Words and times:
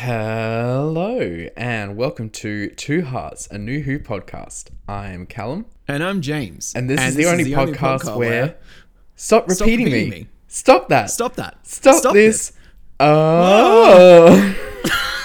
Hello, 0.00 1.18
and 1.56 1.96
welcome 1.96 2.30
to 2.30 2.68
Two 2.70 3.02
Hearts, 3.02 3.48
a 3.50 3.58
New 3.58 3.82
Who 3.82 3.98
podcast. 3.98 4.68
I 4.86 5.08
am 5.08 5.26
Callum, 5.26 5.66
And 5.88 6.04
I'm 6.04 6.20
James. 6.20 6.72
and 6.76 6.88
this 6.88 7.00
is 7.00 7.16
the 7.16 7.26
only 7.26 7.46
podcast 7.46 8.16
where. 8.16 8.54
Stop 9.16 9.50
Stop 9.50 9.66
repeating, 9.66 9.86
repeating 9.86 10.10
me. 10.10 10.16
me. 10.20 10.28
Stop 10.46 10.88
that. 10.90 11.10
Stop 11.10 11.34
that. 11.34 11.66
Stop, 11.66 12.12
this. 12.12 12.52
Oh. 13.00 14.54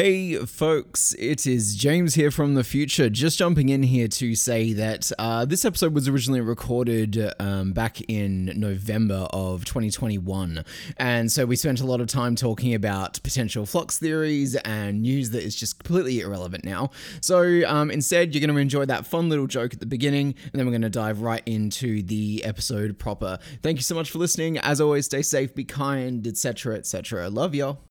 Hey, 0.00 0.36
folks, 0.36 1.12
it 1.18 1.44
is 1.44 1.74
James 1.74 2.14
here 2.14 2.30
from 2.30 2.54
the 2.54 2.62
future. 2.62 3.10
Just 3.10 3.36
jumping 3.36 3.68
in 3.68 3.82
here 3.82 4.06
to 4.06 4.36
say 4.36 4.72
that 4.74 5.10
uh, 5.18 5.44
this 5.44 5.64
episode 5.64 5.92
was 5.92 6.06
originally 6.06 6.40
recorded 6.40 7.34
um, 7.40 7.72
back 7.72 8.00
in 8.02 8.52
November 8.54 9.26
of 9.32 9.64
2021. 9.64 10.64
And 10.98 11.32
so 11.32 11.46
we 11.46 11.56
spent 11.56 11.80
a 11.80 11.84
lot 11.84 12.00
of 12.00 12.06
time 12.06 12.36
talking 12.36 12.74
about 12.74 13.20
potential 13.24 13.66
flux 13.66 13.98
theories 13.98 14.54
and 14.54 15.02
news 15.02 15.30
that 15.30 15.42
is 15.42 15.56
just 15.56 15.80
completely 15.80 16.20
irrelevant 16.20 16.64
now. 16.64 16.90
So 17.20 17.62
um, 17.66 17.90
instead, 17.90 18.32
you're 18.32 18.46
going 18.46 18.54
to 18.54 18.62
enjoy 18.62 18.84
that 18.84 19.04
fun 19.04 19.28
little 19.28 19.48
joke 19.48 19.74
at 19.74 19.80
the 19.80 19.86
beginning, 19.86 20.36
and 20.44 20.52
then 20.52 20.64
we're 20.64 20.70
going 20.70 20.82
to 20.82 20.90
dive 20.90 21.22
right 21.22 21.42
into 21.44 22.04
the 22.04 22.44
episode 22.44 23.00
proper. 23.00 23.40
Thank 23.64 23.78
you 23.78 23.82
so 23.82 23.96
much 23.96 24.12
for 24.12 24.18
listening. 24.18 24.58
As 24.58 24.80
always, 24.80 25.06
stay 25.06 25.22
safe, 25.22 25.56
be 25.56 25.64
kind, 25.64 26.24
etc., 26.24 26.76
etc. 26.76 27.28
Love 27.30 27.52
y'all. 27.52 27.87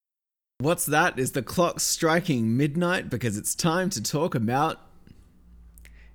What's 0.60 0.88
that? 0.88 1.20
Is 1.20 1.34
the 1.34 1.44
clock 1.44 1.80
striking 1.80 2.58
midnight 2.58 3.12
because 3.12 3.38
it's 3.38 3.54
time 3.54 3.92
to 3.92 4.02
talk 4.02 4.34
about 4.34 4.82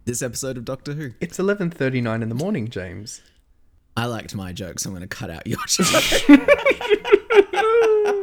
this 0.05 0.21
episode 0.21 0.57
of 0.57 0.65
Doctor 0.65 0.95
Who? 0.95 1.13
it's 1.21 1.39
11.39 1.39 2.23
in 2.23 2.29
the 2.29 2.35
morning, 2.35 2.67
James. 2.67 3.23
I 3.97 4.07
liked 4.07 4.35
my 4.35 4.53
joke, 4.53 4.81
so 4.81 4.91
I'm 4.91 4.97
going 4.97 5.09
to 5.09 5.17
cut 5.17 5.31
out 5.31 5.47
your 5.47 5.61
joke. 5.69 5.93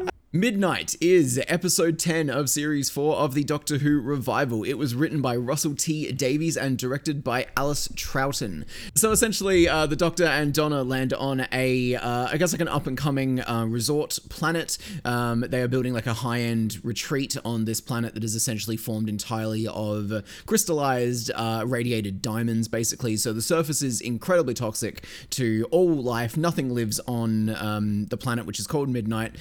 Midnight 0.31 0.95
is 1.01 1.41
episode 1.47 1.97
10 1.97 2.29
of 2.29 2.51
series 2.51 2.87
4 2.87 3.15
of 3.15 3.33
the 3.33 3.43
Doctor 3.43 3.79
Who 3.79 3.99
revival. 3.99 4.63
It 4.63 4.75
was 4.75 4.93
written 4.93 5.23
by 5.23 5.35
Russell 5.35 5.73
T. 5.73 6.11
Davies 6.11 6.55
and 6.55 6.77
directed 6.77 7.23
by 7.23 7.47
Alice 7.57 7.87
Troughton. 7.87 8.65
So 8.93 9.09
essentially, 9.09 9.67
uh, 9.67 9.87
the 9.87 9.95
Doctor 9.95 10.25
and 10.25 10.53
Donna 10.53 10.83
land 10.83 11.13
on 11.13 11.47
a, 11.51 11.95
uh, 11.95 12.27
I 12.27 12.37
guess 12.37 12.51
like 12.51 12.61
an 12.61 12.67
up 12.67 12.85
and 12.85 12.95
coming 12.95 13.41
uh, 13.41 13.65
resort 13.67 14.19
planet. 14.29 14.77
Um, 15.03 15.45
they 15.49 15.63
are 15.63 15.67
building 15.67 15.93
like 15.93 16.05
a 16.05 16.13
high 16.13 16.41
end 16.41 16.79
retreat 16.83 17.35
on 17.43 17.65
this 17.65 17.81
planet 17.81 18.13
that 18.13 18.23
is 18.23 18.35
essentially 18.35 18.77
formed 18.77 19.09
entirely 19.09 19.65
of 19.65 20.13
crystallized, 20.45 21.31
uh, 21.33 21.63
radiated 21.65 22.21
diamonds, 22.21 22.67
basically. 22.67 23.17
So 23.17 23.33
the 23.33 23.41
surface 23.41 23.81
is 23.81 23.99
incredibly 23.99 24.53
toxic 24.53 25.05
to 25.31 25.67
all 25.71 25.91
life. 25.91 26.37
Nothing 26.37 26.71
lives 26.71 26.99
on 27.07 27.49
um, 27.55 28.05
the 28.05 28.17
planet, 28.17 28.45
which 28.45 28.59
is 28.59 28.67
called 28.67 28.89
Midnight. 28.89 29.35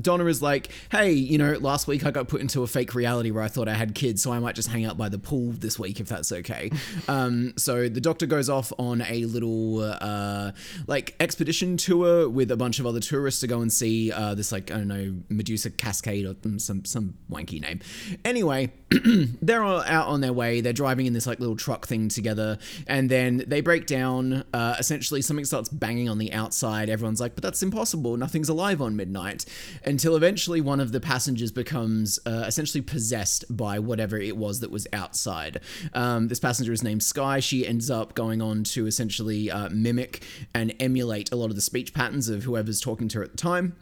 Donna 0.00 0.26
is 0.26 0.42
like, 0.42 0.68
hey, 0.90 1.12
you 1.12 1.38
know, 1.38 1.52
last 1.54 1.86
week 1.86 2.04
I 2.04 2.10
got 2.10 2.28
put 2.28 2.40
into 2.40 2.62
a 2.62 2.66
fake 2.66 2.94
reality 2.94 3.30
where 3.30 3.42
I 3.42 3.48
thought 3.48 3.68
I 3.68 3.74
had 3.74 3.94
kids, 3.94 4.22
so 4.22 4.32
I 4.32 4.38
might 4.38 4.54
just 4.54 4.68
hang 4.68 4.84
out 4.84 4.96
by 4.96 5.08
the 5.08 5.18
pool 5.18 5.52
this 5.52 5.78
week 5.78 6.00
if 6.00 6.08
that's 6.08 6.32
okay. 6.32 6.70
um, 7.08 7.54
so 7.56 7.88
the 7.88 8.00
doctor 8.00 8.26
goes 8.26 8.48
off 8.48 8.72
on 8.78 9.02
a 9.02 9.24
little 9.24 9.80
uh, 9.80 10.52
like 10.86 11.14
expedition 11.20 11.76
tour 11.76 12.28
with 12.28 12.50
a 12.50 12.56
bunch 12.56 12.78
of 12.78 12.86
other 12.86 13.00
tourists 13.00 13.40
to 13.40 13.46
go 13.46 13.60
and 13.60 13.72
see 13.72 14.12
uh, 14.12 14.34
this 14.34 14.52
like 14.52 14.70
I 14.70 14.78
don't 14.78 14.88
know 14.88 15.16
Medusa 15.28 15.70
Cascade 15.70 16.26
or 16.26 16.34
some 16.58 16.84
some 16.84 17.14
wanky 17.30 17.60
name. 17.60 17.80
Anyway, 18.24 18.72
they're 19.42 19.62
all 19.62 19.82
out 19.82 20.08
on 20.08 20.20
their 20.20 20.32
way. 20.32 20.60
They're 20.60 20.72
driving 20.72 21.06
in 21.06 21.12
this 21.12 21.26
like 21.26 21.40
little 21.40 21.56
truck 21.56 21.86
thing 21.86 22.08
together, 22.08 22.58
and 22.86 23.10
then 23.10 23.44
they 23.46 23.60
break 23.60 23.86
down. 23.86 24.44
Uh, 24.52 24.76
essentially, 24.78 25.22
something 25.22 25.44
starts 25.44 25.68
banging 25.68 26.08
on 26.08 26.18
the 26.18 26.32
outside. 26.32 26.88
Everyone's 26.88 27.20
like, 27.20 27.34
"But 27.34 27.42
that's 27.42 27.62
impossible. 27.62 28.16
Nothing's 28.16 28.48
alive 28.48 28.80
on 28.80 28.96
midnight." 28.96 29.44
Until 29.88 30.16
eventually, 30.16 30.60
one 30.60 30.80
of 30.80 30.92
the 30.92 31.00
passengers 31.00 31.50
becomes 31.50 32.18
uh, 32.26 32.44
essentially 32.46 32.82
possessed 32.82 33.46
by 33.48 33.78
whatever 33.78 34.18
it 34.18 34.36
was 34.36 34.60
that 34.60 34.70
was 34.70 34.86
outside. 34.92 35.62
Um, 35.94 36.28
this 36.28 36.38
passenger 36.38 36.74
is 36.74 36.82
named 36.82 37.02
Sky. 37.02 37.40
She 37.40 37.66
ends 37.66 37.90
up 37.90 38.12
going 38.12 38.42
on 38.42 38.64
to 38.64 38.86
essentially 38.86 39.50
uh, 39.50 39.70
mimic 39.70 40.22
and 40.52 40.74
emulate 40.78 41.32
a 41.32 41.36
lot 41.36 41.48
of 41.48 41.56
the 41.56 41.62
speech 41.62 41.94
patterns 41.94 42.28
of 42.28 42.42
whoever's 42.42 42.82
talking 42.82 43.08
to 43.08 43.18
her 43.20 43.24
at 43.24 43.30
the 43.30 43.38
time 43.38 43.76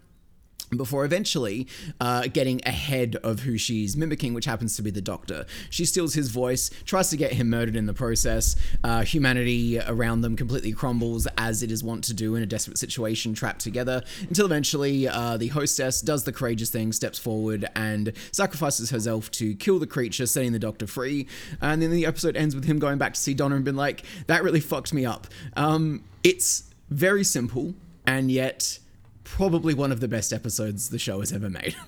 before 0.74 1.04
eventually 1.04 1.66
uh, 2.00 2.26
getting 2.26 2.60
ahead 2.66 3.16
of 3.16 3.40
who 3.40 3.56
she's 3.58 3.96
mimicking, 3.96 4.34
which 4.34 4.46
happens 4.46 4.76
to 4.76 4.82
be 4.82 4.90
the 4.90 5.00
Doctor. 5.00 5.46
She 5.70 5.84
steals 5.84 6.14
his 6.14 6.30
voice, 6.30 6.70
tries 6.84 7.10
to 7.10 7.16
get 7.16 7.32
him 7.32 7.50
murdered 7.50 7.76
in 7.76 7.86
the 7.86 7.94
process. 7.94 8.56
Uh, 8.82 9.02
humanity 9.02 9.78
around 9.78 10.22
them 10.22 10.36
completely 10.36 10.72
crumbles, 10.72 11.28
as 11.38 11.62
it 11.62 11.70
is 11.70 11.84
wont 11.84 12.04
to 12.04 12.14
do 12.14 12.34
in 12.34 12.42
a 12.42 12.46
desperate 12.46 12.78
situation, 12.78 13.34
trapped 13.34 13.60
together, 13.60 14.02
until 14.28 14.46
eventually 14.46 15.08
uh, 15.08 15.36
the 15.36 15.48
hostess 15.48 16.00
does 16.00 16.24
the 16.24 16.32
courageous 16.32 16.70
thing, 16.70 16.92
steps 16.92 17.18
forward, 17.18 17.66
and 17.74 18.12
sacrifices 18.32 18.90
herself 18.90 19.30
to 19.32 19.54
kill 19.54 19.78
the 19.78 19.86
creature, 19.86 20.26
setting 20.26 20.52
the 20.52 20.58
Doctor 20.58 20.86
free. 20.86 21.26
And 21.60 21.80
then 21.82 21.90
the 21.90 22.06
episode 22.06 22.36
ends 22.36 22.54
with 22.54 22.64
him 22.64 22.78
going 22.78 22.98
back 22.98 23.14
to 23.14 23.20
see 23.20 23.34
Donna 23.34 23.56
and 23.56 23.64
being 23.64 23.76
like, 23.76 24.04
that 24.26 24.42
really 24.42 24.60
fucked 24.60 24.92
me 24.92 25.06
up. 25.06 25.26
Um, 25.56 26.04
it's 26.24 26.64
very 26.90 27.24
simple, 27.24 27.74
and 28.06 28.30
yet 28.30 28.78
probably 29.26 29.74
one 29.74 29.90
of 29.90 29.98
the 29.98 30.06
best 30.06 30.32
episodes 30.32 30.90
the 30.90 30.98
show 30.98 31.18
has 31.20 31.32
ever 31.32 31.50
made. 31.50 31.74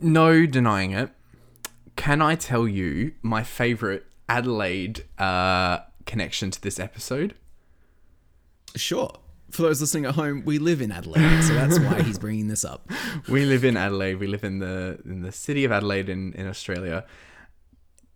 No 0.00 0.44
denying 0.44 0.90
it. 0.90 1.10
Can 1.96 2.20
I 2.20 2.34
tell 2.34 2.68
you 2.68 3.12
my 3.22 3.42
favourite 3.42 4.02
Adelaide 4.28 5.04
uh, 5.18 5.78
connection 6.04 6.50
to 6.50 6.60
this 6.60 6.78
episode? 6.78 7.34
sure. 8.76 9.12
For 9.50 9.62
those 9.62 9.80
listening 9.80 10.04
at 10.04 10.16
home, 10.16 10.42
we 10.44 10.58
live 10.58 10.82
in 10.82 10.90
Adelaide, 10.90 11.42
so 11.42 11.54
that's 11.54 11.78
why 11.78 12.02
he's 12.02 12.18
bringing 12.18 12.48
this 12.48 12.64
up. 12.64 12.90
we 13.28 13.46
live 13.46 13.64
in 13.64 13.78
Adelaide. 13.78 14.16
We 14.16 14.26
live 14.26 14.44
in 14.44 14.58
the 14.58 14.98
in 15.06 15.22
the 15.22 15.32
city 15.32 15.64
of 15.64 15.72
Adelaide 15.72 16.10
in, 16.10 16.34
in 16.34 16.48
Australia. 16.48 17.06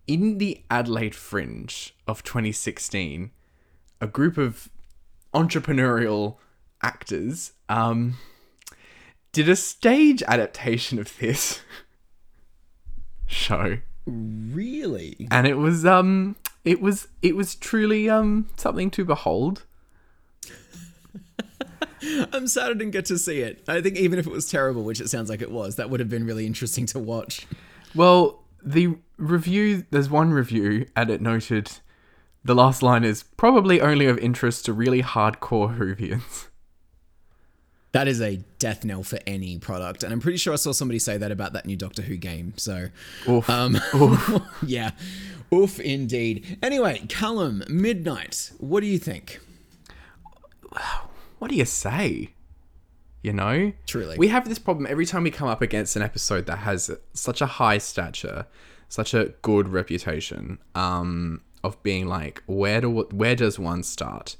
In 0.06 0.38
the 0.38 0.62
Adelaide 0.68 1.14
Fringe 1.14 1.94
of 2.06 2.22
2016, 2.24 3.30
a 4.00 4.06
group 4.08 4.36
of 4.36 4.68
entrepreneurial 5.32 6.36
actors 6.82 7.52
um, 7.68 8.16
did 9.32 9.48
a 9.48 9.56
stage 9.56 10.22
adaptation 10.24 10.98
of 10.98 11.16
this 11.18 11.60
show, 13.26 13.78
Really? 14.06 15.28
and 15.30 15.46
it 15.46 15.58
was 15.58 15.84
um 15.84 16.36
it 16.64 16.80
was 16.80 17.08
it 17.20 17.36
was 17.36 17.54
truly 17.54 18.08
um 18.08 18.48
something 18.56 18.90
to 18.92 19.04
behold. 19.04 19.64
I'm 22.32 22.46
sad 22.46 22.66
I 22.70 22.74
didn't 22.74 22.92
get 22.92 23.06
to 23.06 23.18
see 23.18 23.40
it. 23.40 23.64
I 23.66 23.80
think 23.80 23.96
even 23.96 24.18
if 24.18 24.26
it 24.26 24.32
was 24.32 24.48
terrible, 24.48 24.84
which 24.84 25.00
it 25.00 25.08
sounds 25.10 25.28
like 25.28 25.42
it 25.42 25.50
was, 25.50 25.76
that 25.76 25.90
would 25.90 25.98
have 26.00 26.08
been 26.08 26.24
really 26.26 26.46
interesting 26.46 26.86
to 26.86 26.98
watch. 26.98 27.46
Well, 27.94 28.44
the 28.62 28.96
review, 29.16 29.84
there's 29.90 30.08
one 30.08 30.32
review, 30.32 30.86
and 30.94 31.10
it 31.10 31.20
noted 31.20 31.72
the 32.44 32.54
last 32.54 32.82
line 32.84 33.02
is 33.04 33.24
probably 33.24 33.80
only 33.80 34.06
of 34.06 34.16
interest 34.18 34.64
to 34.66 34.72
really 34.72 35.02
hardcore 35.02 35.76
Whovians. 35.76 36.46
That 37.92 38.06
is 38.06 38.20
a 38.20 38.36
death 38.58 38.84
knell 38.84 39.02
for 39.02 39.18
any 39.26 39.58
product, 39.58 40.02
and 40.02 40.12
I'm 40.12 40.20
pretty 40.20 40.38
sure 40.38 40.52
I 40.52 40.56
saw 40.56 40.72
somebody 40.72 40.98
say 40.98 41.16
that 41.16 41.32
about 41.32 41.54
that 41.54 41.64
new 41.64 41.76
Doctor 41.76 42.02
Who 42.02 42.16
game. 42.16 42.52
So, 42.56 42.88
Oof. 43.26 43.48
um, 43.48 43.78
yeah, 44.66 44.90
oof 45.52 45.80
indeed. 45.80 46.58
Anyway, 46.62 47.02
Callum, 47.08 47.64
Midnight. 47.68 48.52
What 48.58 48.80
do 48.80 48.86
you 48.86 48.98
think? 48.98 49.40
What 51.38 51.50
do 51.50 51.56
you 51.56 51.64
say? 51.64 52.30
You 53.22 53.32
know? 53.32 53.72
Truly. 53.86 54.16
We 54.18 54.28
have 54.28 54.48
this 54.48 54.58
problem 54.58 54.86
every 54.88 55.06
time 55.06 55.22
we 55.22 55.30
come 55.30 55.48
up 55.48 55.62
against 55.62 55.96
an 55.96 56.02
episode 56.02 56.46
that 56.46 56.58
has 56.58 56.90
such 57.14 57.40
a 57.40 57.46
high 57.46 57.78
stature, 57.78 58.46
such 58.88 59.14
a 59.14 59.32
good 59.42 59.68
reputation, 59.68 60.58
um, 60.74 61.42
of 61.64 61.82
being 61.82 62.06
like, 62.06 62.42
where 62.46 62.80
do 62.80 62.90
where 63.10 63.34
does 63.34 63.58
one 63.58 63.82
start? 63.82 64.36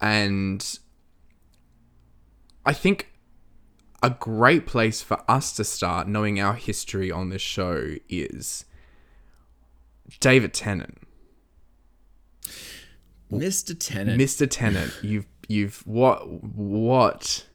And 0.00 0.78
I 2.64 2.72
think 2.72 3.12
a 4.02 4.10
great 4.10 4.66
place 4.66 5.02
for 5.02 5.22
us 5.28 5.52
to 5.54 5.64
start, 5.64 6.08
knowing 6.08 6.40
our 6.40 6.54
history 6.54 7.10
on 7.10 7.30
this 7.30 7.42
show, 7.42 7.94
is 8.08 8.64
David 10.20 10.52
Tennant. 10.52 10.98
Mr. 13.30 13.76
Tennant. 13.78 14.20
Mr. 14.20 14.46
Tennant, 14.48 14.92
you've 15.02 15.26
you've 15.48 15.86
what 15.86 16.28
what 16.28 17.46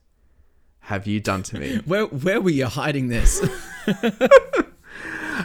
have 0.81 1.05
you 1.05 1.19
done 1.19 1.43
to 1.43 1.59
me? 1.59 1.77
Where 1.85 2.05
where 2.05 2.41
were 2.41 2.49
you 2.49 2.65
hiding 2.65 3.09
this? 3.09 3.47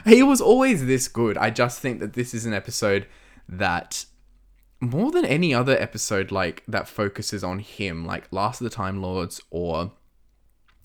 he 0.05 0.23
was 0.23 0.41
always 0.41 0.87
this 0.87 1.09
good. 1.09 1.37
I 1.37 1.51
just 1.51 1.81
think 1.81 2.01
that 2.01 2.15
this 2.15 2.35
is 2.35 2.47
an 2.47 2.55
episode 2.55 3.07
that 3.49 4.07
more 4.83 5.13
than 5.13 5.25
any 5.25 5.55
other 5.55 5.81
episode 5.81 6.33
like 6.33 6.65
that 6.67 6.89
focuses 6.89 7.45
on 7.45 7.61
him, 7.61 8.05
like 8.05 8.25
Last 8.33 8.61
of 8.61 8.65
the 8.65 8.75
Time 8.75 9.01
Lords 9.01 9.41
or 9.51 9.93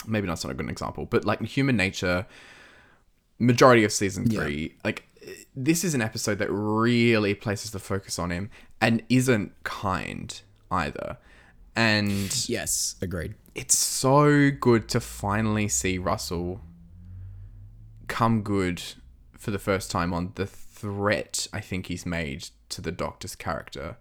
maybe 0.06 0.28
that's 0.28 0.44
not 0.44 0.52
a 0.52 0.54
good 0.54 0.70
example, 0.70 1.06
but 1.06 1.26
like 1.26 1.42
Human 1.42 1.76
Nature, 1.76 2.28
majority 3.40 3.84
of 3.84 3.92
season 3.92 4.30
three, 4.30 4.76
like 4.86 5.04
this 5.56 5.84
is 5.84 5.96
an 5.96 6.02
episode 6.02 6.38
that 6.38 6.50
really 6.52 7.34
places 7.34 7.72
the 7.72 7.80
focus 7.80 8.20
on 8.20 8.30
him 8.30 8.52
and 8.80 9.02
isn't 9.10 9.52
kind 9.64 10.42
either. 10.70 11.18
And 11.76 12.48
yes, 12.48 12.96
agreed. 13.02 13.34
it's 13.56 13.78
so 13.78 14.52
good 14.52 14.88
to 14.90 15.00
finally 15.00 15.68
see 15.68 15.98
Russell 15.98 16.62
come 18.08 18.44
good 18.44 18.82
for 19.38 19.50
the 19.50 19.60
first 19.60 19.90
time 19.90 20.14
on 20.14 20.34
the 20.36 20.46
threat 20.78 21.48
I 21.52 21.60
think 21.60 21.88
he's 21.88 22.06
made 22.06 22.50
to 22.70 22.82
the 22.82 22.92
Doctor's 22.92 23.36
character 23.36 23.98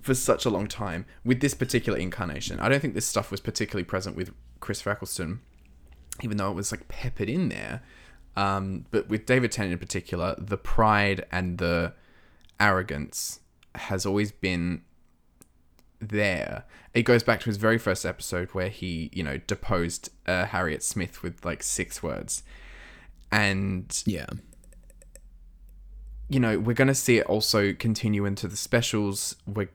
for 0.00 0.14
such 0.14 0.46
a 0.46 0.50
long 0.50 0.66
time 0.66 1.04
with 1.24 1.40
this 1.40 1.52
particular 1.54 1.98
incarnation. 1.98 2.58
I 2.58 2.68
don't 2.70 2.80
think 2.80 2.94
this 2.94 3.06
stuff 3.06 3.30
was 3.30 3.40
particularly 3.40 3.84
present 3.84 4.16
with 4.16 4.32
Chris 4.60 4.86
Eccleston, 4.86 5.40
even 6.22 6.38
though 6.38 6.50
it 6.50 6.54
was 6.54 6.72
like 6.72 6.88
peppered 6.88 7.28
in 7.28 7.50
there. 7.50 7.82
Um, 8.34 8.86
but 8.90 9.08
with 9.08 9.26
David 9.26 9.52
Tennant 9.52 9.74
in 9.74 9.78
particular, 9.78 10.34
the 10.38 10.56
pride 10.56 11.26
and 11.30 11.58
the 11.58 11.92
arrogance 12.58 13.40
has 13.74 14.06
always 14.06 14.32
been 14.32 14.82
there. 16.00 16.64
It 16.94 17.02
goes 17.02 17.22
back 17.22 17.40
to 17.40 17.46
his 17.46 17.58
very 17.58 17.78
first 17.78 18.06
episode 18.06 18.48
where 18.50 18.68
he, 18.68 19.10
you 19.12 19.22
know, 19.22 19.36
deposed 19.36 20.08
uh, 20.26 20.46
Harriet 20.46 20.82
Smith 20.82 21.22
with 21.22 21.44
like 21.44 21.62
six 21.62 22.02
words. 22.02 22.42
And 23.30 24.02
Yeah. 24.06 24.26
You 26.32 26.40
know 26.40 26.58
we're 26.58 26.72
going 26.72 26.88
to 26.88 26.94
see 26.94 27.18
it 27.18 27.26
also 27.26 27.74
continue 27.74 28.24
into 28.24 28.48
the 28.48 28.56
specials. 28.56 29.36
We 29.46 29.68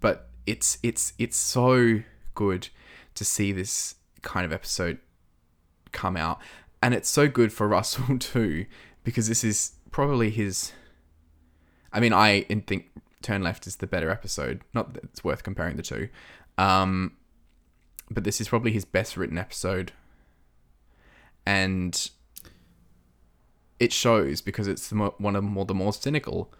but 0.00 0.28
it's 0.46 0.78
it's 0.82 1.12
it's 1.18 1.36
so 1.36 2.00
good 2.34 2.68
to 3.14 3.24
see 3.24 3.50
this 3.52 3.96
kind 4.22 4.46
of 4.46 4.52
episode 4.52 4.98
come 5.90 6.16
out. 6.16 6.38
And 6.80 6.94
it's 6.94 7.08
so 7.08 7.28
good 7.28 7.52
for 7.52 7.66
Russell 7.76 8.18
too 8.18 8.66
because 9.02 9.28
this 9.28 9.42
is 9.42 9.72
probably 9.90 10.30
his 10.30 10.72
I 11.92 11.98
mean 11.98 12.12
I 12.12 12.42
in- 12.48 12.62
think 12.62 12.86
Turn 13.22 13.42
Left 13.42 13.66
is 13.66 13.76
the 13.76 13.86
better 13.86 14.10
episode. 14.10 14.60
Not 14.74 14.94
that 14.94 15.04
it's 15.04 15.24
worth 15.24 15.42
comparing 15.42 15.76
the 15.76 15.82
two. 15.82 16.08
Um 16.56 17.16
but 18.10 18.22
this 18.22 18.40
is 18.40 18.48
probably 18.48 18.70
his 18.70 18.84
best 18.84 19.16
written 19.16 19.38
episode. 19.38 19.90
And 21.46 22.10
it 23.78 23.92
shows 23.92 24.40
because 24.40 24.68
it's 24.68 24.88
the 24.88 24.94
mo- 24.94 25.14
one 25.18 25.36
of 25.36 25.44
the 25.44 25.50
more 25.50 25.64
the 25.64 25.74
more 25.74 25.92
cynical 25.92 26.52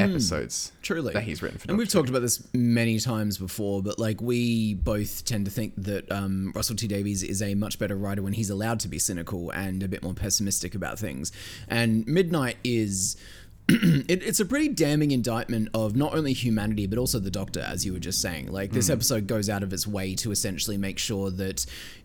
episodes 0.00 0.72
Truly. 0.80 1.12
that 1.12 1.24
he's 1.24 1.42
written 1.42 1.58
for 1.58 1.68
And 1.68 1.76
we've 1.76 1.86
Doctor 1.86 1.98
talked 1.98 2.08
about 2.08 2.22
this 2.22 2.48
many 2.54 2.98
times 2.98 3.36
before, 3.36 3.82
but 3.82 3.98
like 3.98 4.20
we 4.20 4.74
both 4.74 5.24
tend 5.24 5.44
to 5.44 5.50
think 5.50 5.74
that 5.76 6.10
um, 6.10 6.52
Russell 6.54 6.76
T 6.76 6.86
Davies 6.86 7.22
is 7.22 7.42
a 7.42 7.54
much 7.54 7.78
better 7.78 7.96
writer 7.96 8.22
when 8.22 8.32
he's 8.32 8.50
allowed 8.50 8.80
to 8.80 8.88
be 8.88 8.98
cynical 8.98 9.50
and 9.50 9.82
a 9.82 9.88
bit 9.88 10.02
more 10.02 10.14
pessimistic 10.14 10.74
about 10.74 10.98
things. 10.98 11.32
And 11.68 12.06
Midnight 12.06 12.56
is. 12.64 13.16
it, 13.68 14.24
it's 14.24 14.40
a 14.40 14.44
pretty 14.44 14.66
damning 14.66 15.12
indictment 15.12 15.68
of 15.72 15.94
not 15.94 16.16
only 16.16 16.32
humanity 16.32 16.84
but 16.88 16.98
also 16.98 17.20
the 17.20 17.30
Doctor, 17.30 17.60
as 17.60 17.86
you 17.86 17.92
were 17.92 18.00
just 18.00 18.20
saying. 18.20 18.50
Like 18.50 18.72
this 18.72 18.90
episode 18.90 19.28
goes 19.28 19.48
out 19.48 19.62
of 19.62 19.72
its 19.72 19.86
way 19.86 20.16
to 20.16 20.32
essentially 20.32 20.76
make 20.76 20.98
sure 20.98 21.30
that 21.30 21.64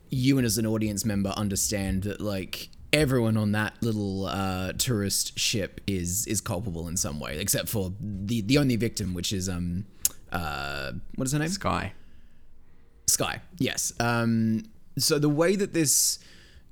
you 0.09 0.37
and 0.37 0.45
as 0.45 0.59
an 0.59 0.67
audience 0.67 1.03
member 1.03 1.29
understand 1.31 2.03
that 2.03 2.21
like 2.21 2.69
everyone 2.93 3.37
on 3.37 3.51
that 3.53 3.73
little 3.81 4.25
uh, 4.25 4.73
tourist 4.73 5.37
ship 5.37 5.81
is 5.87 6.25
is 6.27 6.41
culpable 6.41 6.87
in 6.87 6.97
some 6.97 7.19
way, 7.19 7.39
except 7.39 7.69
for 7.69 7.93
the 7.99 8.41
the 8.41 8.57
only 8.57 8.75
victim, 8.75 9.13
which 9.13 9.33
is 9.33 9.49
um 9.49 9.85
uh 10.31 10.91
what 11.15 11.25
is 11.25 11.31
her 11.33 11.39
name? 11.39 11.49
Sky 11.49 11.93
Sky. 13.07 13.41
Yes. 13.57 13.93
Um. 13.99 14.63
So 14.97 15.19
the 15.19 15.29
way 15.29 15.55
that 15.55 15.73
this 15.73 16.19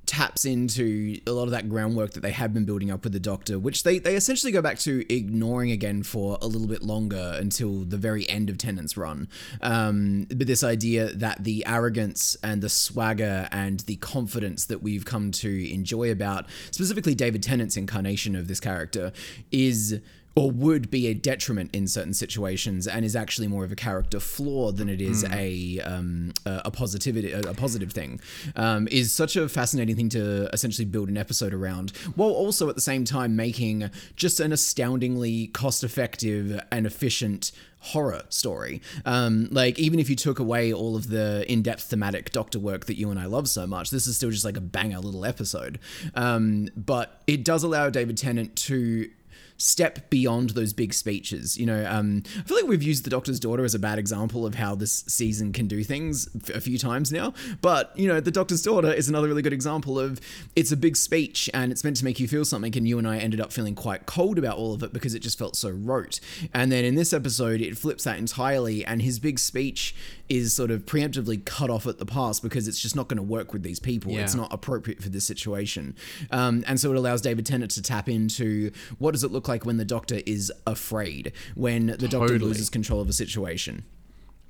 taps 0.06 0.46
into 0.46 1.19
a 1.28 1.31
lot 1.31 1.44
of 1.44 1.52
that 1.52 1.69
groundwork 1.69 2.12
that 2.12 2.22
they 2.22 2.31
have 2.31 2.54
been 2.54 2.66
building 2.66 2.92
up 2.92 3.04
with 3.04 3.13
the 3.13 3.19
Doctor, 3.19 3.57
which 3.60 3.84
they 3.84 4.00
they 4.00 4.16
essentially 4.16 4.52
go 4.52 4.62
back 4.62 4.80
to 4.80 5.06
ignoring 5.13 5.72
again 5.72 6.04
for 6.04 6.38
a 6.42 6.48
little 6.48 6.68
bit 6.68 6.81
longer 6.81 7.36
until 7.38 7.84
the 7.84 7.98
very 7.98 8.28
end 8.30 8.50
of 8.50 8.57
Tennant's 8.57 8.98
run. 8.98 9.28
Um, 9.62 10.28
but 10.30 10.48
this 10.48 10.63
idea 10.63 11.13
that 11.13 11.44
the 11.44 11.66
arrogance 11.66 12.38
and 12.44 12.62
the 12.62 12.69
swagger 12.69 13.48
and 13.52 13.81
the 13.81 13.96
confidence 13.98 14.66
that 14.66 14.81
we've 14.81 15.06
come 15.06 15.31
to 15.31 15.74
enjoy 15.74 16.12
about 16.12 16.46
specifically 16.72 17.16
David 17.16 17.44
Tennant's 17.44 17.78
incarnation 17.78 18.36
of 18.36 18.48
this 18.48 18.60
character 18.60 19.12
is 19.51 20.00
or 20.36 20.52
would 20.52 20.92
be 20.92 21.08
a 21.08 21.14
detriment 21.14 21.74
in 21.74 21.88
certain 21.88 22.14
situations 22.14 22.88
and 22.88 23.06
is 23.06 23.16
actually 23.16 23.48
more 23.48 23.64
of 23.64 23.72
a 23.72 23.76
character 23.76 24.20
flaw 24.20 24.72
than 24.72 24.90
it 24.90 25.02
is 25.02 25.24
a 25.32 25.80
um, 25.80 26.34
a 26.46 26.64
a 26.66 26.72
positivity 26.72 27.32
a, 27.32 27.40
a 27.42 27.54
positive 27.54 27.92
thing 27.92 28.20
um, 28.56 28.88
is 28.92 29.12
such 29.12 29.36
a 29.36 29.48
fascinating 29.48 29.96
thing 29.96 30.10
to 30.10 30.50
essentially 30.52 30.86
build 30.86 31.10
an 31.10 31.18
episode 31.18 31.54
around 31.54 31.92
while 32.16 32.32
also 32.32 32.70
at 32.70 32.76
the 32.76 32.82
same 32.82 33.06
time 33.06 33.36
making 33.36 33.90
just 34.16 34.40
an 34.40 34.52
astoundingly 34.52 35.48
cost 35.48 35.84
effective 35.84 36.60
and 36.72 36.86
efficient 36.86 37.52
horror 37.80 38.24
story. 38.30 38.82
Um, 39.06 39.48
like 39.52 39.78
even 39.78 40.00
if 40.00 40.10
you 40.10 40.16
took 40.16 40.40
away 40.40 40.74
all 40.74 40.96
of 40.96 41.10
the 41.10 41.46
in-depth 41.48 41.84
thematic 41.84 42.32
doctor 42.32 42.58
work 42.58 42.88
that 42.88 42.98
you 42.98 43.12
and 43.12 43.20
I 43.20 43.26
love 43.26 43.48
so 43.48 43.68
much, 43.68 43.92
this 43.92 44.08
is 44.08 44.16
still 44.18 44.32
just 44.32 44.44
like 44.44 44.58
a 44.58 44.62
banger 44.62 45.00
little 45.00 45.24
episode. 45.24 45.78
Um, 46.16 46.70
but 46.76 47.22
it 47.28 47.46
does 47.46 47.64
allow 47.64 47.92
David 47.92 48.18
Tennant 48.18 48.56
to 48.56 49.08
step 49.57 50.10
beyond 50.10 50.52
those 50.52 50.74
big 50.74 50.94
speeches. 50.94 51.57
You 51.57 51.66
know, 51.66 51.86
um, 51.90 52.24
I 52.38 52.42
feel 52.42 52.57
like 52.57 52.68
we've 52.68 52.84
used 52.84 53.06
The 53.06 53.10
Doctor's 53.10 53.40
Daughter 53.40 53.63
as 53.63 53.74
a 53.74 53.80
bad 53.80 54.00
example 54.00 54.46
of 54.46 54.56
how 54.56 54.75
this 54.75 55.04
season 55.07 55.54
can 55.54 55.68
do 55.68 55.84
things 55.84 56.28
a 56.54 56.60
few 56.60 56.78
times 56.78 57.12
now. 57.12 57.34
But, 57.62 57.98
you 57.98 58.07
know, 58.07 58.19
The 58.19 58.31
Doctor's 58.31 58.62
Daughter 58.62 58.92
is 58.92 59.07
another 59.07 59.28
really 59.28 59.42
good 59.42 59.54
example 59.54 60.00
of 60.00 60.19
it's 60.56 60.72
a 60.72 60.78
big 60.78 60.98
speech 60.98 61.50
and 61.54 61.72
it's 61.72 61.84
meant 61.84 61.98
to 61.98 62.06
make 62.06 62.19
you 62.19 62.28
feel 62.28 62.46
something. 62.46 62.75
And 62.75 62.88
you 62.88 62.98
and 62.98 63.07
I 63.07 63.18
ended 63.18 63.40
up 63.40 63.54
feeling 63.54 63.75
quite 63.75 64.06
cold 64.06 64.38
about 64.38 64.57
all 64.57 64.74
of 64.74 64.84
it 64.84 64.92
because 64.92 65.13
it 65.13 65.19
just 65.19 65.40
felt 65.40 65.56
so 65.56 65.69
rote. 65.69 66.19
And 66.54 66.72
then 66.72 66.84
in 66.84 66.96
this 66.96 67.13
episode, 67.13 67.62
it 67.62 67.78
flips 67.78 68.04
that 68.04 68.18
entirely. 68.18 68.86
And 68.86 69.01
his 69.01 69.19
big 69.19 69.40
speech 69.40 69.96
is 70.30 70.54
sort 70.54 70.72
of 70.72 70.86
preemptively 70.86 71.44
cut 71.44 71.69
off 71.69 71.86
at 71.86 71.98
the 71.98 72.06
pass 72.06 72.39
because 72.39 72.68
it's 72.68 72.80
just 72.80 72.95
not 72.95 73.07
going 73.07 73.18
to 73.18 73.24
work 73.24 73.54
with 73.54 73.63
these 73.63 73.80
people. 73.80 74.12
Yeah. 74.12 74.22
It's 74.22 74.36
not 74.36 74.51
appropriate 74.51 75.01
for 75.01 75.10
this 75.10 75.25
situation. 75.25 75.95
Um, 76.31 76.63
and 76.68 76.80
so 76.80 76.92
it 76.92 76.98
allows 76.98 77.22
David 77.22 77.45
Tennant 77.45 77.72
to 77.72 77.81
tap 77.81 78.10
into 78.10 78.72
what 78.98 79.12
does 79.12 79.24
it 79.24 79.31
look 79.31 79.48
like 79.48 79.66
when 79.66 79.77
the 79.77 79.86
Doctor 79.86 80.22
is 80.25 80.51
afraid, 80.66 81.31
when 81.56 81.88
the 81.88 82.07
Doctor 82.07 82.39
loses 82.39 82.69
control 82.69 83.01
of 83.01 83.10
a 83.10 83.13
situation. 83.13 83.86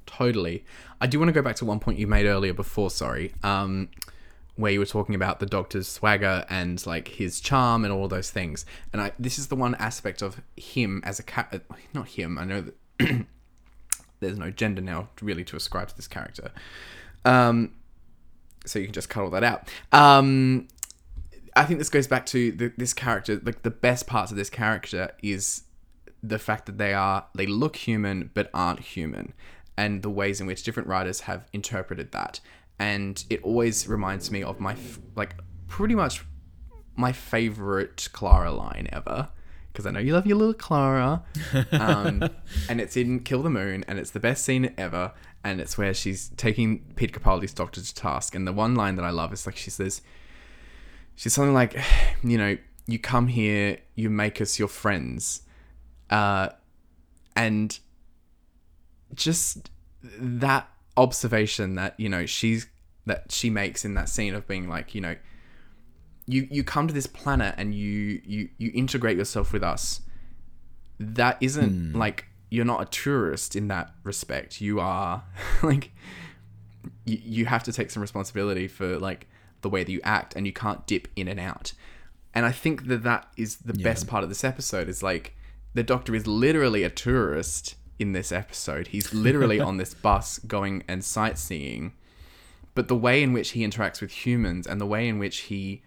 Totally. 0.06 0.64
I 1.02 1.08
do 1.08 1.20
want 1.20 1.30
to 1.30 1.34
go 1.34 1.42
back 1.42 1.56
to 1.58 1.66
one 1.66 1.80
point 1.80 2.00
you 2.00 2.08
made 2.08 2.26
earlier 2.26 2.54
before, 2.54 2.90
sorry, 2.90 3.34
um, 3.44 3.90
where 4.56 4.72
you 4.72 4.80
were 4.80 4.86
talking 4.86 5.16
about 5.16 5.40
the 5.40 5.46
doctor's 5.46 5.88
swagger 5.88 6.46
and 6.50 6.86
like 6.86 7.10
his 7.10 7.40
charm 7.42 7.84
and 7.84 7.92
all 7.92 8.08
those 8.08 8.30
things. 8.30 8.66
And 8.94 9.02
I, 9.02 9.12
this 9.20 9.38
is 9.38 9.48
the 9.48 9.56
one 9.56 9.76
aspect 9.76 10.22
of 10.22 10.42
him 10.56 11.02
as 11.04 11.20
a 11.20 11.24
cat, 11.24 11.62
not 11.94 12.08
him. 12.08 12.38
I 12.38 12.46
know 12.46 12.62
that 12.62 13.26
there's 14.20 14.38
no 14.38 14.52
gender 14.52 14.82
now 14.82 15.10
really 15.22 15.44
to 15.46 15.56
ascribe 15.56 15.90
to 15.90 15.96
this 15.96 16.08
character. 16.08 16.52
Um, 17.24 17.74
so 18.66 18.80
you 18.80 18.86
can 18.86 18.94
just 18.94 19.10
cut 19.10 19.24
all 19.24 19.30
that 19.32 19.44
out. 19.44 19.70
Um, 19.92 20.68
I 21.56 21.64
think 21.64 21.80
this 21.80 21.90
goes 21.90 22.08
back 22.08 22.26
to 22.28 22.52
the, 22.52 22.74
this 22.78 22.94
character. 22.94 23.42
Like 23.44 23.64
the 23.64 23.72
best 23.72 24.08
parts 24.08 24.32
of 24.32 24.38
this 24.38 24.50
character 24.50 25.12
is 25.24 25.64
the 26.22 26.40
fact 26.40 26.66
that 26.66 26.78
they 26.78 26.94
are 26.94 27.26
they 27.36 27.46
look 27.46 27.76
human 27.76 28.32
but 28.34 28.50
aren't 28.54 28.80
human, 28.80 29.34
and 29.78 30.02
the 30.02 30.10
ways 30.10 30.42
in 30.42 30.48
which 30.48 30.64
different 30.64 30.90
writers 30.90 31.22
have 31.22 31.48
interpreted 31.54 32.12
that. 32.12 32.40
And 32.78 33.24
it 33.30 33.42
always 33.44 33.88
reminds 33.88 34.32
me 34.32 34.44
of 34.44 34.60
my 34.60 34.76
like 35.16 35.36
pretty 35.68 35.96
much 35.96 36.26
my 36.96 37.12
favorite 37.12 38.10
Clara 38.12 38.52
line 38.52 38.88
ever. 38.92 39.30
Because 39.76 39.86
I 39.86 39.92
know 39.92 40.00
you 40.00 40.14
love 40.14 40.26
your 40.26 40.38
little 40.38 40.54
Clara. 40.54 41.22
Um, 41.74 42.30
and 42.70 42.80
it's 42.80 42.96
in 42.96 43.20
Kill 43.20 43.44
the 43.44 43.50
Moon, 43.50 43.84
and 43.90 44.00
it's 44.00 44.12
the 44.12 44.22
best 44.22 44.46
scene 44.46 44.74
ever. 44.78 45.12
And 45.44 45.60
it's 45.60 45.78
where 45.78 45.94
she's 45.94 46.30
taking 46.38 46.80
Pete 46.96 47.12
Capaldi's 47.12 47.54
doctor 47.54 47.82
to 47.82 47.94
task. 47.94 48.36
And 48.36 48.48
the 48.48 48.54
one 48.54 48.74
line 48.74 48.96
that 48.96 49.04
I 49.04 49.10
love 49.10 49.34
is 49.34 49.46
like 49.46 49.58
she 49.58 49.70
says, 49.70 50.02
she's 51.16 51.34
something 51.34 51.54
like, 51.54 51.78
you 52.24 52.38
know, 52.38 52.58
you 52.88 53.00
come 53.00 53.28
here, 53.28 53.80
you 53.96 54.10
make 54.10 54.40
us 54.40 54.58
your 54.58 54.70
friends. 54.70 55.42
Uh, 56.10 56.50
and 57.36 57.78
just 59.14 59.70
that 60.02 60.70
observation 60.96 61.76
that, 61.76 62.00
you 62.00 62.08
know, 62.08 62.26
she's, 62.26 62.68
that 63.06 63.30
she 63.30 63.50
makes 63.50 63.84
in 63.84 63.94
that 63.96 64.08
scene 64.08 64.34
of 64.36 64.48
being 64.48 64.70
like, 64.70 64.96
you 64.96 65.02
know, 65.02 65.18
you 66.28 66.48
you 66.50 66.64
come 66.64 66.88
to 66.88 66.94
this 66.94 67.08
planet 67.08 67.56
and 67.58 67.74
you 67.74 68.22
you 68.26 68.50
you 68.58 68.72
integrate 68.74 69.18
yourself 69.18 69.54
with 69.54 69.64
us. 69.64 70.02
That 71.00 71.38
isn't 71.42 71.92
hmm. 71.92 71.98
like 71.98 72.26
you're 72.50 72.66
not 72.66 72.82
a 72.82 72.86
tourist 72.86 73.56
in 73.56 73.68
that 73.68 73.94
respect. 74.04 74.62
You 74.62 74.80
are 74.80 75.24
like 75.64 75.92
you, 77.06 77.20
you 77.24 77.46
have 77.46 77.64
to 77.64 77.72
take 77.72 77.92
some 77.92 78.02
responsibility 78.02 78.68
for 78.68 78.98
like 78.98 79.28
the 79.62 79.70
way 79.70 79.84
that 79.84 79.92
you 79.92 80.02
act 80.04 80.36
and 80.36 80.46
you 80.46 80.54
can't 80.54 80.86
dip 80.88 81.08
in 81.16 81.28
and 81.28 81.40
out. 81.40 81.74
And 82.34 82.46
i 82.46 82.52
think 82.52 82.88
that 82.88 83.04
that 83.04 83.30
is 83.38 83.58
the 83.58 83.74
best 83.74 84.08
part 84.08 84.24
of 84.24 84.30
this 84.30 84.44
episode 84.44 84.90
is 84.90 85.02
like 85.02 85.36
the 85.74 85.84
doctor 85.84 86.14
is 86.14 86.28
literally 86.28 86.84
a 86.84 86.90
tourist 86.90 87.76
in 88.00 88.14
this 88.14 88.32
episode. 88.32 88.88
He's 88.88 89.14
literally 89.14 89.60
on 89.60 89.78
this 89.78 89.94
bus 90.08 90.40
going 90.40 90.84
and 90.88 91.04
sightseeing. 91.04 91.94
But 92.74 92.88
the 92.88 92.96
way 92.96 93.24
in 93.24 93.32
which 93.32 93.52
he 93.52 93.66
interacts 93.66 94.02
with 94.02 94.26
humans 94.26 94.68
and 94.68 94.82
the 94.82 94.86
way 94.86 95.08
in 95.08 95.18
which 95.18 95.38
he 95.38 95.82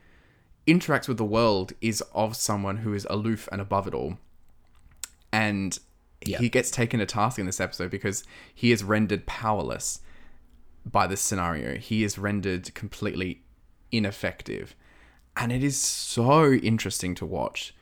interacts 0.68 1.08
with 1.08 1.16
the 1.16 1.24
world 1.24 1.72
is 1.80 2.02
of 2.14 2.36
someone 2.36 2.78
who 2.78 2.92
is 2.94 3.06
aloof 3.10 3.48
and 3.50 3.60
above 3.60 3.86
it 3.88 3.94
all. 3.94 4.18
And 5.32 5.78
Yeah. 6.26 6.38
he 6.38 6.48
gets 6.48 6.70
taken 6.70 7.00
to 7.00 7.06
task 7.06 7.38
in 7.38 7.46
this 7.46 7.60
episode 7.60 7.90
because 7.90 8.24
he 8.54 8.72
is 8.72 8.82
rendered 8.84 9.26
powerless. 9.26 10.00
by 10.90 11.06
this 11.06 11.20
scenario. 11.20 11.76
He 11.76 12.02
is 12.02 12.16
rendered 12.16 12.72
completely 12.74 13.42
ineffective, 13.92 14.74
and 15.36 15.52
it 15.52 15.62
is 15.62 15.76
so 15.78 16.52
interesting 16.52 17.14
to 17.16 17.26
watch 17.26 17.74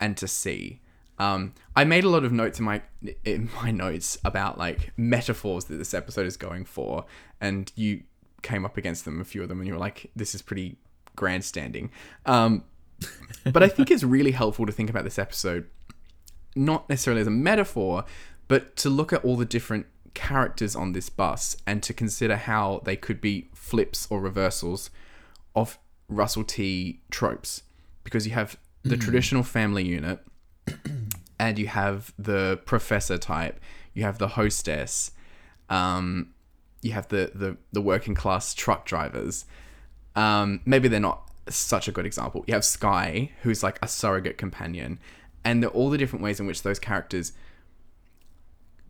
and 0.00 0.16
to 0.16 0.26
see. 0.26 0.80
Um, 1.18 1.52
I 1.76 1.84
made 1.84 2.04
a 2.04 2.08
lot 2.08 2.24
of 2.24 2.32
notes 2.32 2.58
in 2.58 2.64
my 2.64 2.80
in 3.24 3.50
my 3.62 3.70
notes 3.70 4.16
about 4.24 4.56
like 4.56 4.92
metaphors 4.96 5.66
that 5.66 5.76
this 5.76 5.92
episode 5.92 6.26
is 6.26 6.38
going 6.38 6.64
for, 6.64 7.04
and 7.38 7.70
you 7.76 8.04
came 8.40 8.64
up 8.64 8.78
against 8.78 9.04
them, 9.04 9.20
a 9.20 9.24
few 9.24 9.42
of 9.42 9.50
them, 9.50 9.58
and 9.60 9.66
you 9.66 9.74
were 9.74 9.80
like, 9.80 10.10
"This 10.16 10.34
is 10.34 10.40
pretty 10.40 10.78
grandstanding." 11.16 11.90
Um, 12.26 12.64
but 13.44 13.62
I 13.62 13.68
think 13.68 13.90
it's 13.90 14.04
really 14.04 14.32
helpful 14.32 14.66
to 14.66 14.72
think 14.72 14.88
about 14.88 15.04
this 15.04 15.18
episode 15.18 15.68
not 16.54 16.88
necessarily 16.88 17.20
as 17.20 17.26
a 17.26 17.32
metaphor, 17.32 18.04
but 18.48 18.76
to 18.76 18.90
look 18.90 19.12
at 19.12 19.24
all 19.24 19.36
the 19.36 19.44
different 19.44 19.86
characters 20.14 20.76
on 20.76 20.92
this 20.92 21.08
bus 21.08 21.56
and 21.66 21.82
to 21.82 21.92
consider 21.92 22.36
how 22.36 22.80
they 22.84 22.96
could 22.96 23.20
be 23.20 23.48
flips 23.54 24.06
or 24.10 24.20
reversals 24.20 24.90
of 25.54 25.78
Russell 26.08 26.44
T 26.44 27.00
tropes. 27.10 27.62
Because 28.04 28.26
you 28.26 28.32
have 28.34 28.58
the 28.82 28.98
traditional 28.98 29.42
family 29.42 29.82
unit, 29.82 30.20
and 31.38 31.58
you 31.58 31.68
have 31.68 32.12
the 32.18 32.60
professor 32.66 33.16
type, 33.16 33.58
you 33.94 34.02
have 34.02 34.18
the 34.18 34.28
hostess, 34.28 35.10
um, 35.70 36.34
you 36.82 36.92
have 36.92 37.08
the, 37.08 37.32
the, 37.34 37.56
the 37.72 37.80
working 37.80 38.14
class 38.14 38.52
truck 38.52 38.84
drivers. 38.84 39.46
Um, 40.16 40.60
maybe 40.64 40.88
they're 40.88 41.00
not 41.00 41.30
such 41.48 41.88
a 41.88 41.92
good 41.92 42.06
example. 42.06 42.44
You 42.46 42.54
have 42.54 42.64
Sky, 42.64 43.30
who's 43.42 43.62
like 43.62 43.78
a 43.82 43.88
surrogate 43.88 44.38
companion, 44.38 44.98
and 45.44 45.62
the, 45.62 45.68
all 45.68 45.90
the 45.90 45.98
different 45.98 46.22
ways 46.22 46.40
in 46.40 46.46
which 46.46 46.62
those 46.62 46.78
characters 46.78 47.32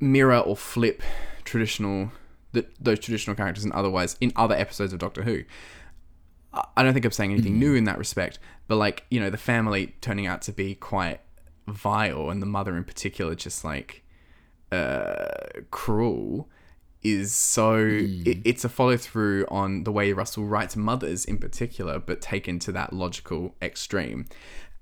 mirror 0.01 0.39
or 0.39 0.57
flip 0.57 1.03
traditional 1.45 2.11
the, 2.53 2.65
those 2.81 2.99
traditional 3.01 3.35
characters 3.35 3.65
and 3.65 3.73
otherwise 3.73 4.17
in 4.21 4.33
other 4.37 4.55
episodes 4.55 4.93
of 4.93 4.99
Doctor 5.01 5.23
Who. 5.23 5.43
I- 6.53 6.65
I 6.77 6.83
don't 6.85 6.93
think 6.93 7.05
I'm 7.05 7.11
saying 7.11 7.33
anything 7.33 7.59
new 7.59 7.75
in 7.75 7.85
that 7.85 7.99
respect, 7.99 8.39
but 8.69 8.77
like 8.77 9.05
you 9.11 9.19
know, 9.19 9.31
the 9.31 9.37
family 9.39 9.95
turning 10.01 10.27
out 10.27 10.43
to 10.43 10.53
be 10.53 10.75
quite 10.77 11.21
vile, 11.67 12.31
and 12.31 12.41
the 12.43 12.47
mother 12.47 12.77
in 12.77 12.85
particular 12.85 13.35
just 13.35 13.65
like 13.65 14.05
uh, 14.71 15.27
cruel 15.71 16.49
is 17.05 17.35
so 17.35 17.77
it, 17.77 18.39
it's 18.45 18.65
a 18.65 18.69
follow 18.69 18.97
through 18.97 19.47
on 19.49 19.85
the 19.85 19.93
way 19.93 20.13
Russell 20.13 20.47
writes 20.47 20.75
mothers 20.75 21.25
in 21.25 21.39
particular, 21.39 21.99
but 21.99 22.23
taken 22.23 22.59
to 22.61 22.73
that 22.73 22.93
logical 22.93 23.55
extreme. 23.61 24.27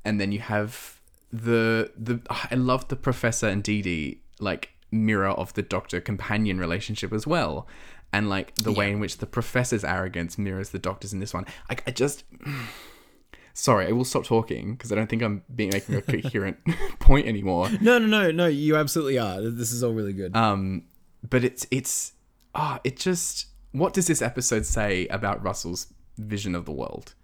And 0.04 0.20
then 0.20 0.30
you 0.32 0.38
have 0.38 1.00
the 1.32 1.90
the 1.96 2.20
I 2.28 2.54
love 2.54 2.88
the 2.88 2.96
professor 2.96 3.48
and 3.48 3.62
Dee 3.62 3.82
Dee 3.82 4.20
like 4.38 4.70
mirror 4.92 5.30
of 5.30 5.52
the 5.54 5.62
doctor 5.62 6.00
companion 6.00 6.58
relationship 6.58 7.12
as 7.12 7.26
well. 7.26 7.66
And 8.12 8.28
like 8.28 8.54
the 8.54 8.72
way 8.72 8.90
in 8.90 9.00
which 9.00 9.18
the 9.18 9.26
professor's 9.26 9.84
arrogance 9.84 10.36
mirrors 10.38 10.68
the 10.68 10.78
doctor's 10.78 11.12
in 11.12 11.20
this 11.20 11.34
one. 11.34 11.46
I, 11.68 11.76
I 11.86 11.90
just 11.90 12.24
sorry, 13.54 13.88
I 13.88 13.92
will 13.92 14.04
stop 14.04 14.24
talking 14.24 14.74
because 14.74 14.92
I 14.92 14.94
don't 14.94 15.08
think 15.08 15.22
I'm 15.22 15.42
being 15.54 15.70
making 15.70 15.96
a 15.96 16.02
coherent 16.20 16.58
point 17.00 17.26
anymore. 17.26 17.68
No, 17.80 17.98
no, 17.98 18.06
no, 18.06 18.30
no. 18.30 18.46
You 18.46 18.76
absolutely 18.76 19.18
are. 19.18 19.40
This 19.40 19.72
is 19.72 19.82
all 19.82 19.92
really 19.92 20.12
good. 20.12 20.36
Um, 20.36 20.84
but 21.28 21.44
it's 21.44 21.66
it's 21.70 22.12
ah, 22.54 22.80
it 22.84 22.96
just 22.98 23.46
what 23.72 23.92
does 23.94 24.06
this 24.06 24.20
episode 24.22 24.66
say 24.66 25.06
about 25.08 25.42
Russell's 25.42 25.86
vision 26.18 26.54
of 26.54 26.64
the 26.66 26.72
world? 26.72 27.14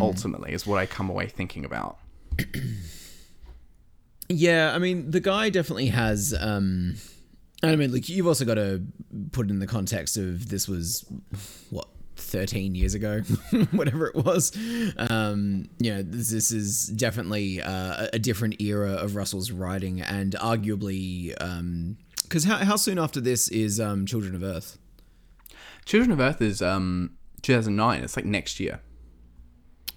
Ultimately, 0.00 0.52
is 0.52 0.66
what 0.66 0.78
I 0.78 0.86
come 0.86 1.08
away 1.08 1.26
thinking 1.28 1.64
about. 1.64 1.98
Yeah, 4.32 4.72
I 4.74 4.78
mean, 4.78 5.10
the 5.10 5.18
guy 5.20 5.50
definitely 5.50 5.88
has. 5.88 6.32
Um, 6.38 6.94
I 7.64 7.74
mean, 7.76 7.92
like 7.92 8.08
you've 8.08 8.28
also 8.28 8.44
got 8.44 8.54
to 8.54 8.80
put 9.32 9.46
it 9.46 9.50
in 9.50 9.58
the 9.58 9.66
context 9.66 10.16
of 10.16 10.48
this 10.48 10.68
was 10.68 11.04
what 11.70 11.88
13 12.16 12.76
years 12.76 12.94
ago, 12.94 13.20
whatever 13.72 14.06
it 14.06 14.14
was. 14.14 14.56
Um, 14.98 15.68
you 15.78 15.92
know, 15.92 16.02
this, 16.02 16.30
this 16.30 16.52
is 16.52 16.86
definitely 16.86 17.60
uh, 17.60 18.04
a- 18.04 18.10
a 18.14 18.18
different 18.20 18.60
era 18.60 18.92
of 18.92 19.16
Russell's 19.16 19.50
writing, 19.50 20.00
and 20.00 20.34
arguably, 20.36 21.34
because 22.30 22.44
how, 22.44 22.58
how 22.58 22.76
soon 22.76 22.96
after 22.96 23.20
this 23.20 23.48
is 23.48 23.80
um, 23.80 24.06
Children 24.06 24.36
of 24.36 24.42
Earth? 24.44 24.78
Children 25.84 26.12
of 26.12 26.20
Earth 26.20 26.40
is 26.40 26.62
um 26.62 27.16
2009. 27.42 28.04
It's 28.04 28.16
like 28.16 28.24
next 28.24 28.60
year. 28.60 28.80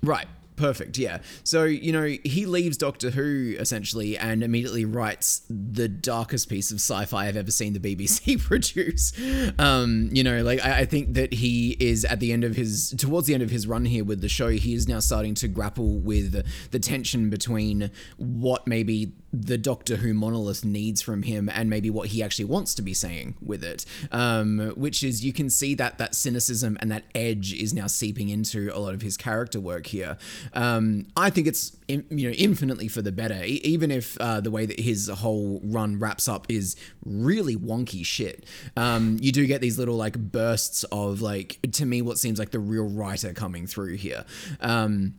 Right. 0.01 0.27
Perfect. 0.55 0.97
Yeah. 0.97 1.19
So, 1.43 1.63
you 1.63 1.91
know, 1.91 2.03
he 2.23 2.45
leaves 2.45 2.77
Doctor 2.77 3.09
Who 3.09 3.55
essentially 3.59 4.17
and 4.17 4.43
immediately 4.43 4.85
writes 4.85 5.41
the 5.49 5.87
darkest 5.87 6.47
piece 6.47 6.69
of 6.69 6.75
sci 6.75 7.05
fi 7.05 7.27
I've 7.27 7.37
ever 7.37 7.49
seen 7.51 7.73
the 7.73 7.79
BBC 7.79 8.39
produce. 8.47 9.13
Um, 9.57 10.09
you 10.11 10.23
know, 10.23 10.43
like, 10.43 10.63
I, 10.63 10.81
I 10.81 10.85
think 10.85 11.15
that 11.15 11.33
he 11.33 11.75
is 11.79 12.05
at 12.05 12.19
the 12.19 12.31
end 12.31 12.43
of 12.43 12.55
his, 12.55 12.93
towards 12.97 13.25
the 13.25 13.33
end 13.33 13.41
of 13.41 13.49
his 13.49 13.65
run 13.65 13.85
here 13.85 14.03
with 14.03 14.21
the 14.21 14.29
show, 14.29 14.49
he 14.49 14.75
is 14.75 14.87
now 14.87 14.99
starting 14.99 15.33
to 15.35 15.47
grapple 15.47 15.97
with 15.97 16.45
the 16.71 16.79
tension 16.79 17.31
between 17.31 17.89
what 18.17 18.67
maybe 18.67 19.13
the 19.33 19.57
Doctor 19.57 19.97
Who 19.97 20.13
monolith 20.13 20.63
needs 20.63 21.01
from 21.01 21.23
him 21.23 21.49
and 21.49 21.67
maybe 21.69 21.89
what 21.89 22.09
he 22.09 22.21
actually 22.21 22.45
wants 22.45 22.75
to 22.75 22.83
be 22.83 22.93
saying 22.93 23.35
with 23.41 23.63
it. 23.63 23.83
Um, 24.11 24.73
which 24.75 25.03
is 25.03 25.25
you 25.25 25.33
can 25.33 25.49
see 25.49 25.73
that 25.75 25.97
that 25.97 26.13
cynicism 26.13 26.77
and 26.79 26.91
that 26.91 27.03
edge 27.15 27.51
is 27.53 27.73
now 27.73 27.87
seeping 27.87 28.29
into 28.29 28.69
a 28.73 28.79
lot 28.79 28.93
of 28.93 29.01
his 29.01 29.17
character 29.17 29.59
work 29.59 29.87
here. 29.87 30.17
Um, 30.53 31.07
I 31.17 31.31
think 31.31 31.47
it's 31.47 31.75
you 31.87 32.03
know 32.09 32.29
infinitely 32.29 32.87
for 32.87 33.01
the 33.01 33.11
better, 33.11 33.43
even 33.43 33.89
if 33.89 34.17
uh, 34.19 34.39
the 34.39 34.51
way 34.51 34.67
that 34.67 34.79
his 34.79 35.09
whole 35.09 35.59
run 35.63 35.97
wraps 35.97 36.27
up 36.27 36.45
is 36.49 36.75
really 37.03 37.55
wonky 37.55 38.05
shit. 38.05 38.45
Um, 38.77 39.17
you 39.19 39.31
do 39.31 39.47
get 39.47 39.61
these 39.61 39.79
little 39.79 39.95
like 39.95 40.17
bursts 40.17 40.83
of 40.85 41.21
like 41.21 41.59
to 41.71 41.85
me 41.85 42.01
what 42.03 42.19
seems 42.19 42.37
like 42.37 42.51
the 42.51 42.59
real 42.59 42.87
writer 42.87 43.33
coming 43.33 43.65
through 43.65 43.95
here. 43.95 44.25
Um, 44.61 45.15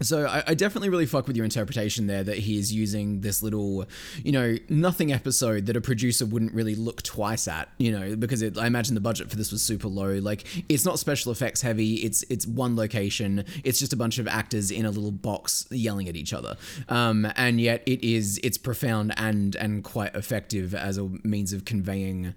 so 0.00 0.26
I, 0.26 0.42
I 0.48 0.54
definitely 0.54 0.90
really 0.90 1.06
fuck 1.06 1.26
with 1.26 1.36
your 1.36 1.44
interpretation 1.44 2.06
there 2.06 2.22
that 2.24 2.38
he 2.38 2.58
is 2.58 2.72
using 2.72 3.20
this 3.20 3.42
little, 3.42 3.86
you 4.22 4.32
know, 4.32 4.56
nothing 4.68 5.12
episode 5.12 5.66
that 5.66 5.76
a 5.76 5.80
producer 5.80 6.26
wouldn't 6.26 6.52
really 6.52 6.74
look 6.74 7.02
twice 7.02 7.48
at, 7.48 7.68
you 7.78 7.90
know, 7.90 8.16
because 8.16 8.42
it, 8.42 8.58
I 8.58 8.66
imagine 8.66 8.94
the 8.94 9.00
budget 9.00 9.30
for 9.30 9.36
this 9.36 9.50
was 9.50 9.62
super 9.62 9.88
low. 9.88 10.18
Like 10.18 10.44
it's 10.68 10.84
not 10.84 10.98
special 10.98 11.32
effects 11.32 11.62
heavy. 11.62 11.94
It's 11.94 12.22
it's 12.24 12.46
one 12.46 12.76
location. 12.76 13.44
It's 13.64 13.78
just 13.78 13.92
a 13.92 13.96
bunch 13.96 14.18
of 14.18 14.28
actors 14.28 14.70
in 14.70 14.84
a 14.84 14.90
little 14.90 15.12
box 15.12 15.66
yelling 15.70 16.08
at 16.08 16.16
each 16.16 16.32
other, 16.32 16.56
um, 16.88 17.26
and 17.36 17.60
yet 17.60 17.82
it 17.86 18.04
is 18.04 18.38
it's 18.42 18.58
profound 18.58 19.14
and 19.16 19.56
and 19.56 19.82
quite 19.82 20.14
effective 20.14 20.74
as 20.74 20.98
a 20.98 21.08
means 21.24 21.52
of 21.52 21.64
conveying 21.64 22.34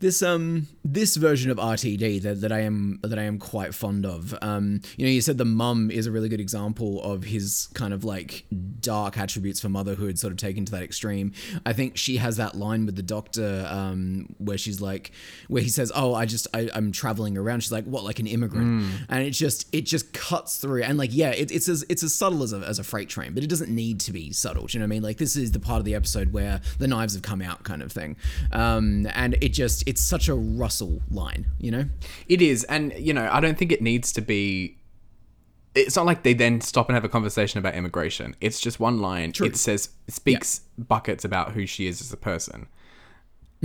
this 0.00 0.22
um 0.22 0.68
this 0.84 1.16
version 1.16 1.50
of 1.50 1.58
RTD 1.58 2.22
that, 2.22 2.40
that 2.40 2.52
I 2.52 2.60
am 2.60 3.00
that 3.02 3.18
I 3.18 3.22
am 3.22 3.38
quite 3.38 3.74
fond 3.74 4.06
of. 4.06 4.34
Um, 4.40 4.80
you 4.96 5.04
know, 5.04 5.10
you 5.10 5.20
said 5.20 5.38
the 5.38 5.44
mum 5.44 5.90
is 5.90 6.06
a 6.06 6.10
really 6.10 6.28
good 6.28 6.40
example 6.40 6.93
of 7.02 7.24
his 7.24 7.68
kind 7.74 7.92
of 7.92 8.04
like 8.04 8.44
dark 8.80 9.18
attributes 9.18 9.60
for 9.60 9.68
motherhood, 9.68 10.18
sort 10.18 10.32
of 10.32 10.36
taken 10.36 10.64
to 10.64 10.72
that 10.72 10.82
extreme. 10.82 11.32
I 11.64 11.72
think 11.72 11.96
she 11.96 12.18
has 12.18 12.36
that 12.36 12.54
line 12.54 12.86
with 12.86 12.96
the 12.96 13.02
doctor 13.02 13.66
um, 13.68 14.34
where 14.38 14.58
she's 14.58 14.80
like, 14.80 15.12
where 15.48 15.62
he 15.62 15.68
says, 15.68 15.90
"Oh, 15.94 16.14
I 16.14 16.26
just 16.26 16.46
I, 16.54 16.70
I'm 16.74 16.92
traveling 16.92 17.36
around." 17.36 17.60
She's 17.62 17.72
like, 17.72 17.84
"What, 17.84 18.04
like 18.04 18.18
an 18.18 18.26
immigrant?" 18.26 18.84
And 19.08 19.24
it 19.24 19.30
just 19.30 19.66
it 19.74 19.82
just 19.82 20.12
cuts 20.12 20.58
through. 20.58 20.82
And 20.82 20.98
like, 20.98 21.10
yeah, 21.12 21.30
it, 21.30 21.50
it's 21.50 21.68
as 21.68 21.84
it's 21.88 22.02
as 22.02 22.14
subtle 22.14 22.42
as 22.42 22.52
a, 22.52 22.58
as 22.58 22.78
a 22.78 22.84
freight 22.84 23.08
train, 23.08 23.34
but 23.34 23.42
it 23.42 23.48
doesn't 23.48 23.70
need 23.70 24.00
to 24.00 24.12
be 24.12 24.32
subtle. 24.32 24.66
Do 24.66 24.76
you 24.76 24.80
know 24.80 24.84
what 24.84 24.94
I 24.94 24.96
mean? 24.96 25.02
Like, 25.02 25.18
this 25.18 25.36
is 25.36 25.52
the 25.52 25.60
part 25.60 25.78
of 25.78 25.84
the 25.84 25.94
episode 25.94 26.32
where 26.32 26.60
the 26.78 26.86
knives 26.86 27.14
have 27.14 27.22
come 27.22 27.42
out, 27.42 27.64
kind 27.64 27.82
of 27.82 27.92
thing. 27.92 28.16
Um, 28.52 29.06
and 29.14 29.34
it 29.40 29.50
just 29.50 29.82
it's 29.88 30.02
such 30.02 30.28
a 30.28 30.34
Russell 30.34 31.00
line, 31.10 31.46
you 31.58 31.70
know? 31.70 31.84
It 32.28 32.42
is, 32.42 32.64
and 32.64 32.92
you 32.96 33.12
know, 33.12 33.28
I 33.30 33.40
don't 33.40 33.56
think 33.58 33.72
it 33.72 33.82
needs 33.82 34.12
to 34.12 34.20
be. 34.20 34.78
It's 35.74 35.96
not 35.96 36.06
like 36.06 36.22
they 36.22 36.34
then 36.34 36.60
stop 36.60 36.88
and 36.88 36.94
have 36.94 37.04
a 37.04 37.08
conversation 37.08 37.58
about 37.58 37.74
immigration. 37.74 38.36
It's 38.40 38.60
just 38.60 38.78
one 38.78 39.00
line. 39.00 39.32
It 39.46 39.56
says 39.56 39.88
speaks 40.08 40.60
buckets 40.78 41.24
about 41.24 41.52
who 41.52 41.66
she 41.66 41.86
is 41.86 42.00
as 42.00 42.12
a 42.12 42.16
person, 42.16 42.66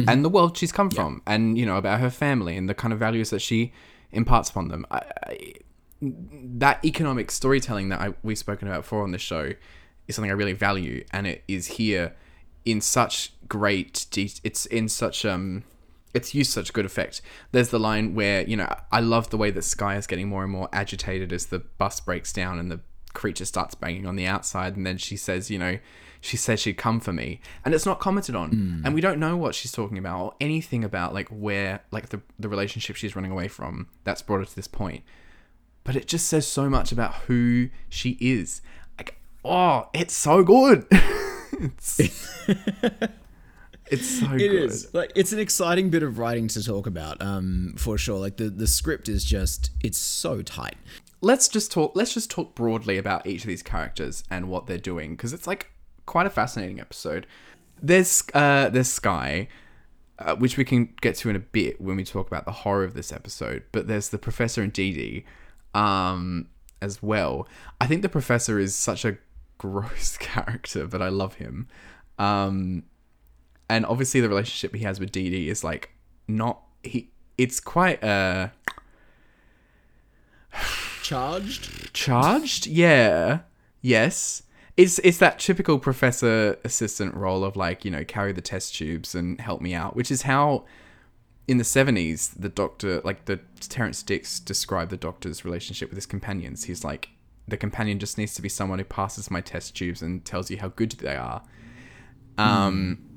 and 0.08 0.25
the 0.25 0.30
world 0.30 0.58
she's 0.58 0.72
come 0.72 0.89
from, 0.89 1.22
and 1.28 1.58
you 1.58 1.66
know 1.66 1.78
about 1.78 2.00
her 2.00 2.10
family 2.10 2.58
and 2.58 2.68
the 2.68 2.74
kind 2.74 2.94
of 2.94 3.00
values 3.00 3.30
that 3.30 3.42
she 3.42 3.74
imparts 4.12 4.50
upon 4.50 4.70
them. 4.70 4.86
I, 4.89 5.01
I, 5.28 5.54
that 6.01 6.84
economic 6.86 7.30
storytelling 7.30 7.89
that 7.89 8.00
I, 8.01 8.13
we've 8.24 8.38
spoken 8.38 8.68
about 8.68 8.84
before 8.84 9.04
on 9.04 9.12
the 9.12 9.18
show 9.18 9.51
is 10.08 10.16
something 10.16 10.32
I 10.32 10.34
really 10.34 10.54
value, 10.54 11.04
and 11.12 11.28
it 11.28 11.44
is 11.48 11.68
here 11.68 12.16
in 12.66 12.82
such 12.82 13.34
great. 13.48 14.08
De- 14.10 14.34
it's 14.44 14.66
in 14.66 14.89
such 14.89 15.25
um 15.25 15.63
it's 16.13 16.34
used 16.34 16.51
such 16.51 16.74
good 16.74 16.86
effect. 16.86 17.22
There's 17.51 17.70
the 17.70 17.80
line 17.80 18.16
where, 18.16 18.42
you 18.44 18.58
know, 18.58 18.74
I 18.92 19.00
love 19.00 19.30
the 19.30 19.38
way 19.38 19.51
that 19.51 19.63
Sky 19.63 19.96
is 19.96 20.08
getting 20.08 20.28
more 20.28 20.44
and 20.44 20.51
more 20.51 20.70
agitated 20.74 21.32
as 21.32 21.48
the 21.48 21.60
bus 21.60 22.00
breaks 22.00 22.34
down 22.34 22.60
and 22.60 22.72
the 22.72 22.80
creature 23.13 23.46
starts 23.46 23.75
banging 23.75 24.06
on 24.06 24.16
the 24.16 24.25
outside. 24.25 24.75
And 24.75 24.86
then 24.86 24.98
she 24.98 25.18
says, 25.18 25.51
you 25.51 25.60
know, 25.60 25.78
she 26.22 26.38
says 26.38 26.60
she'd 26.60 26.78
come 26.78 27.00
for 27.00 27.13
me. 27.13 27.39
And 27.63 27.74
it's 27.74 27.86
not 27.86 28.00
commented 28.00 28.36
on. 28.36 28.50
Hmm. 28.50 28.86
And 28.86 28.94
we 28.94 29.01
don't 29.01 29.20
know 29.20 29.38
what 29.38 29.56
she's 29.56 29.72
talking 29.72 29.98
about 29.98 30.22
or 30.22 30.34
anything 30.42 30.84
about, 30.84 31.13
like, 31.13 31.30
where, 31.30 31.82
like, 31.92 32.10
the, 32.10 32.22
the 32.38 32.50
relationship 32.50 32.96
she's 32.96 33.16
running 33.16 33.32
away 33.32 33.48
from 33.48 33.88
that's 34.04 34.22
brought 34.22 34.39
her 34.39 34.46
to 34.46 34.56
this 34.56 34.68
point. 34.68 35.04
But 35.84 35.96
it 35.96 36.08
just 36.08 36.28
says 36.28 36.46
so 36.46 36.70
much 36.70 36.92
about 36.92 37.13
who 37.28 37.70
she 37.88 38.18
is. 38.20 38.62
Like, 38.98 39.20
oh, 39.46 39.89
it's 39.94 40.13
so 40.13 40.44
good. 40.44 40.86
it's, 40.92 42.00
It's 43.91 44.19
so 44.19 44.25
It 44.34 44.38
good. 44.39 44.51
is 44.69 44.93
like 44.93 45.12
it's 45.15 45.31
an 45.34 45.39
exciting 45.39 45.89
bit 45.89 46.03
of 46.03 46.17
writing 46.19 46.48
to 46.50 46.63
talk 46.63 46.86
about, 46.88 47.22
um, 47.22 47.74
for 47.77 47.98
sure. 47.98 48.19
Like 48.19 48.38
the 48.38 48.50
the 48.50 48.67
script 48.67 49.10
is 49.10 49.24
just 49.25 49.72
it's 49.84 49.98
so 49.98 50.41
tight. 50.41 50.77
let's 51.22 51.48
just 51.48 51.72
talk 51.72 51.91
let's 51.96 52.13
just 52.13 52.29
talk 52.31 52.55
broadly 52.55 52.98
about 52.98 53.25
each 53.27 53.41
of 53.41 53.48
these 53.48 53.63
characters 53.63 54.24
and 54.29 54.48
what 54.50 54.67
they're 54.67 54.77
doing 54.77 55.12
because 55.12 55.34
it's 55.34 55.46
like 55.48 55.69
quite 56.05 56.25
a 56.25 56.29
fascinating 56.29 56.79
episode 56.79 57.27
there's 57.81 58.24
uh 58.34 58.69
there's 58.69 58.88
sky 58.91 59.48
uh, 60.19 60.36
which 60.36 60.55
we 60.58 60.63
can 60.65 60.93
get 61.01 61.15
to 61.15 61.29
in 61.29 61.36
a 61.36 61.39
bit 61.39 61.79
when 61.81 61.96
we 61.98 62.03
talk 62.03 62.25
about 62.27 62.46
the 62.46 62.51
horror 62.51 62.84
of 62.86 62.93
this 62.93 63.12
episode 63.12 63.63
but 63.74 63.88
there's 63.88 64.10
the 64.10 64.17
professor 64.17 64.62
and 64.63 64.72
Dee 64.74 64.93
Dee 64.93 65.25
um 65.74 66.48
as 66.81 67.03
well 67.03 67.48
i 67.81 67.86
think 67.86 68.01
the 68.01 68.10
professor 68.10 68.58
is 68.60 68.74
such 68.75 69.03
a 69.05 69.17
gross 69.58 70.17
character 70.17 70.88
but 70.88 71.01
i 71.01 71.10
love 71.10 71.36
him 71.36 71.67
um 72.17 72.84
and 73.70 73.86
obviously 73.86 74.20
the 74.22 74.30
relationship 74.30 74.76
he 74.76 74.84
has 74.84 75.00
with 75.00 75.12
Dee 75.12 75.30
Dee 75.30 75.50
is 75.50 75.64
like 75.64 75.92
not 76.28 76.62
he 76.84 77.10
it's 77.38 77.60
quite 77.60 78.04
uh 78.04 78.50
Charged. 81.04 81.94
charged? 81.94 82.68
Yeah. 82.68 83.40
Yes. 83.82 84.44
It's 84.78 85.00
it's 85.00 85.18
that 85.18 85.40
typical 85.40 85.80
professor 85.80 86.58
assistant 86.64 87.16
role 87.16 87.44
of 87.44 87.56
like 87.56 87.84
you 87.84 87.92
know 87.92 88.04
carry 88.04 88.32
the 88.32 88.42
test 88.42 88.76
tubes 88.76 89.16
and 89.16 89.40
help 89.42 89.62
me 89.62 89.74
out 89.74 89.96
which 89.96 90.12
is 90.12 90.24
how 90.24 90.66
in 91.48 91.58
the 91.58 91.64
70s 91.64 92.32
the 92.40 92.48
doctor 92.50 93.02
like 93.04 93.26
the 93.26 93.40
Terrance 93.60 94.04
Dicks 94.04 94.40
described 94.40 94.92
the 94.92 94.98
doctor's 94.98 95.44
relationship 95.44 95.90
with 95.90 95.98
his 95.98 96.06
companions. 96.06 96.66
He's 96.66 96.84
like 96.84 97.10
the 97.48 97.58
companion 97.58 97.98
just 98.00 98.18
needs 98.18 98.36
to 98.36 98.42
be 98.42 98.50
someone 98.50 98.78
who 98.80 98.86
passes 98.86 99.32
my 99.32 99.42
test 99.42 99.76
tubes 99.76 100.02
and 100.02 100.24
tells 100.24 100.52
you 100.52 100.58
how 100.58 100.68
good 100.70 100.92
they 100.92 101.16
are. 101.16 101.42
Um 102.38 103.09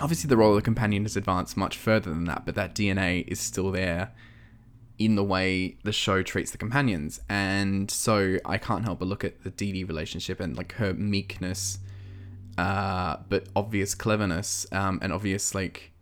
obviously 0.00 0.28
the 0.28 0.36
role 0.36 0.50
of 0.50 0.56
the 0.56 0.62
companion 0.62 1.04
has 1.04 1.16
advanced 1.16 1.56
much 1.56 1.76
further 1.76 2.10
than 2.10 2.24
that 2.24 2.44
but 2.44 2.54
that 2.54 2.74
dna 2.74 3.26
is 3.26 3.40
still 3.40 3.70
there 3.70 4.12
in 4.98 5.14
the 5.14 5.24
way 5.24 5.76
the 5.82 5.92
show 5.92 6.22
treats 6.22 6.50
the 6.50 6.58
companions. 6.58 7.20
And 7.28 7.90
so 7.90 8.38
I 8.44 8.58
can't 8.58 8.84
help 8.84 9.00
but 9.00 9.08
look 9.08 9.24
at 9.24 9.42
the 9.42 9.50
Dee 9.50 9.72
Dee 9.72 9.84
relationship 9.84 10.40
and 10.40 10.56
like 10.56 10.72
her 10.74 10.94
meekness, 10.94 11.78
uh, 12.56 13.18
but 13.28 13.46
obvious 13.54 13.94
cleverness, 13.94 14.66
um, 14.72 14.98
and 15.02 15.12
obvious 15.12 15.54
like 15.54 15.92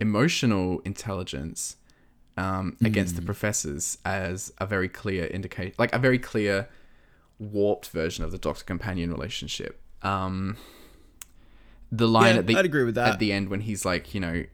emotional 0.00 0.80
intelligence 0.84 1.76
um, 2.36 2.76
against 2.82 3.16
the 3.16 3.22
professors 3.22 3.98
as 4.04 4.52
a 4.58 4.66
very 4.66 4.88
clear 4.88 5.26
indication, 5.26 5.74
like 5.78 5.94
a 5.94 5.98
very 5.98 6.18
clear 6.18 6.68
warped 7.38 7.88
version 7.88 8.24
of 8.24 8.32
the 8.32 8.38
doctor 8.38 8.64
companion 8.64 9.12
relationship. 9.12 9.80
Um, 10.02 10.56
the 11.92 12.06
line 12.08 12.34
Yeah, 12.34 12.38
at 12.40 12.46
the 12.46 12.56
I'd 12.56 12.64
agree 12.64 12.84
with 12.84 12.94
that. 12.96 13.14
at 13.14 13.18
the 13.18 13.32
end 13.32 13.48
when 13.48 13.60
he's 13.60 13.84
like, 13.84 14.14
you 14.14 14.20
know, 14.20 14.44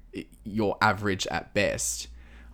you're 0.44 0.76
average 0.80 1.26
at 1.28 1.52
best. 1.54 2.08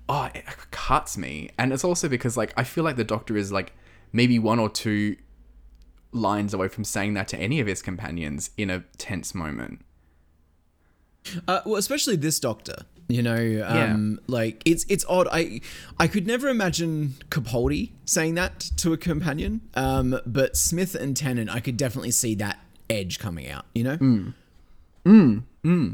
Oh, 0.08 0.28
it 0.34 0.44
cuts 0.70 1.16
me, 1.16 1.50
and 1.58 1.72
it's 1.72 1.84
also 1.84 2.08
because 2.08 2.36
like 2.36 2.52
I 2.56 2.64
feel 2.64 2.84
like 2.84 2.96
the 2.96 3.04
Doctor 3.04 3.36
is 3.36 3.52
like 3.52 3.72
maybe 4.12 4.38
one 4.38 4.58
or 4.58 4.68
two 4.68 5.16
lines 6.12 6.52
away 6.52 6.68
from 6.68 6.84
saying 6.84 7.14
that 7.14 7.28
to 7.28 7.38
any 7.38 7.60
of 7.60 7.66
his 7.66 7.80
companions 7.80 8.50
in 8.58 8.68
a 8.68 8.80
tense 8.98 9.34
moment. 9.34 9.80
Uh, 11.46 11.60
well, 11.64 11.76
especially 11.76 12.16
this 12.16 12.40
doctor. 12.40 12.84
You 13.08 13.22
know, 13.22 13.64
um, 13.66 14.20
like 14.26 14.62
it's 14.64 14.84
it's 14.88 15.04
odd. 15.08 15.28
I 15.30 15.60
I 15.98 16.06
could 16.08 16.26
never 16.26 16.48
imagine 16.48 17.14
Capaldi 17.30 17.90
saying 18.04 18.34
that 18.34 18.58
to 18.78 18.92
a 18.92 18.96
companion. 18.96 19.60
Um, 19.74 20.18
but 20.24 20.56
Smith 20.56 20.94
and 20.94 21.16
Tennant, 21.16 21.50
I 21.50 21.60
could 21.60 21.76
definitely 21.76 22.10
see 22.12 22.34
that 22.36 22.58
edge 22.88 23.18
coming 23.18 23.48
out. 23.48 23.66
You 23.74 23.84
know. 23.84 24.32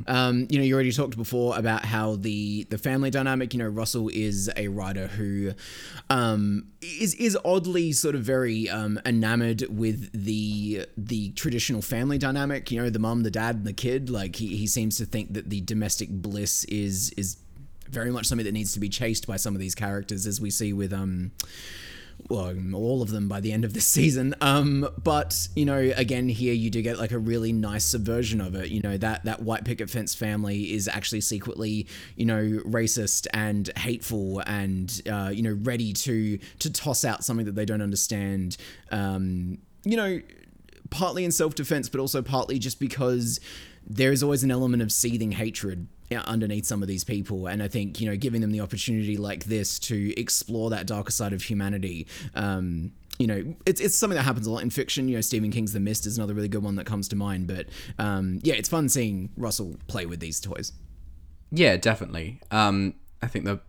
Um, 0.06 0.46
you 0.48 0.58
know, 0.58 0.64
you 0.64 0.74
already 0.74 0.92
talked 0.92 1.16
before 1.16 1.56
about 1.58 1.84
how 1.84 2.16
the 2.16 2.64
the 2.64 2.78
family 2.78 3.10
dynamic. 3.10 3.52
You 3.52 3.58
know, 3.58 3.68
Russell 3.68 4.08
is 4.12 4.50
a 4.56 4.68
writer 4.68 5.08
who 5.08 5.52
um, 6.08 6.68
is 6.80 7.14
is 7.14 7.36
oddly 7.44 7.92
sort 7.92 8.14
of 8.14 8.22
very 8.22 8.68
um, 8.70 8.98
enamored 9.04 9.64
with 9.68 10.10
the 10.12 10.86
the 10.96 11.30
traditional 11.32 11.82
family 11.82 12.18
dynamic. 12.18 12.70
You 12.70 12.82
know, 12.82 12.90
the 12.90 12.98
mum, 12.98 13.22
the 13.24 13.30
dad, 13.30 13.56
and 13.56 13.66
the 13.66 13.74
kid. 13.74 14.08
Like 14.08 14.36
he 14.36 14.56
he 14.56 14.66
seems 14.66 14.96
to 14.96 15.04
think 15.04 15.34
that 15.34 15.50
the 15.50 15.60
domestic 15.60 16.08
bliss 16.10 16.64
is 16.64 17.10
is 17.16 17.36
very 17.90 18.10
much 18.10 18.26
something 18.26 18.44
that 18.44 18.52
needs 18.52 18.72
to 18.72 18.80
be 18.80 18.88
chased 18.88 19.26
by 19.26 19.36
some 19.36 19.54
of 19.54 19.60
these 19.60 19.74
characters, 19.74 20.26
as 20.26 20.40
we 20.40 20.50
see 20.50 20.72
with 20.72 20.92
um 20.92 21.32
well, 22.28 22.54
all 22.74 23.02
of 23.02 23.10
them 23.10 23.28
by 23.28 23.40
the 23.40 23.52
end 23.52 23.64
of 23.64 23.72
this 23.72 23.86
season. 23.98 24.34
Um, 24.40 24.88
but 25.02 25.48
you 25.54 25.64
know, 25.64 25.92
again, 25.96 26.28
here 26.28 26.52
you 26.52 26.70
do 26.70 26.82
get 26.82 26.98
like 26.98 27.12
a 27.12 27.18
really 27.18 27.52
nice 27.52 27.84
subversion 27.84 28.40
of 28.40 28.54
it. 28.54 28.70
You 28.70 28.80
know 28.80 28.96
that 28.98 29.24
that 29.24 29.42
white 29.42 29.64
picket 29.64 29.90
fence 29.90 30.14
family 30.14 30.72
is 30.72 30.88
actually 30.88 31.20
secretly, 31.20 31.86
you 32.16 32.26
know, 32.26 32.42
racist 32.66 33.26
and 33.32 33.70
hateful, 33.76 34.40
and 34.46 35.00
uh, 35.10 35.30
you 35.32 35.42
know, 35.42 35.56
ready 35.62 35.92
to 35.92 36.38
to 36.38 36.72
toss 36.72 37.04
out 37.04 37.24
something 37.24 37.46
that 37.46 37.54
they 37.54 37.64
don't 37.64 37.82
understand. 37.82 38.56
Um, 38.90 39.58
you 39.84 39.96
know, 39.96 40.20
partly 40.90 41.24
in 41.24 41.32
self 41.32 41.54
defense, 41.54 41.88
but 41.88 42.00
also 42.00 42.22
partly 42.22 42.58
just 42.58 42.80
because 42.80 43.40
there 43.86 44.12
is 44.12 44.22
always 44.22 44.44
an 44.44 44.50
element 44.50 44.82
of 44.82 44.92
seething 44.92 45.32
hatred 45.32 45.88
underneath 46.16 46.66
some 46.66 46.82
of 46.82 46.88
these 46.88 47.04
people. 47.04 47.46
And 47.46 47.62
I 47.62 47.68
think, 47.68 48.00
you 48.00 48.08
know, 48.08 48.16
giving 48.16 48.40
them 48.40 48.50
the 48.50 48.60
opportunity 48.60 49.16
like 49.16 49.44
this 49.44 49.78
to 49.80 50.18
explore 50.18 50.70
that 50.70 50.86
darker 50.86 51.10
side 51.10 51.32
of 51.32 51.42
humanity. 51.42 52.06
Um, 52.34 52.92
you 53.18 53.26
know, 53.26 53.54
it's, 53.66 53.80
it's 53.80 53.96
something 53.96 54.16
that 54.16 54.22
happens 54.22 54.46
a 54.46 54.50
lot 54.50 54.62
in 54.62 54.70
fiction. 54.70 55.08
You 55.08 55.16
know, 55.16 55.20
Stephen 55.20 55.50
King's 55.50 55.72
The 55.72 55.80
Mist 55.80 56.06
is 56.06 56.16
another 56.16 56.34
really 56.34 56.48
good 56.48 56.62
one 56.62 56.76
that 56.76 56.86
comes 56.86 57.08
to 57.08 57.16
mind. 57.16 57.46
But 57.46 57.66
um, 57.98 58.40
yeah, 58.42 58.54
it's 58.54 58.68
fun 58.68 58.88
seeing 58.88 59.30
Russell 59.36 59.76
play 59.88 60.06
with 60.06 60.20
these 60.20 60.40
toys. 60.40 60.72
Yeah, 61.50 61.76
definitely. 61.76 62.40
Um, 62.50 62.94
I 63.22 63.26
think 63.26 63.44
the 63.44 63.60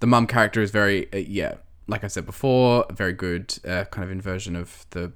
the 0.00 0.06
mum 0.06 0.26
character 0.26 0.62
is 0.62 0.70
very 0.70 1.12
uh, 1.12 1.16
yeah, 1.16 1.54
like 1.88 2.04
I 2.04 2.06
said 2.06 2.26
before, 2.26 2.86
very 2.90 3.12
good 3.12 3.58
uh, 3.66 3.84
kind 3.84 4.04
of 4.04 4.10
inversion 4.10 4.54
of 4.54 4.86
the 4.90 5.12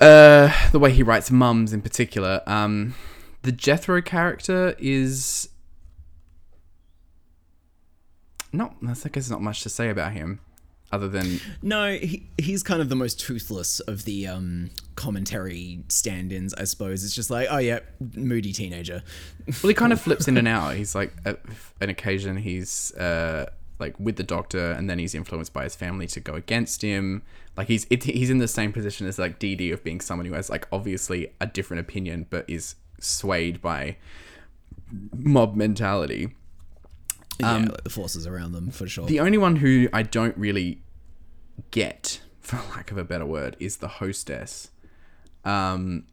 uh 0.00 0.70
the 0.70 0.78
way 0.78 0.92
he 0.92 1.02
writes 1.02 1.30
mums 1.30 1.72
in 1.72 1.82
particular. 1.82 2.40
Um, 2.46 2.94
the 3.42 3.52
Jethro 3.52 4.02
character 4.02 4.74
is 4.78 5.48
not. 8.52 8.76
I 8.86 8.94
think 8.94 9.14
there's 9.14 9.30
not 9.30 9.42
much 9.42 9.62
to 9.62 9.68
say 9.68 9.90
about 9.90 10.12
him, 10.12 10.40
other 10.90 11.08
than 11.08 11.40
No, 11.62 11.92
he, 11.92 12.28
he's 12.38 12.62
kind 12.62 12.80
of 12.80 12.88
the 12.88 12.96
most 12.96 13.20
toothless 13.20 13.80
of 13.80 14.04
the 14.04 14.26
um, 14.26 14.70
commentary 14.96 15.84
stand-ins, 15.88 16.54
I 16.54 16.64
suppose. 16.64 17.04
It's 17.04 17.14
just 17.14 17.30
like, 17.30 17.48
oh 17.50 17.58
yeah, 17.58 17.80
moody 18.14 18.52
teenager. 18.52 19.02
Well, 19.62 19.68
he 19.68 19.74
kind 19.74 19.92
of 19.92 20.00
flips 20.02 20.28
in 20.28 20.36
and 20.36 20.48
out. 20.48 20.74
He's 20.74 20.94
like, 20.94 21.12
at 21.24 21.40
an 21.80 21.90
occasion, 21.90 22.38
he's 22.38 22.92
uh, 22.94 23.50
like 23.78 23.98
with 24.00 24.16
the 24.16 24.22
doctor, 24.22 24.72
and 24.72 24.88
then 24.88 24.98
he's 24.98 25.14
influenced 25.14 25.52
by 25.52 25.64
his 25.64 25.74
family 25.74 26.06
to 26.08 26.20
go 26.20 26.34
against 26.34 26.82
him. 26.82 27.22
Like 27.56 27.68
he's 27.68 27.86
it, 27.90 28.04
he's 28.04 28.30
in 28.30 28.38
the 28.38 28.48
same 28.48 28.72
position 28.72 29.06
as 29.06 29.18
like 29.18 29.38
Dee 29.38 29.56
Dee 29.56 29.72
of 29.72 29.84
being 29.84 30.00
someone 30.00 30.26
who 30.26 30.34
has 30.34 30.48
like 30.48 30.66
obviously 30.72 31.32
a 31.40 31.46
different 31.46 31.80
opinion, 31.80 32.26
but 32.30 32.48
is 32.48 32.76
swayed 32.98 33.60
by 33.60 33.96
mob 35.14 35.54
mentality. 35.54 36.34
yeah, 37.40 37.56
like 37.58 37.84
the 37.84 37.90
forces 37.90 38.26
around 38.26 38.52
them 38.52 38.70
for 38.70 38.86
sure. 38.88 39.06
The 39.06 39.20
only 39.20 39.38
one 39.38 39.56
who 39.56 39.88
I 39.92 40.02
don't 40.02 40.36
really 40.36 40.82
get, 41.70 42.20
for 42.40 42.56
lack 42.74 42.90
of 42.90 42.98
a 42.98 43.04
better 43.04 43.26
word, 43.26 43.56
is 43.60 43.76
the 43.76 43.88
hostess. 43.88 44.70
Um, 45.44 46.06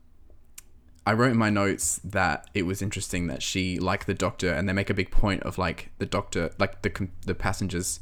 I 1.08 1.14
wrote 1.14 1.32
in 1.32 1.38
my 1.38 1.50
notes 1.50 2.00
that 2.04 2.50
it 2.54 2.64
was 2.64 2.82
interesting 2.82 3.28
that 3.28 3.44
she, 3.44 3.80
like 3.80 4.06
the 4.06 4.14
doctor, 4.14 4.52
and 4.52 4.68
they 4.68 4.74
make 4.74 4.90
a 4.90 4.94
big 4.94 5.12
point 5.12 5.44
of 5.44 5.58
like 5.58 5.92
the 6.00 6.06
doctor, 6.06 6.52
like 6.58 6.82
the 6.82 7.10
the 7.26 7.36
passengers 7.36 8.00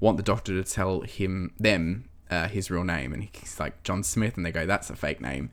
want 0.00 0.16
the 0.16 0.22
doctor 0.22 0.52
to 0.60 0.70
tell 0.70 1.00
him 1.02 1.52
them 1.58 2.08
uh, 2.30 2.48
his 2.48 2.70
real 2.70 2.84
name, 2.84 3.12
and 3.12 3.24
he's 3.24 3.58
like 3.58 3.82
John 3.82 4.02
Smith, 4.02 4.36
and 4.36 4.46
they 4.46 4.52
go, 4.52 4.66
"That's 4.66 4.90
a 4.90 4.96
fake 4.96 5.20
name." 5.20 5.50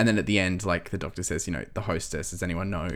And 0.00 0.08
then 0.08 0.16
at 0.18 0.24
the 0.24 0.38
end, 0.38 0.64
like 0.64 0.88
the 0.88 0.96
doctor 0.96 1.22
says, 1.22 1.46
you 1.46 1.52
know, 1.52 1.66
the 1.74 1.82
hostess, 1.82 2.30
does 2.30 2.42
anyone 2.42 2.70
know 2.70 2.88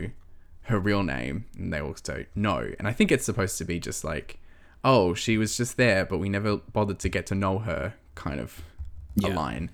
her 0.62 0.78
real 0.80 1.02
name? 1.02 1.44
And 1.58 1.70
they 1.70 1.78
all 1.78 1.94
say 2.02 2.28
no. 2.34 2.72
And 2.78 2.88
I 2.88 2.92
think 2.94 3.12
it's 3.12 3.26
supposed 3.26 3.58
to 3.58 3.64
be 3.66 3.78
just 3.78 4.04
like, 4.04 4.38
oh, 4.82 5.12
she 5.12 5.36
was 5.36 5.54
just 5.54 5.76
there, 5.76 6.06
but 6.06 6.16
we 6.16 6.30
never 6.30 6.56
bothered 6.56 6.98
to 7.00 7.10
get 7.10 7.26
to 7.26 7.34
know 7.34 7.58
her, 7.58 7.92
kind 8.14 8.40
of 8.40 8.62
a 9.22 9.28
Yeah. 9.28 9.34
line. 9.36 9.70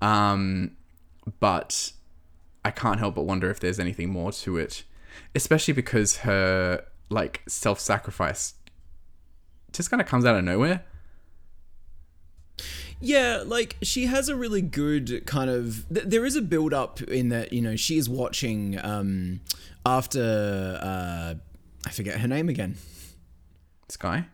Um, 0.00 0.76
but 1.40 1.90
I 2.64 2.70
can't 2.70 3.00
help 3.00 3.16
but 3.16 3.22
wonder 3.22 3.50
if 3.50 3.58
there's 3.58 3.80
anything 3.80 4.10
more 4.10 4.30
to 4.30 4.56
it, 4.56 4.84
especially 5.34 5.74
because 5.74 6.18
her 6.18 6.84
like 7.10 7.42
self-sacrifice 7.48 8.54
just 9.72 9.90
kind 9.90 10.00
of 10.00 10.06
comes 10.06 10.24
out 10.24 10.36
of 10.36 10.44
nowhere. 10.44 10.84
Yeah, 13.00 13.42
like 13.46 13.76
she 13.82 14.06
has 14.06 14.28
a 14.28 14.34
really 14.36 14.62
good 14.62 15.22
kind 15.26 15.48
of. 15.50 15.84
Th- 15.92 16.06
there 16.06 16.24
is 16.26 16.34
a 16.36 16.42
build 16.42 16.74
up 16.74 17.00
in 17.02 17.28
that 17.28 17.52
you 17.52 17.62
know 17.62 17.76
she 17.76 17.96
is 17.96 18.08
watching 18.08 18.78
um 18.82 19.40
after 19.86 20.78
uh 20.82 21.34
I 21.86 21.90
forget 21.90 22.18
her 22.20 22.28
name 22.28 22.48
again. 22.48 22.76
Sky. 23.88 24.26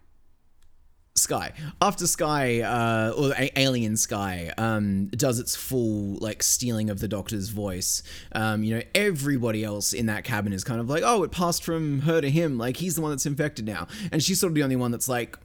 Sky. 1.16 1.52
After 1.80 2.08
Sky, 2.08 2.60
uh, 2.62 3.12
or 3.16 3.32
A- 3.38 3.56
Alien 3.56 3.96
Sky, 3.96 4.52
um, 4.58 5.06
does 5.08 5.38
its 5.38 5.54
full 5.54 6.16
like 6.16 6.42
stealing 6.42 6.90
of 6.90 6.98
the 6.98 7.06
Doctor's 7.06 7.50
voice. 7.50 8.02
Um, 8.32 8.64
you 8.64 8.74
know, 8.74 8.82
everybody 8.96 9.62
else 9.62 9.92
in 9.92 10.06
that 10.06 10.24
cabin 10.24 10.52
is 10.52 10.64
kind 10.64 10.80
of 10.80 10.88
like, 10.88 11.04
oh, 11.06 11.22
it 11.22 11.30
passed 11.30 11.62
from 11.62 12.00
her 12.00 12.20
to 12.20 12.28
him. 12.28 12.58
Like 12.58 12.78
he's 12.78 12.96
the 12.96 13.00
one 13.02 13.12
that's 13.12 13.26
infected 13.26 13.64
now, 13.64 13.86
and 14.10 14.22
she's 14.24 14.40
sort 14.40 14.50
of 14.50 14.54
the 14.56 14.64
only 14.64 14.74
one 14.76 14.90
that's 14.90 15.08
like, 15.08 15.38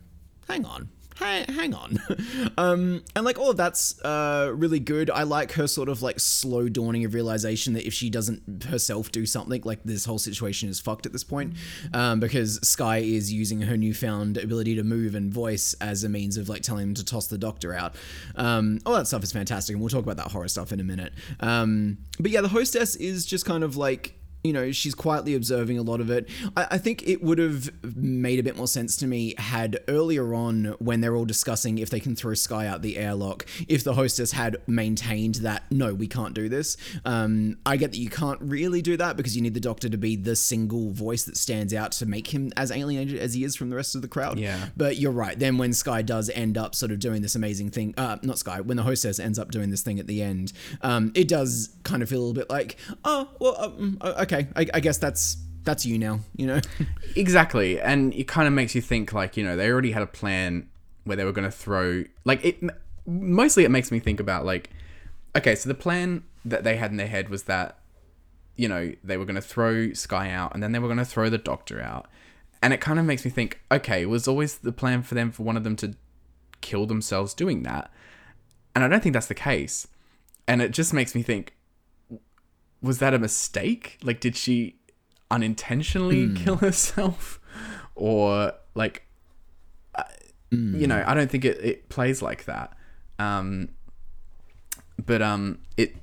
hang 0.48 0.66
on. 0.66 0.90
Hang, 1.20 1.44
hang 1.54 1.74
on. 1.74 2.00
um, 2.58 3.04
and 3.14 3.26
like 3.26 3.38
all 3.38 3.50
of 3.50 3.58
that's 3.58 4.00
uh, 4.04 4.52
really 4.56 4.80
good. 4.80 5.10
I 5.10 5.24
like 5.24 5.52
her 5.54 5.68
sort 5.68 5.90
of 5.90 6.02
like 6.02 6.18
slow 6.18 6.70
dawning 6.70 7.04
of 7.04 7.14
realization 7.14 7.74
that 7.74 7.86
if 7.86 7.94
she 7.94 8.10
doesn't 8.10 8.64
herself 8.64 9.12
do 9.12 9.26
something, 9.26 9.62
like 9.66 9.84
this 9.84 10.06
whole 10.06 10.18
situation 10.18 10.70
is 10.70 10.80
fucked 10.80 11.06
at 11.06 11.12
this 11.12 11.26
point. 11.26 11.56
Um, 11.94 12.22
because 12.22 12.66
Sky 12.68 13.00
is 13.00 13.34
using 13.34 13.62
her 13.62 13.76
newfound 13.76 14.38
ability 14.38 14.76
to 14.76 14.84
move 14.84 15.14
and 15.14 15.34
voice 15.34 15.74
as 15.82 16.06
a 16.06 16.10
means 16.10 16.38
of 16.38 16.48
like 16.48 16.62
telling 16.62 16.88
him 16.88 16.94
to 16.94 17.04
toss 17.04 17.28
the 17.28 17.38
doctor 17.38 17.74
out. 17.74 17.96
Um, 18.36 18.80
all 18.86 18.94
that 18.94 19.08
stuff 19.08 19.22
is 19.24 19.34
fantastic, 19.34 19.74
and 19.74 19.82
we'll 19.82 19.90
talk 19.90 20.04
about 20.04 20.18
that 20.18 20.32
horror 20.32 20.48
stuff 20.48 20.72
in 20.72 20.80
a 20.80 20.86
minute. 20.86 21.12
Um, 21.42 21.98
but 22.18 22.32
yeah, 22.32 22.40
the 22.40 22.48
hostess 22.48 22.96
is 22.96 23.26
just 23.26 23.46
kind 23.46 23.66
of 23.66 23.76
like 23.76 24.19
you 24.44 24.54
know, 24.54 24.72
she's 24.72 24.96
quietly 24.96 25.36
observing 25.36 25.78
a 25.78 25.82
lot 25.82 26.00
of 26.00 26.10
it. 26.10 26.30
I, 26.56 26.68
I, 26.72 26.78
think 26.78 27.06
it 27.06 27.22
would 27.22 27.40
have 27.40 27.72
made 27.96 28.40
a 28.40 28.44
bit 28.44 28.56
more 28.56 28.68
sense 28.68 28.96
to 28.98 29.08
me 29.08 29.36
had 29.38 29.80
earlier 29.90 30.34
on, 30.34 30.76
when 30.80 31.02
they're 31.02 31.16
all 31.16 31.26
discussing 31.26 31.78
if 31.78 31.90
they 31.90 32.00
can 32.00 32.16
throw 32.16 32.34
Sky 32.34 32.66
out 32.66 32.82
the 32.82 32.98
airlock, 32.98 33.46
if 33.68 33.84
the 33.84 33.94
hostess 33.94 34.32
had 34.32 34.58
maintained 34.66 35.36
that, 35.36 35.70
no, 35.72 35.94
we 35.94 36.08
can't 36.08 36.34
do 36.34 36.48
this. 36.48 36.78
Um, 37.04 37.58
I 37.66 37.76
get 37.76 37.92
that 37.92 37.98
you 37.98 38.10
can't 38.10 38.40
really 38.42 38.82
do 38.82 38.96
that 38.96 39.18
because 39.18 39.36
you 39.36 39.42
need 39.42 39.54
the 39.54 39.60
Doctor 39.60 39.90
to 39.90 39.98
be 39.98 40.16
the 40.16 40.38
single 40.38 40.92
voice 40.92 41.24
that 41.24 41.36
stands 41.36 41.74
out 41.74 41.92
to 41.94 42.06
make 42.06 42.28
him 42.34 42.54
as 42.56 42.72
alienated 42.72 43.20
as 43.20 43.34
he 43.34 43.44
is 43.44 43.58
from 43.58 43.70
the 43.70 43.76
rest 43.76 43.94
of 43.94 44.02
the 44.02 44.08
crowd. 44.08 44.40
Yeah. 44.40 44.70
But 44.78 44.98
you're 44.98 45.12
right. 45.12 45.38
Then 45.38 45.58
when 45.58 45.74
Sky 45.74 46.02
does 46.02 46.30
end 46.30 46.58
up 46.58 46.76
sort 46.76 46.94
of 46.94 47.00
doing 47.00 47.22
this 47.22 47.36
amazing 47.36 47.72
thing, 47.72 47.94
uh, 47.98 48.18
not 48.22 48.40
Sky, 48.40 48.62
when 48.62 48.78
the 48.78 48.84
hostess 48.84 49.20
ends 49.20 49.38
up 49.38 49.52
doing 49.52 49.70
this 49.70 49.82
thing 49.82 50.00
at 50.00 50.08
the 50.08 50.22
end, 50.22 50.54
um, 50.82 51.12
it 51.14 51.28
does 51.28 51.76
kind 51.84 52.02
of 52.02 52.08
feel 52.08 52.20
a 52.20 52.22
little 52.22 52.34
bit 52.34 52.50
like, 52.50 52.78
oh, 53.04 53.28
well, 53.40 53.56
um, 53.60 53.98
okay 54.02 54.29
okay, 54.32 54.48
I, 54.56 54.68
I 54.76 54.80
guess 54.80 54.98
that's 54.98 55.38
that's 55.64 55.86
you 55.86 55.98
now, 55.98 56.20
you 56.36 56.48
know? 56.48 56.62
exactly. 57.16 57.80
And 57.80 58.14
it 58.14 58.28
kind 58.28 58.48
of 58.48 58.54
makes 58.54 58.76
you 58.76 58.82
think 58.82 59.14
like, 59.14 59.38
you 59.38 59.44
know, 59.44 59.56
they 59.56 59.70
already 59.70 59.92
had 59.92 60.02
a 60.02 60.08
plan 60.08 60.70
where 61.04 61.18
they 61.18 61.26
were 61.26 61.32
going 61.32 61.50
to 61.50 61.56
throw 61.56 62.04
like 62.26 62.44
it 62.46 62.62
mostly 63.06 63.64
it 63.64 63.72
makes 63.72 63.92
me 63.92 64.00
think 64.00 64.20
about 64.20 64.46
like 64.46 64.70
okay, 65.36 65.56
so 65.56 65.70
the 65.70 65.76
plan 65.76 66.24
that 66.44 66.64
they 66.64 66.78
had 66.78 66.92
in 66.92 66.98
their 66.98 67.08
head 67.08 67.30
was 67.30 67.44
that 67.44 67.80
you 68.56 68.68
know, 68.68 68.92
they 69.06 69.16
were 69.16 69.24
going 69.24 69.36
to 69.36 69.42
throw 69.42 69.94
Sky 69.94 70.32
out 70.32 70.54
and 70.54 70.62
then 70.62 70.74
they 70.74 70.80
were 70.80 70.90
going 70.90 70.98
to 70.98 71.06
throw 71.06 71.30
the 71.30 71.38
doctor 71.38 71.82
out. 71.82 72.08
And 72.62 72.74
it 72.74 72.82
kind 72.82 73.00
of 73.00 73.06
makes 73.06 73.24
me 73.24 73.32
think, 73.32 73.62
okay, 73.72 74.02
it 74.02 74.10
was 74.10 74.28
always 74.28 74.58
the 74.58 74.74
plan 74.74 75.02
for 75.02 75.16
them 75.16 75.32
for 75.32 75.44
one 75.44 75.56
of 75.56 75.64
them 75.64 75.78
to 75.78 75.96
kill 76.60 76.86
themselves 76.86 77.34
doing 77.34 77.64
that. 77.64 77.90
And 78.76 78.84
I 78.84 78.90
don't 78.90 79.02
think 79.02 79.14
that's 79.14 79.28
the 79.28 79.34
case. 79.34 79.88
And 80.46 80.62
it 80.62 80.72
just 80.72 80.94
makes 80.94 81.16
me 81.16 81.24
think, 81.24 81.56
was 82.82 83.00
that 83.00 83.14
a 83.14 83.20
mistake? 83.20 83.98
Like, 84.04 84.20
did 84.20 84.36
she 84.36 84.80
unintentionally 85.30 86.28
mm. 86.28 86.38
kill 86.38 86.58
herself? 86.58 87.40
Or, 87.96 88.54
like, 88.76 89.04
uh, 89.96 90.04
mm. 90.52 90.80
you 90.80 90.88
know, 90.88 91.04
I 91.06 91.14
don't 91.14 91.30
think 91.30 91.46
it, 91.46 91.60
it 91.64 91.90
plays 91.90 92.22
like 92.22 92.46
that. 92.46 92.76
Um, 93.18 93.70
but, 95.04 95.22
um, 95.22 95.60
it, 95.76 95.96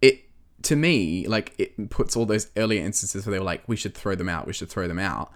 it, 0.00 0.24
to 0.62 0.76
me, 0.76 1.26
like, 1.26 1.54
it 1.58 1.90
puts 1.90 2.16
all 2.16 2.26
those 2.26 2.50
earlier 2.56 2.84
instances 2.84 3.26
where 3.26 3.32
they 3.32 3.38
were 3.38 3.44
like, 3.44 3.62
we 3.66 3.76
should 3.76 3.94
throw 3.94 4.14
them 4.14 4.28
out, 4.28 4.46
we 4.46 4.52
should 4.52 4.68
throw 4.68 4.86
them 4.86 4.98
out, 4.98 5.32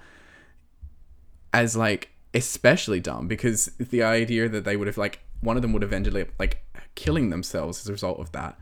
as, 1.52 1.76
like, 1.76 2.10
especially 2.32 3.00
dumb 3.00 3.26
because 3.28 3.66
the 3.78 4.02
idea 4.02 4.48
that 4.48 4.64
they 4.64 4.76
would 4.76 4.86
have, 4.86 4.98
like, 4.98 5.20
one 5.40 5.56
of 5.56 5.62
them 5.62 5.72
would 5.72 5.82
have 5.82 5.92
ended 5.92 6.16
up, 6.16 6.28
like, 6.38 6.62
killing 6.94 7.30
themselves 7.30 7.80
as 7.80 7.88
a 7.88 7.92
result 7.92 8.20
of 8.20 8.30
that 8.32 8.56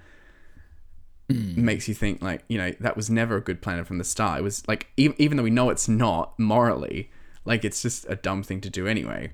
mm. 1.29 1.57
makes 1.57 1.89
you 1.89 1.95
think 1.95 2.23
like 2.23 2.45
you 2.49 2.59
know 2.59 2.73
that 2.81 2.97
was 2.97 3.11
never 3.11 3.37
a 3.37 3.41
good 3.41 3.63
plan 3.63 3.85
from 3.85 3.99
the 3.99 4.05
start. 4.05 4.41
It 4.41 4.43
was 4.43 4.67
like 4.69 4.89
even 4.97 5.17
even 5.19 5.37
though 5.37 5.43
we 5.43 5.51
know 5.51 5.71
it's 5.71 5.89
not 5.89 6.39
morally, 6.39 7.11
like 7.45 7.65
it's 7.65 7.83
just 7.83 8.07
a 8.09 8.17
dumb 8.17 8.43
thing 8.43 8.61
to 8.63 8.71
do 8.71 8.87
anyway. 8.87 9.33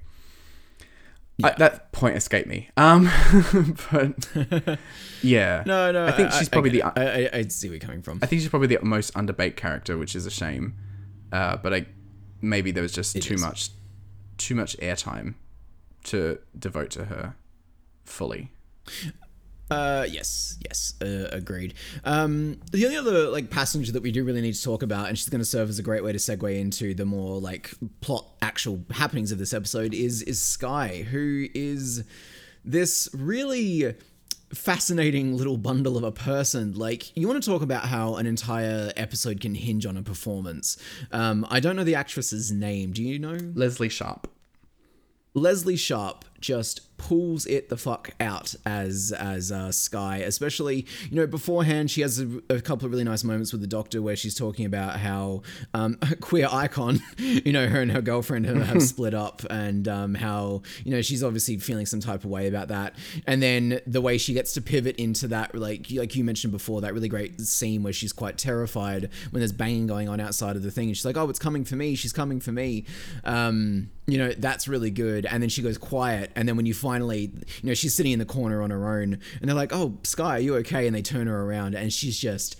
Yeah. 1.39 1.49
I, 1.49 1.53
that 1.59 1.93
point 1.93 2.17
escaped 2.17 2.49
me. 2.49 2.69
Um, 2.77 3.05
but 3.93 4.29
yeah, 5.23 5.63
no, 5.67 5.93
no. 5.93 6.07
I 6.07 6.11
think 6.13 6.33
she's 6.33 6.49
probably 6.49 6.83
I, 6.83 6.91
the. 6.91 7.37
I, 7.37 7.39
I, 7.39 7.43
see 7.45 7.69
where 7.69 7.77
you're 7.77 7.81
coming 7.81 8.03
from. 8.03 8.19
I 8.23 8.27
think 8.27 8.43
she's 8.43 8.51
probably 8.51 8.69
the 8.69 8.81
most 8.83 9.15
underbaked 9.15 9.55
character, 9.55 9.97
which 9.97 10.17
is 10.17 10.27
a 10.27 10.31
shame. 10.31 10.75
Uh, 11.33 11.57
but 11.57 11.73
I 11.73 11.87
maybe 12.41 12.73
there 12.73 12.83
was 12.83 12.93
just 12.93 13.15
it 13.15 13.23
too 13.23 13.35
is. 13.35 13.41
much, 13.41 13.71
too 14.37 14.57
much 14.57 14.77
airtime 14.79 15.35
to 16.05 16.39
devote 16.59 16.91
to 16.91 17.05
her 17.05 17.37
fully. 18.05 18.51
Uh, 19.71 20.07
yes, 20.09 20.59
yes, 20.65 20.95
uh, 21.03 21.29
agreed. 21.31 21.75
Um, 22.05 22.61
the 22.73 22.85
only 22.87 22.97
other 22.97 23.29
like 23.29 23.51
passenger 23.51 23.93
that 23.93 24.03
we 24.03 24.13
do 24.13 24.25
really 24.25 24.41
need 24.41 24.55
to 24.55 24.63
talk 24.63 24.83
about, 24.83 25.09
and 25.09 25.19
she's 25.19 25.29
going 25.29 25.41
to 25.41 25.45
serve 25.45 25.69
as 25.69 25.79
a 25.79 25.83
great 25.83 26.03
way 26.03 26.13
to 26.13 26.19
segue 26.19 26.59
into 26.59 26.95
the 26.95 27.05
more 27.05 27.39
like 27.41 27.75
plot 28.01 28.27
actual 28.41 28.83
happenings 28.91 29.31
of 29.31 29.39
this 29.39 29.53
episode, 29.53 29.93
is 29.93 30.23
is 30.23 30.41
Sky, 30.41 31.07
who 31.11 31.47
is 31.55 32.05
this 32.65 33.09
really 33.13 33.95
fascinating 34.55 35.37
little 35.37 35.59
bundle 35.59 35.99
of 35.99 36.05
a 36.05 36.13
person. 36.13 36.73
Like, 36.75 37.15
you 37.17 37.29
want 37.29 37.43
to 37.43 37.51
talk 37.51 37.61
about 37.61 37.85
how 37.85 38.17
an 38.17 38.27
entire 38.27 38.93
episode 38.97 39.41
can 39.41 39.55
hinge 39.55 39.85
on 39.85 39.97
a 39.97 40.03
performance. 40.03 40.79
Um, 41.13 41.47
I 41.51 41.61
don't 41.61 41.77
know 41.77 41.85
the 41.85 41.95
actress's 41.95 42.51
name. 42.51 42.93
Do 42.93 43.03
you 43.03 43.19
know? 43.19 43.39
Lesley 43.55 43.91
Sharp. 43.91 44.31
Lesley 45.35 45.77
Sharp 45.77 46.25
just 46.41 46.81
pulls 46.99 47.47
it 47.47 47.69
the 47.69 47.77
fuck 47.77 48.11
out 48.21 48.55
as 48.67 49.13
as 49.17 49.51
uh, 49.51 49.73
Sky, 49.73 50.19
especially 50.19 50.87
you 51.11 51.17
know 51.17 51.27
beforehand 51.27 51.91
she 51.91 52.03
has 52.03 52.21
a, 52.21 52.29
a, 52.51 52.61
couple 52.61 52.85
of 52.85 52.93
really 52.93 53.05
nice 53.05 53.25
moments 53.25 53.53
with 53.53 53.61
the 53.61 53.67
Doctor 53.67 54.03
where 54.03 54.17
she's 54.17 54.35
talking 54.35 54.67
about 54.67 54.99
how 54.99 55.43
um, 55.73 55.97
queer 56.21 56.49
icon, 56.51 57.01
you 57.19 57.53
know, 57.53 57.67
her 57.69 57.81
and 57.81 57.93
her 57.93 58.03
girlfriend 58.03 58.45
have, 58.47 58.61
have 58.67 58.83
split 58.95 59.15
up, 59.15 59.43
and 59.49 59.89
um, 59.89 60.15
how 60.15 60.63
you 60.85 60.91
know 60.91 61.01
she's 61.01 61.25
obviously 61.25 61.57
feeling 61.57 61.87
some 61.87 62.01
type 62.01 62.25
of 62.25 62.31
way 62.31 62.49
about 62.49 62.69
that, 62.69 62.95
and 63.27 63.43
then 63.43 63.81
the 63.87 64.01
way 64.01 64.19
she 64.19 64.35
gets 64.35 64.53
to 64.55 64.61
pivot 64.61 64.97
into 64.97 65.29
that, 65.29 65.55
like 65.55 65.87
like 65.93 66.15
you 66.15 66.25
mentioned 66.25 66.53
before, 66.53 66.81
that 66.81 66.93
really 66.93 67.09
great 67.09 67.41
scene 67.41 67.83
where 67.83 67.93
she's 67.93 68.13
quite 68.13 68.37
terrified 68.37 69.09
when 69.31 69.41
there's 69.41 69.53
banging 69.53 69.87
going 69.87 70.09
on 70.09 70.21
outside 70.21 70.57
of 70.57 70.63
the 70.63 70.71
thing, 70.71 70.89
and 70.89 70.97
she's 70.97 71.07
like, 71.07 71.17
oh, 71.17 71.29
it's 71.31 71.39
coming 71.39 71.65
for 71.65 71.77
me, 71.77 71.95
she's 71.95 72.13
coming 72.13 72.41
for 72.41 72.53
me. 72.53 72.85
Um, 73.25 73.91
you 74.09 74.17
know 74.17 74.33
that's 74.33 74.67
really 74.67 74.91
good. 74.91 75.27
And 75.27 75.43
then 75.43 75.51
she 75.51 75.63
goes 75.63 75.79
quiet. 75.79 76.33
And 76.35 76.49
then 76.49 76.57
when 76.57 76.67
you 76.67 76.75
finally 76.75 77.31
you 77.63 77.69
know 77.69 77.75
she's 77.75 77.95
sitting 77.95 78.13
in 78.13 78.19
the 78.19 78.25
corner 78.25 78.63
on 78.63 78.71
her 78.71 78.89
own 78.89 79.21
and 79.41 79.49
they're 79.49 79.55
like 79.55 79.73
oh 79.73 79.99
sky 80.03 80.37
are 80.37 80.41
you 80.41 80.57
okay? 80.57 80.87
And 80.87 80.97
they 80.97 81.03
turn 81.03 81.27
her 81.27 81.43
around 81.43 81.75
and 81.75 81.93
she's 81.93 82.19
just 82.19 82.57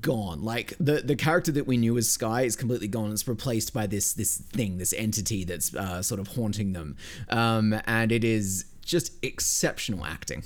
gone. 0.00 0.42
Like 0.42 0.74
the 0.78 1.00
the 1.00 1.16
character 1.16 1.50
that 1.52 1.66
we 1.66 1.78
knew 1.78 1.96
as 1.96 2.10
sky 2.10 2.42
is 2.42 2.56
completely 2.56 2.88
gone. 2.88 3.10
It's 3.10 3.26
replaced 3.26 3.72
by 3.72 3.86
this 3.86 4.12
this 4.12 4.36
thing 4.36 4.76
this 4.76 4.92
entity 4.92 5.44
that's 5.44 5.74
uh, 5.74 6.02
sort 6.02 6.20
of 6.20 6.28
haunting 6.28 6.74
them. 6.74 6.96
Um, 7.30 7.80
and 7.86 8.12
it 8.12 8.22
is 8.22 8.66
just 8.84 9.12
exceptional 9.24 10.04
acting. 10.04 10.44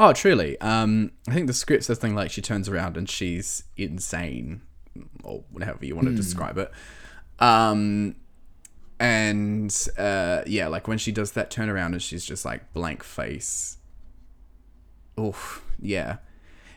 Oh 0.00 0.12
truly. 0.12 0.60
Um, 0.60 1.12
i 1.28 1.34
think 1.34 1.46
the 1.46 1.52
script 1.52 1.84
says 1.84 1.98
something 1.98 2.16
like 2.16 2.32
she 2.32 2.42
turns 2.42 2.68
around 2.68 2.96
and 2.96 3.08
she's 3.08 3.62
insane 3.76 4.62
or 5.22 5.44
whatever 5.52 5.84
you 5.84 5.94
want 5.94 6.08
to 6.08 6.12
mm. 6.12 6.16
describe 6.16 6.58
it. 6.58 6.72
Um 7.38 8.16
and 9.00 9.88
uh, 9.96 10.42
yeah, 10.46 10.68
like 10.68 10.88
when 10.88 10.98
she 10.98 11.12
does 11.12 11.32
that 11.32 11.50
turnaround 11.50 11.92
and 11.92 12.02
she's 12.02 12.24
just 12.24 12.44
like 12.44 12.72
blank 12.72 13.02
face. 13.02 13.78
Oof, 15.18 15.64
yeah, 15.80 16.16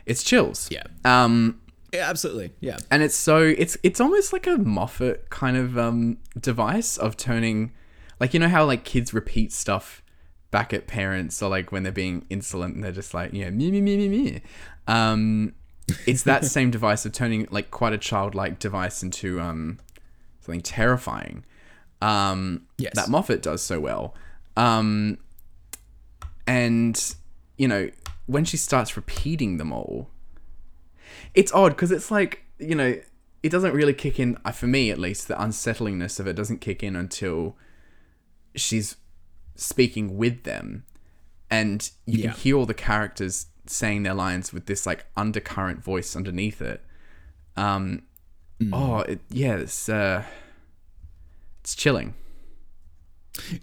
it's 0.06 0.22
chills. 0.22 0.68
Yeah. 0.70 0.84
Um. 1.04 1.60
Yeah, 1.92 2.08
absolutely. 2.08 2.52
Yeah. 2.60 2.78
And 2.90 3.02
it's 3.02 3.14
so 3.14 3.38
it's 3.42 3.76
it's 3.82 4.00
almost 4.00 4.32
like 4.32 4.46
a 4.46 4.56
Moffat 4.56 5.30
kind 5.30 5.56
of 5.56 5.76
um 5.76 6.18
device 6.40 6.96
of 6.96 7.16
turning, 7.16 7.72
like 8.18 8.32
you 8.34 8.40
know 8.40 8.48
how 8.48 8.64
like 8.64 8.84
kids 8.84 9.12
repeat 9.12 9.52
stuff 9.52 10.02
back 10.50 10.72
at 10.72 10.86
parents 10.86 11.42
or 11.42 11.50
like 11.50 11.72
when 11.72 11.82
they're 11.82 11.92
being 11.92 12.26
insolent 12.30 12.74
and 12.74 12.84
they're 12.84 12.92
just 12.92 13.14
like 13.14 13.32
you 13.32 13.44
know 13.44 13.50
me 13.50 13.70
me 13.70 13.80
me 13.80 13.96
me 13.96 14.08
me. 14.08 14.42
Um, 14.86 15.54
it's 16.06 16.22
that 16.22 16.44
same 16.46 16.70
device 16.70 17.04
of 17.04 17.12
turning 17.12 17.48
like 17.50 17.70
quite 17.70 17.92
a 17.92 17.98
childlike 17.98 18.58
device 18.58 19.02
into 19.02 19.40
um 19.40 19.80
something 20.40 20.60
terrifying 20.60 21.44
um, 22.02 22.66
yes. 22.78 22.92
that 22.94 23.08
Moffat 23.08 23.42
does 23.42 23.62
so 23.62 23.80
well. 23.80 24.14
Um, 24.56 25.18
and 26.46 27.14
you 27.56 27.68
know 27.68 27.90
when 28.26 28.44
she 28.44 28.56
starts 28.56 28.96
repeating 28.96 29.56
them 29.56 29.72
all, 29.72 30.10
it's 31.34 31.52
odd 31.52 31.70
because 31.70 31.92
it's 31.92 32.10
like 32.10 32.44
you 32.58 32.74
know 32.74 32.98
it 33.42 33.48
doesn't 33.48 33.72
really 33.72 33.94
kick 33.94 34.20
in 34.20 34.36
uh, 34.44 34.52
for 34.52 34.66
me 34.66 34.90
at 34.90 34.98
least 34.98 35.28
the 35.28 35.40
unsettlingness 35.40 36.20
of 36.20 36.26
it 36.26 36.34
doesn't 36.34 36.60
kick 36.60 36.82
in 36.82 36.96
until 36.96 37.56
she's 38.54 38.96
speaking 39.54 40.16
with 40.16 40.44
them 40.44 40.84
and 41.50 41.90
you 42.06 42.18
yeah. 42.18 42.30
can 42.30 42.40
hear 42.40 42.56
all 42.56 42.66
the 42.66 42.74
characters 42.74 43.46
saying 43.66 44.02
their 44.02 44.14
lines 44.14 44.52
with 44.52 44.66
this 44.66 44.86
like 44.86 45.06
undercurrent 45.16 45.82
voice 45.82 46.14
underneath 46.14 46.60
it 46.60 46.82
um 47.56 48.02
mm. 48.60 48.70
oh 48.72 49.00
it, 49.00 49.20
yeah 49.30 49.56
it's 49.56 49.88
uh 49.88 50.22
it's 51.62 51.76
chilling. 51.76 52.14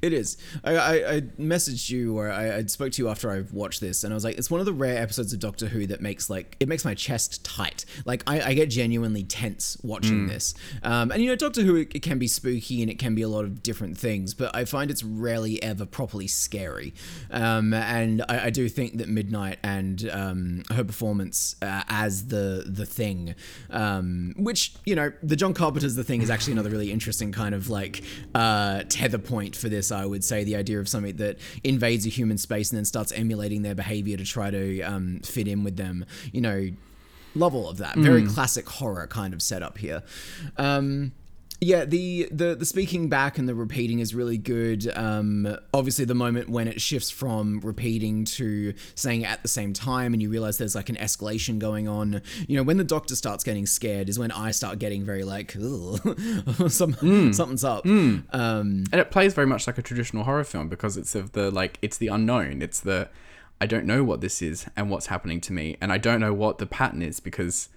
It 0.02 0.14
is. 0.14 0.38
I, 0.64 0.76
I, 0.76 0.94
I 1.16 1.22
messaged 1.40 1.90
you 1.90 2.18
or 2.18 2.32
I, 2.32 2.58
I 2.58 2.66
spoke 2.66 2.92
to 2.94 3.04
you 3.04 3.10
after 3.10 3.30
I 3.30 3.44
watched 3.52 3.82
this, 3.82 4.04
and 4.04 4.12
I 4.12 4.16
was 4.16 4.24
like, 4.24 4.38
it's 4.38 4.50
one 4.50 4.60
of 4.60 4.66
the 4.66 4.74
rare 4.74 5.02
episodes 5.02 5.32
of 5.32 5.40
Doctor 5.40 5.68
Who 5.68 5.86
that 5.88 6.02
makes 6.02 6.30
like 6.30 6.56
it 6.60 6.68
makes 6.68 6.84
my 6.84 6.96
chest 6.96 7.44
tight. 7.46 7.86
Like 8.06 8.24
I, 8.26 8.42
I 8.42 8.54
get 8.56 8.70
genuinely 8.70 9.24
tense 9.24 9.78
watching 9.84 10.28
this. 10.28 10.54
Um, 10.82 11.12
and 11.12 11.22
you 11.22 11.30
know, 11.30 11.36
Doctor 11.36 11.62
Who 11.62 11.76
it, 11.76 11.96
it 11.96 12.02
can 12.02 12.18
be 12.18 12.28
spooky 12.28 12.82
and 12.82 12.90
it 12.90 12.98
can 12.98 13.14
be 13.14 13.22
a 13.22 13.30
lot 13.30 13.46
of 13.46 13.62
different 13.62 13.98
things, 13.98 14.34
but 14.34 14.56
I 14.56 14.66
find 14.66 14.90
it's 14.90 15.04
rarely 15.04 15.62
ever 15.62 15.86
properly 15.86 16.28
scary. 16.28 16.94
Um, 17.30 17.74
and 17.74 18.24
I, 18.28 18.46
I 18.46 18.50
do 18.50 18.68
think 18.70 18.98
that 18.98 19.08
Midnight 19.08 19.60
and 19.64 20.10
um, 20.12 20.64
her 20.72 20.84
performance 20.84 21.56
uh, 21.62 21.84
as 21.90 22.28
the 22.28 22.64
the 22.66 22.86
thing, 22.86 23.36
um, 23.70 24.34
which 24.38 24.74
you 24.86 24.96
know, 24.96 25.12
the 25.22 25.36
John 25.36 25.54
Carpenter's 25.54 25.96
the 25.96 26.04
thing 26.04 26.22
is 26.22 26.30
actually 26.30 26.54
another 26.54 26.70
really 26.70 26.92
interesting 26.92 27.32
kind 27.32 27.54
of 27.54 27.70
like 27.70 28.04
uh, 28.34 28.84
tether 28.90 29.20
point 29.20 29.56
for 29.60 29.70
this. 29.70 29.92
I 29.92 30.06
would 30.06 30.24
say 30.24 30.44
the 30.44 30.56
idea 30.56 30.80
of 30.80 30.88
something 30.88 31.16
that 31.18 31.38
invades 31.64 32.06
a 32.06 32.10
human 32.10 32.38
space 32.38 32.72
and 32.72 32.78
then 32.78 32.86
starts 32.86 33.12
emulating 33.12 33.62
their 33.62 33.76
behavior 33.76 34.18
to 34.18 34.26
try 34.26 34.52
to 34.52 34.82
um, 34.82 35.20
fit 35.24 35.48
in 35.48 35.64
with 35.64 35.78
them. 35.78 36.06
You 36.32 36.42
know, 36.42 36.70
love 37.36 37.56
all 37.56 37.70
of 37.70 37.78
that. 37.78 37.96
Very 37.98 38.26
classic 38.26 38.68
horror 38.68 39.08
kind 39.08 39.34
of 39.34 39.42
setup 39.42 39.78
here. 39.78 40.04
Um, 40.58 41.12
yeah, 41.62 41.86
the, 41.86 42.30
the 42.32 42.56
the 42.56 42.66
speaking 42.66 43.10
back 43.10 43.38
and 43.38 43.48
the 43.48 43.56
repeating 43.56 44.00
is 44.00 44.16
really 44.16 44.38
good. 44.38 44.92
Um, 44.96 45.58
obviously, 45.74 46.06
the 46.06 46.16
moment 46.16 46.50
when 46.50 46.68
it 46.68 46.80
shifts 46.80 47.10
from 47.10 47.60
repeating 47.62 48.26
to 48.26 48.74
saying 48.96 49.26
at 49.26 49.42
the 49.42 49.50
same 49.50 49.74
time, 49.74 50.14
and 50.14 50.22
you 50.22 50.30
realize 50.30 50.58
there's 50.58 50.76
like 50.76 50.90
an 50.90 50.96
escalation 50.96 51.60
going 51.60 51.88
on. 51.88 52.22
You 52.48 52.58
know, 52.58 52.64
when 52.64 52.78
the 52.78 52.84
doctor 52.84 53.16
starts 53.16 53.44
getting 53.44 53.66
scared, 53.66 54.10
is 54.10 54.18
when 54.18 54.32
I 54.32 54.52
start 54.52 54.80
getting 54.80 55.04
very 55.04 55.24
like, 55.24 55.56
"Ugh, 55.62 56.00
Some, 56.70 57.34
something's 57.34 57.64
up. 57.64 57.86
Um, 57.86 58.24
and 58.92 58.96
it 58.96 59.12
plays 59.12 59.34
very 59.34 59.48
much 59.48 59.68
like 59.68 59.78
a 59.78 59.82
traditional 59.82 60.24
horror 60.24 60.44
film 60.44 60.70
because 60.70 60.98
it's 60.98 61.16
of 61.16 61.34
the 61.34 61.52
like 61.52 61.78
it's 61.82 61.98
the 61.98 62.08
unknown 62.08 62.62
it's 62.62 62.80
the 62.80 63.10
i 63.62 63.66
don't 63.66 63.86
know 63.86 64.04
what 64.04 64.22
this 64.22 64.42
is 64.42 64.66
and 64.76 64.90
what's 64.90 65.08
happening 65.08 65.42
to 65.42 65.54
me 65.54 65.78
and 65.82 65.92
i 65.92 65.98
don't 65.98 66.20
know 66.20 66.34
what 66.34 66.58
the 66.58 66.66
pattern 66.66 67.02
is 67.02 67.20
because 67.20 67.70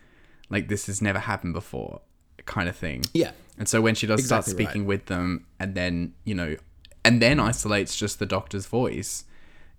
like 0.51 0.68
this 0.68 0.87
has 0.87 1.01
never 1.03 1.18
happened 1.18 1.53
before 1.53 2.01
kind 2.45 2.68
of 2.68 2.77
thing 2.77 3.03
yeah, 3.14 3.31
and 3.62 3.68
so 3.68 3.81
when 3.81 3.94
she 3.94 4.09
does 4.09 4.18
Exactly 4.18 4.51
start 4.55 4.61
speaking 4.61 4.87
with 4.87 5.07
them 5.07 5.46
and 5.61 5.77
then 5.77 6.14
you 6.25 6.35
know 6.35 6.57
and 7.05 7.22
then 7.22 7.38
isolates 7.38 7.94
just 7.96 8.18
the 8.18 8.27
doctor's 8.27 8.66
voice 8.66 9.22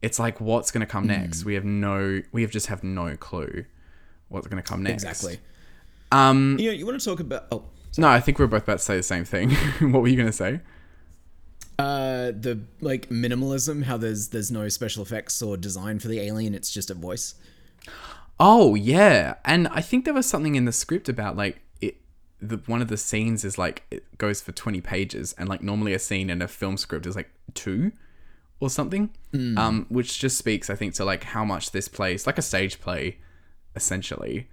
it's 0.01 0.19
like 0.19 0.39
what's 0.39 0.71
going 0.71 0.79
to 0.79 0.87
come 0.87 1.03
Hmm. 1.03 1.09
next 1.09 1.43
we 1.43 1.55
have 1.55 1.65
no 1.65 2.21
we 2.31 2.43
have 2.43 2.51
just 2.51 2.67
have 2.67 2.81
no 2.81 3.17
clue 3.17 3.65
what's 4.29 4.47
going 4.47 4.63
to 4.63 4.65
come 4.71 4.83
next 4.83 5.03
exactly. 5.03 5.39
um 6.13 6.55
You 6.57 6.67
know, 6.67 6.77
you 6.77 6.85
want 6.85 6.97
to 6.97 7.03
talk 7.05 7.19
about 7.19 7.43
oh, 7.51 7.65
no 7.97 8.07
i 8.07 8.21
think 8.21 8.39
we're 8.39 8.47
both 8.47 8.63
about 8.63 8.77
to 8.79 8.85
say 8.85 8.95
the 8.95 9.03
same 9.03 9.25
thing 9.25 9.49
what 9.91 10.01
were 10.01 10.07
you 10.07 10.15
going 10.15 10.29
to 10.29 10.31
say 10.45 10.61
uh, 11.79 12.31
the 12.31 12.59
like 12.81 13.09
minimalism, 13.09 13.83
how 13.83 13.97
there's 13.97 14.29
there's 14.29 14.51
no 14.51 14.69
special 14.69 15.01
effects 15.03 15.41
or 15.41 15.57
design 15.57 15.97
for 15.99 16.07
the 16.07 16.19
alien. 16.19 16.53
It's 16.53 16.71
just 16.71 16.91
a 16.91 16.93
voice. 16.93 17.33
Oh 18.39 18.75
yeah, 18.75 19.35
and 19.43 19.67
I 19.69 19.81
think 19.81 20.05
there 20.05 20.13
was 20.13 20.27
something 20.27 20.53
in 20.55 20.65
the 20.65 20.71
script 20.71 21.09
about 21.09 21.35
like. 21.35 21.61
The 22.47 22.57
one 22.65 22.81
of 22.81 22.87
the 22.87 22.97
scenes 22.97 23.43
is 23.45 23.57
like 23.57 23.83
it 23.91 24.17
goes 24.17 24.41
for 24.41 24.51
twenty 24.51 24.81
pages, 24.81 25.33
and 25.37 25.47
like 25.49 25.61
normally 25.61 25.93
a 25.93 25.99
scene 25.99 26.29
in 26.29 26.41
a 26.41 26.47
film 26.47 26.77
script 26.77 27.05
is 27.05 27.15
like 27.15 27.29
two 27.53 27.91
or 28.59 28.69
something. 28.69 29.09
Um, 29.33 29.85
which 29.89 30.19
just 30.19 30.37
speaks, 30.37 30.69
I 30.69 30.75
think, 30.75 30.93
to 30.95 31.05
like 31.05 31.23
how 31.23 31.43
much 31.43 31.71
this 31.71 31.87
plays 31.87 32.27
like 32.27 32.37
a 32.37 32.41
stage 32.41 32.79
play, 32.79 33.17
essentially. 33.75 34.47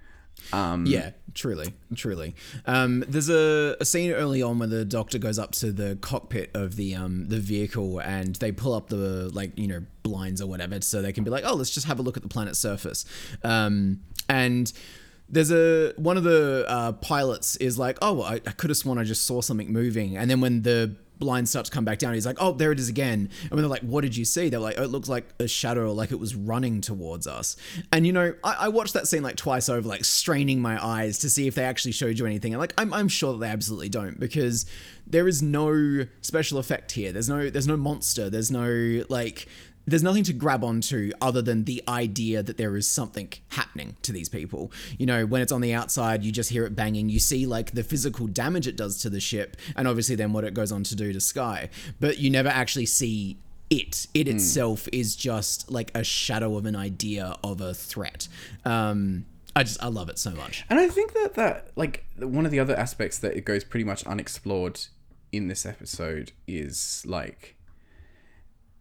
Um, 0.52 0.86
Yeah, 0.86 1.10
truly, 1.34 1.74
truly. 1.94 2.34
Um, 2.66 3.04
there's 3.06 3.28
a, 3.28 3.76
a 3.78 3.84
scene 3.84 4.10
early 4.12 4.42
on 4.42 4.58
where 4.58 4.68
the 4.68 4.84
doctor 4.84 5.18
goes 5.18 5.38
up 5.38 5.52
to 5.52 5.70
the 5.70 5.98
cockpit 6.00 6.50
of 6.54 6.76
the 6.76 6.94
um, 6.94 7.28
the 7.28 7.38
vehicle 7.38 8.00
and 8.00 8.36
they 8.36 8.50
pull 8.52 8.72
up 8.72 8.88
the 8.88 9.28
like 9.34 9.58
you 9.58 9.66
know 9.68 9.82
blinds 10.02 10.40
or 10.40 10.46
whatever 10.46 10.80
so 10.80 11.02
they 11.02 11.12
can 11.12 11.24
be 11.24 11.30
like, 11.30 11.44
oh, 11.46 11.54
let's 11.54 11.70
just 11.70 11.86
have 11.86 11.98
a 11.98 12.02
look 12.02 12.16
at 12.16 12.22
the 12.22 12.28
planet's 12.28 12.58
surface. 12.58 13.04
Um, 13.44 14.00
and 14.28 14.72
there's 15.30 15.52
a 15.52 15.92
one 15.96 16.16
of 16.16 16.24
the 16.24 16.64
uh, 16.68 16.92
pilots 16.92 17.56
is 17.56 17.78
like, 17.78 17.98
oh, 18.02 18.22
I, 18.22 18.34
I 18.34 18.52
could 18.52 18.70
have 18.70 18.76
sworn 18.76 18.98
I 18.98 19.04
just 19.04 19.26
saw 19.26 19.40
something 19.40 19.72
moving, 19.72 20.16
and 20.16 20.30
then 20.30 20.40
when 20.40 20.62
the 20.62 20.96
blinds 21.20 21.50
starts 21.50 21.68
to 21.68 21.74
come 21.74 21.84
back 21.84 21.98
down, 21.98 22.14
he's 22.14 22.26
like, 22.26 22.38
oh, 22.40 22.52
there 22.52 22.72
it 22.72 22.80
is 22.80 22.88
again. 22.88 23.28
And 23.42 23.50
when 23.50 23.60
they're 23.60 23.68
like, 23.68 23.82
what 23.82 24.00
did 24.00 24.16
you 24.16 24.24
see? 24.24 24.48
They're 24.48 24.58
like, 24.58 24.76
oh, 24.78 24.82
it 24.82 24.90
looks 24.90 25.08
like 25.08 25.28
a 25.38 25.46
shadow, 25.46 25.92
like 25.92 26.10
it 26.10 26.18
was 26.18 26.34
running 26.34 26.80
towards 26.80 27.26
us. 27.26 27.56
And 27.92 28.06
you 28.06 28.12
know, 28.12 28.34
I, 28.42 28.56
I 28.60 28.68
watched 28.68 28.94
that 28.94 29.06
scene 29.06 29.22
like 29.22 29.36
twice 29.36 29.68
over, 29.68 29.86
like 29.86 30.04
straining 30.04 30.60
my 30.60 30.84
eyes 30.84 31.18
to 31.18 31.30
see 31.30 31.46
if 31.46 31.54
they 31.54 31.64
actually 31.64 31.92
showed 31.92 32.18
you 32.18 32.26
anything. 32.26 32.54
And 32.54 32.60
like, 32.60 32.74
I'm, 32.76 32.92
I'm 32.92 33.08
sure 33.08 33.34
that 33.34 33.38
they 33.40 33.48
absolutely 33.48 33.90
don't 33.90 34.18
because 34.18 34.66
there 35.06 35.28
is 35.28 35.42
no 35.42 36.06
special 36.22 36.58
effect 36.58 36.92
here. 36.92 37.12
There's 37.12 37.28
no, 37.28 37.50
there's 37.50 37.68
no 37.68 37.76
monster. 37.76 38.30
There's 38.30 38.50
no 38.50 39.04
like, 39.08 39.46
there's 39.90 40.02
nothing 40.02 40.24
to 40.24 40.32
grab 40.32 40.64
onto 40.64 41.10
other 41.20 41.42
than 41.42 41.64
the 41.64 41.82
idea 41.88 42.42
that 42.42 42.56
there 42.56 42.76
is 42.76 42.86
something 42.86 43.32
happening 43.48 43.96
to 44.02 44.12
these 44.12 44.28
people. 44.28 44.72
You 44.98 45.06
know, 45.06 45.26
when 45.26 45.42
it's 45.42 45.52
on 45.52 45.60
the 45.60 45.74
outside, 45.74 46.22
you 46.24 46.32
just 46.32 46.50
hear 46.50 46.64
it 46.64 46.76
banging. 46.76 47.08
You 47.08 47.18
see 47.18 47.46
like 47.46 47.72
the 47.72 47.82
physical 47.82 48.26
damage 48.26 48.66
it 48.66 48.76
does 48.76 49.00
to 49.02 49.10
the 49.10 49.20
ship, 49.20 49.56
and 49.76 49.88
obviously 49.88 50.14
then 50.14 50.32
what 50.32 50.44
it 50.44 50.54
goes 50.54 50.72
on 50.72 50.84
to 50.84 50.96
do 50.96 51.12
to 51.12 51.20
Sky. 51.20 51.68
But 51.98 52.18
you 52.18 52.30
never 52.30 52.48
actually 52.48 52.86
see 52.86 53.38
it. 53.68 54.06
It 54.14 54.28
itself 54.28 54.88
is 54.92 55.16
just 55.16 55.70
like 55.70 55.90
a 55.94 56.04
shadow 56.04 56.56
of 56.56 56.66
an 56.66 56.76
idea 56.76 57.36
of 57.42 57.60
a 57.60 57.74
threat. 57.74 58.28
Um, 58.64 59.26
I 59.56 59.64
just 59.64 59.82
I 59.82 59.88
love 59.88 60.08
it 60.08 60.18
so 60.18 60.30
much. 60.30 60.64
And 60.70 60.78
I 60.78 60.88
think 60.88 61.12
that 61.14 61.34
that 61.34 61.68
like 61.76 62.04
one 62.18 62.46
of 62.46 62.52
the 62.52 62.60
other 62.60 62.76
aspects 62.76 63.18
that 63.18 63.36
it 63.36 63.44
goes 63.44 63.64
pretty 63.64 63.84
much 63.84 64.04
unexplored 64.04 64.80
in 65.32 65.48
this 65.48 65.64
episode 65.64 66.32
is 66.46 67.04
like 67.06 67.56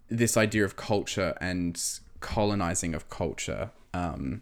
this 0.09 0.37
idea 0.37 0.65
of 0.65 0.75
culture 0.75 1.35
and 1.39 1.81
colonizing 2.19 2.93
of 2.93 3.09
culture. 3.09 3.71
Um, 3.93 4.41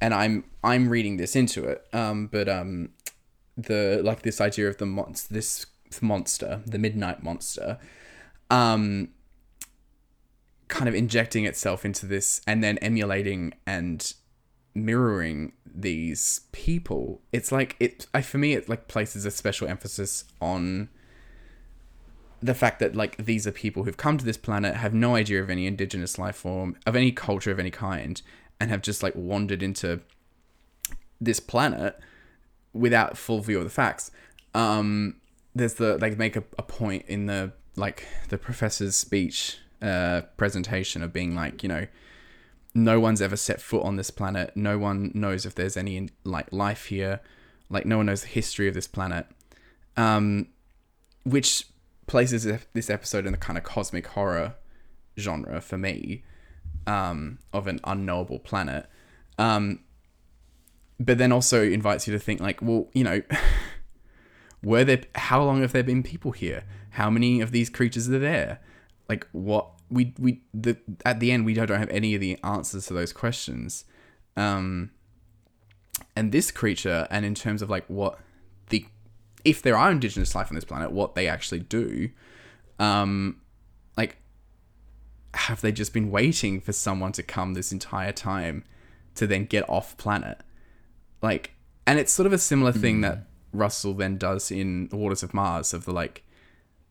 and 0.00 0.14
I'm 0.14 0.44
I'm 0.64 0.88
reading 0.88 1.16
this 1.16 1.36
into 1.36 1.64
it. 1.64 1.86
Um, 1.92 2.26
but 2.26 2.48
um, 2.48 2.90
the 3.56 4.00
like 4.02 4.22
this 4.22 4.40
idea 4.40 4.68
of 4.68 4.78
the 4.78 4.86
monster, 4.86 5.32
this 5.32 5.66
monster, 6.00 6.62
the 6.66 6.78
midnight 6.78 7.22
monster, 7.22 7.78
um, 8.50 9.08
kind 10.68 10.88
of 10.88 10.94
injecting 10.94 11.44
itself 11.44 11.84
into 11.84 12.06
this 12.06 12.40
and 12.46 12.62
then 12.62 12.78
emulating 12.78 13.52
and 13.66 14.14
mirroring 14.72 15.52
these 15.66 16.42
people 16.52 17.20
it's 17.32 17.50
like 17.50 17.76
it 17.80 18.06
I, 18.14 18.22
for 18.22 18.38
me 18.38 18.54
it 18.54 18.68
like 18.68 18.86
places 18.86 19.24
a 19.26 19.30
special 19.30 19.66
emphasis 19.66 20.24
on 20.40 20.88
the 22.42 22.54
fact 22.54 22.78
that 22.78 22.96
like 22.96 23.16
these 23.18 23.46
are 23.46 23.52
people 23.52 23.84
who've 23.84 23.96
come 23.96 24.16
to 24.18 24.24
this 24.24 24.36
planet 24.36 24.76
have 24.76 24.94
no 24.94 25.14
idea 25.14 25.42
of 25.42 25.50
any 25.50 25.66
indigenous 25.66 26.18
life 26.18 26.36
form 26.36 26.76
of 26.86 26.96
any 26.96 27.12
culture 27.12 27.50
of 27.50 27.58
any 27.58 27.70
kind 27.70 28.22
and 28.58 28.70
have 28.70 28.82
just 28.82 29.02
like 29.02 29.14
wandered 29.14 29.62
into 29.62 30.00
this 31.20 31.40
planet 31.40 31.98
without 32.72 33.18
full 33.18 33.40
view 33.40 33.58
of 33.58 33.64
the 33.64 33.70
facts 33.70 34.10
um 34.54 35.16
there's 35.54 35.74
the 35.74 35.96
they 35.98 36.14
make 36.14 36.36
a, 36.36 36.44
a 36.58 36.62
point 36.62 37.04
in 37.08 37.26
the 37.26 37.52
like 37.76 38.06
the 38.28 38.38
professor's 38.38 38.96
speech 38.96 39.58
uh 39.82 40.22
presentation 40.36 41.02
of 41.02 41.12
being 41.12 41.34
like 41.34 41.62
you 41.62 41.68
know 41.68 41.86
no 42.74 43.00
one's 43.00 43.20
ever 43.20 43.36
set 43.36 43.60
foot 43.60 43.82
on 43.82 43.96
this 43.96 44.10
planet. 44.10 44.52
No 44.54 44.78
one 44.78 45.10
knows 45.14 45.44
if 45.44 45.54
there's 45.54 45.76
any 45.76 46.10
like 46.24 46.52
life 46.52 46.86
here. 46.86 47.20
Like 47.68 47.86
no 47.86 47.96
one 47.98 48.06
knows 48.06 48.22
the 48.22 48.28
history 48.28 48.68
of 48.68 48.74
this 48.74 48.86
planet. 48.86 49.26
Um, 49.96 50.48
which 51.24 51.64
places 52.10 52.44
this 52.72 52.90
episode 52.90 53.24
in 53.24 53.30
the 53.30 53.38
kind 53.38 53.56
of 53.56 53.62
cosmic 53.62 54.04
horror 54.08 54.56
genre 55.16 55.60
for 55.60 55.78
me, 55.78 56.24
um, 56.84 57.38
of 57.52 57.68
an 57.68 57.78
unknowable 57.84 58.40
planet. 58.40 58.86
Um, 59.38 59.78
but 60.98 61.18
then 61.18 61.30
also 61.30 61.62
invites 61.62 62.08
you 62.08 62.12
to 62.12 62.18
think 62.18 62.40
like, 62.40 62.60
well, 62.60 62.88
you 62.94 63.04
know, 63.04 63.22
were 64.62 64.82
there? 64.82 65.02
How 65.14 65.40
long 65.44 65.60
have 65.62 65.70
there 65.70 65.84
been 65.84 66.02
people 66.02 66.32
here? 66.32 66.64
How 66.90 67.10
many 67.10 67.40
of 67.40 67.52
these 67.52 67.70
creatures 67.70 68.08
are 68.08 68.18
there? 68.18 68.58
Like 69.08 69.26
what? 69.30 69.70
we 69.88 70.14
we 70.18 70.40
the 70.54 70.76
at 71.04 71.18
the 71.18 71.32
end 71.32 71.44
we 71.44 71.52
don't 71.52 71.68
have 71.68 71.90
any 71.90 72.14
of 72.14 72.20
the 72.20 72.38
answers 72.44 72.86
to 72.86 72.94
those 72.94 73.12
questions 73.12 73.84
um 74.36 74.92
and 76.14 76.30
this 76.30 76.52
creature 76.52 77.08
and 77.10 77.26
in 77.26 77.34
terms 77.34 77.60
of 77.60 77.68
like 77.68 77.84
what 77.88 78.20
if 79.44 79.62
there 79.62 79.76
are 79.76 79.90
indigenous 79.90 80.34
life 80.34 80.48
on 80.50 80.54
this 80.54 80.64
planet 80.64 80.92
what 80.92 81.14
they 81.14 81.26
actually 81.26 81.60
do 81.60 82.10
um 82.78 83.40
like 83.96 84.16
have 85.34 85.60
they 85.60 85.72
just 85.72 85.92
been 85.92 86.10
waiting 86.10 86.60
for 86.60 86.72
someone 86.72 87.12
to 87.12 87.22
come 87.22 87.54
this 87.54 87.72
entire 87.72 88.12
time 88.12 88.64
to 89.14 89.26
then 89.26 89.44
get 89.44 89.68
off 89.68 89.96
planet? 89.96 90.40
Like 91.22 91.52
and 91.86 91.98
it's 91.98 92.12
sort 92.12 92.26
of 92.26 92.32
a 92.32 92.38
similar 92.38 92.72
thing 92.72 93.00
that 93.00 93.26
russell 93.52 93.94
then 93.94 94.16
does 94.16 94.50
in 94.50 94.86
the 94.88 94.96
waters 94.96 95.24
of 95.24 95.34
mars 95.34 95.74
of 95.74 95.84
the 95.84 95.92
like 95.92 96.22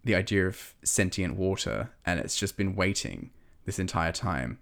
the 0.04 0.14
idea 0.14 0.46
of 0.46 0.74
sentient 0.84 1.36
water 1.36 1.90
and 2.06 2.20
it's 2.20 2.38
just 2.38 2.58
been 2.58 2.76
waiting 2.76 3.30
this 3.66 3.80
entire 3.80 4.12
time 4.12 4.60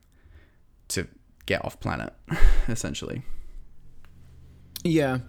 to 0.87 1.07
get 1.47 1.63
off 1.65 1.79
planet 1.79 2.13
essentially 2.67 3.23
Yeah, 4.83 5.19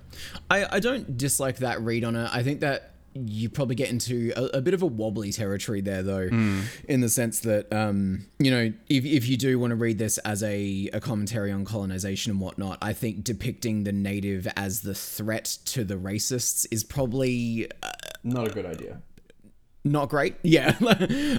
I, 0.50 0.76
I 0.76 0.80
don't 0.80 1.16
dislike 1.16 1.58
that 1.58 1.80
read 1.80 2.04
on 2.04 2.16
it. 2.16 2.28
I 2.32 2.42
think 2.42 2.60
that 2.60 2.92
you 3.14 3.48
probably 3.48 3.74
get 3.74 3.88
into 3.90 4.32
a, 4.36 4.58
a 4.58 4.60
bit 4.60 4.74
of 4.74 4.82
a 4.82 4.86
wobbly 4.86 5.32
territory 5.32 5.80
there, 5.80 6.02
though, 6.02 6.28
Hmm. 6.28 6.60
in 6.88 7.00
the 7.00 7.08
sense 7.08 7.40
that, 7.40 7.72
um, 7.72 8.26
you 8.38 8.50
know, 8.50 8.72
if, 8.88 9.04
if 9.04 9.26
you 9.26 9.36
do 9.36 9.58
want 9.58 9.70
to 9.72 9.76
read 9.76 9.98
this 9.98 10.18
as 10.18 10.42
a, 10.44 10.88
a 10.92 11.00
commentary 11.00 11.50
on 11.50 11.64
colonization 11.64 12.30
and 12.30 12.40
whatnot, 12.40 12.78
I 12.80 12.92
think 12.92 13.24
depicting 13.24 13.82
the 13.84 13.92
native 13.92 14.46
as 14.56 14.82
the 14.82 14.94
threat 14.94 15.46
to 15.66 15.82
the 15.82 15.94
racists 15.96 16.66
is 16.70 16.84
probably 16.84 17.68
Not 18.22 18.46
a 18.48 18.50
good 18.50 18.66
idea. 18.66 19.00
Not 19.92 20.08
great. 20.08 20.36
Yeah. 20.42 20.74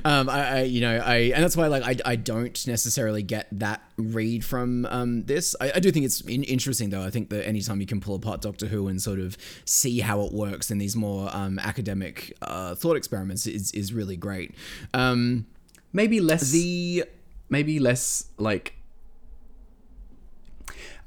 um, 0.05 0.29
I, 0.29 0.59
I, 0.59 0.61
you 0.63 0.81
know, 0.81 0.97
I, 0.97 1.15
and 1.33 1.43
that's 1.43 1.57
why, 1.57 1.67
like, 1.67 1.83
I, 1.83 2.11
I 2.11 2.15
don't 2.15 2.67
necessarily 2.67 3.23
get 3.23 3.47
that 3.51 3.81
read 3.97 4.45
from 4.45 4.85
um, 4.85 5.23
this. 5.23 5.55
I, 5.59 5.71
I 5.75 5.79
do 5.79 5.91
think 5.91 6.05
it's 6.05 6.21
in- 6.21 6.43
interesting, 6.43 6.89
though. 6.89 7.03
I 7.03 7.09
think 7.09 7.29
that 7.29 7.47
anytime 7.47 7.81
you 7.81 7.87
can 7.87 7.99
pull 7.99 8.15
apart 8.15 8.41
Doctor 8.41 8.67
Who 8.67 8.87
and 8.87 9.01
sort 9.01 9.19
of 9.19 9.37
see 9.65 9.99
how 9.99 10.21
it 10.21 10.31
works 10.31 10.69
in 10.69 10.77
these 10.77 10.95
more 10.95 11.29
um, 11.35 11.57
academic 11.59 12.35
uh, 12.41 12.75
thought 12.75 12.97
experiments 12.97 13.47
is, 13.47 13.71
is 13.71 13.93
really 13.93 14.17
great. 14.17 14.53
Um, 14.93 15.47
Maybe 15.91 16.19
less. 16.19 16.51
the 16.51 17.03
maybe 17.49 17.79
less 17.79 18.25
like. 18.37 18.75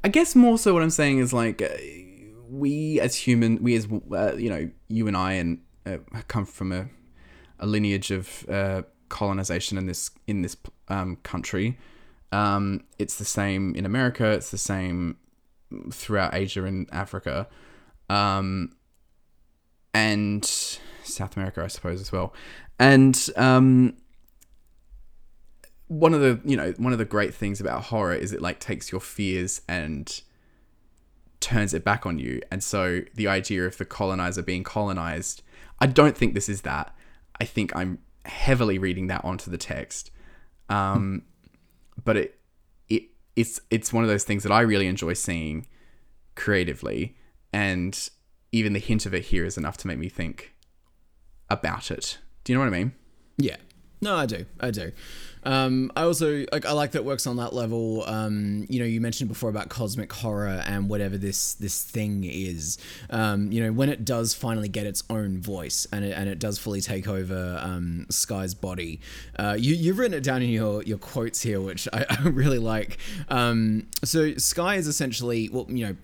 I 0.05 0.09
guess 0.09 0.35
more 0.35 0.59
so 0.59 0.75
what 0.75 0.83
I'm 0.83 0.91
saying 0.91 1.19
is 1.19 1.33
like 1.33 1.63
uh, 1.63 1.69
we 2.51 2.99
as 3.01 3.15
human, 3.15 3.63
we 3.63 3.77
as 3.77 3.87
uh, 4.13 4.35
you 4.35 4.51
know, 4.51 4.71
you 4.89 5.07
and 5.07 5.17
I, 5.17 5.35
and 5.35 5.61
uh, 5.87 5.99
come 6.27 6.45
from 6.45 6.73
a, 6.73 6.89
a 7.63 7.67
lineage 7.67 8.11
of 8.11 8.45
uh, 8.51 8.83
colonization 9.09 9.79
in 9.79 9.87
this 9.87 10.11
in 10.27 10.43
this 10.43 10.57
um, 10.89 11.17
country. 11.23 11.79
Um, 12.33 12.85
it's 12.99 13.17
the 13.17 13.25
same 13.25 13.75
in 13.75 13.87
America. 13.87 14.27
It's 14.33 14.51
the 14.51 14.59
same 14.59 15.17
throughout 15.91 16.35
Asia 16.35 16.65
and 16.65 16.89
Africa, 16.93 17.49
um, 18.11 18.73
and 19.95 20.45
South 20.45 21.37
America, 21.37 21.63
I 21.63 21.69
suppose, 21.69 22.01
as 22.01 22.13
well. 22.13 22.35
And 22.79 23.19
um, 23.37 23.95
one 25.93 26.15
of 26.15 26.21
the 26.21 26.41
you 26.45 26.57
know 26.57 26.73
one 26.79 26.93
of 26.93 26.99
the 26.99 27.05
great 27.05 27.35
things 27.35 27.61
about 27.61 27.85
horror 27.85 28.15
is 28.15 28.33
it 28.33 28.41
like 28.41 28.59
takes 28.59 28.91
your 28.91 29.01
fears 29.01 29.61
and 29.69 30.23
turns 31.41 31.75
it 31.75 31.85
back 31.85 32.07
on 32.07 32.19
you 32.19 32.41
and 32.51 32.63
so 32.63 33.01
the 33.15 33.27
idea 33.27 33.67
of 33.67 33.77
the 33.77 33.85
colonizer 33.85 34.43
being 34.43 34.63
colonized 34.63 35.43
i 35.81 35.87
don't 35.87 36.17
think 36.17 36.35
this 36.35 36.49
is 36.49 36.63
that 36.63 36.95
i 37.43 37.45
think 37.45 37.75
i'm 37.75 37.99
heavily 38.25 38.79
reading 38.79 39.09
that 39.09 39.25
onto 39.25 39.51
the 39.51 39.59
text. 39.59 40.11
Um 40.69 41.23
but 42.05 42.17
it 42.17 42.39
it 42.89 43.03
it's 43.37 43.61
it's 43.71 43.93
one 43.93 44.05
of 44.05 44.11
those 44.13 44.25
things 44.25 44.43
that 44.45 44.53
i 44.53 44.61
really 44.61 44.87
enjoy 44.87 45.15
seeing 45.15 45.67
creatively. 46.35 47.17
And 47.53 47.95
even 48.53 48.73
the 48.73 48.79
hint 48.81 49.07
of 49.07 49.13
it 49.15 49.25
here 49.25 49.45
is 49.45 49.59
enough 49.59 49.77
to 49.79 49.87
make 49.87 49.99
me 49.99 50.09
think 50.09 50.55
about 51.51 51.91
it. 51.91 52.19
Do 52.45 52.53
you 52.53 52.59
know 52.59 52.65
what 52.65 52.75
i 52.75 52.79
mean? 52.79 52.93
Yeah. 53.37 53.57
No, 54.03 54.17
I 54.17 54.27
do. 54.27 54.45
I 54.59 54.73
do. 54.73 54.91
Um, 55.45 55.93
I 55.97 56.03
also 56.03 56.45
like. 56.53 56.67
I 56.67 56.73
like 56.73 56.91
that 56.93 56.99
it 57.01 57.05
works 57.05 57.27
on 57.27 57.37
that 57.37 57.53
level. 57.53 58.05
Um, 58.05 58.67
you 58.69 58.81
know, 58.81 58.85
you 58.85 59.01
mentioned 59.01 59.29
before 59.29 59.49
about 59.49 59.69
cosmic 59.69 60.13
horror 60.13 60.63
and 60.67 60.89
whatever 60.89 61.17
this 61.17 61.55
this 61.55 61.83
thing 61.83 62.25
is. 62.25 62.79
Um, 63.11 63.51
you 63.53 63.63
know, 63.63 63.73
when 63.73 63.89
it 63.89 64.05
does 64.05 64.35
finally 64.35 64.69
get 64.69 64.87
its 64.87 65.05
own 65.09 65.41
voice 65.41 65.87
and 65.93 66.05
it, 66.05 66.17
and 66.17 66.29
it 66.29 66.41
does 66.41 66.59
fully 66.59 66.81
take 66.81 67.07
over 67.07 67.59
um, 67.63 68.07
Sky's 68.11 68.55
body. 68.55 69.01
Uh, 69.37 69.57
you 69.59 69.75
you've 69.75 69.99
written 69.99 70.19
it 70.19 70.25
down 70.25 70.43
in 70.43 70.51
your 70.51 70.83
your 70.83 70.99
quotes 70.99 71.41
here, 71.41 71.61
which 71.61 71.89
I, 71.93 72.05
I 72.11 72.23
really 72.29 72.59
like. 72.59 72.99
Um, 73.29 73.87
so 74.05 74.35
Sky 74.37 74.77
is 74.77 74.89
essentially 74.89 75.49
well, 75.49 75.67
you 75.69 75.87
know 75.87 75.97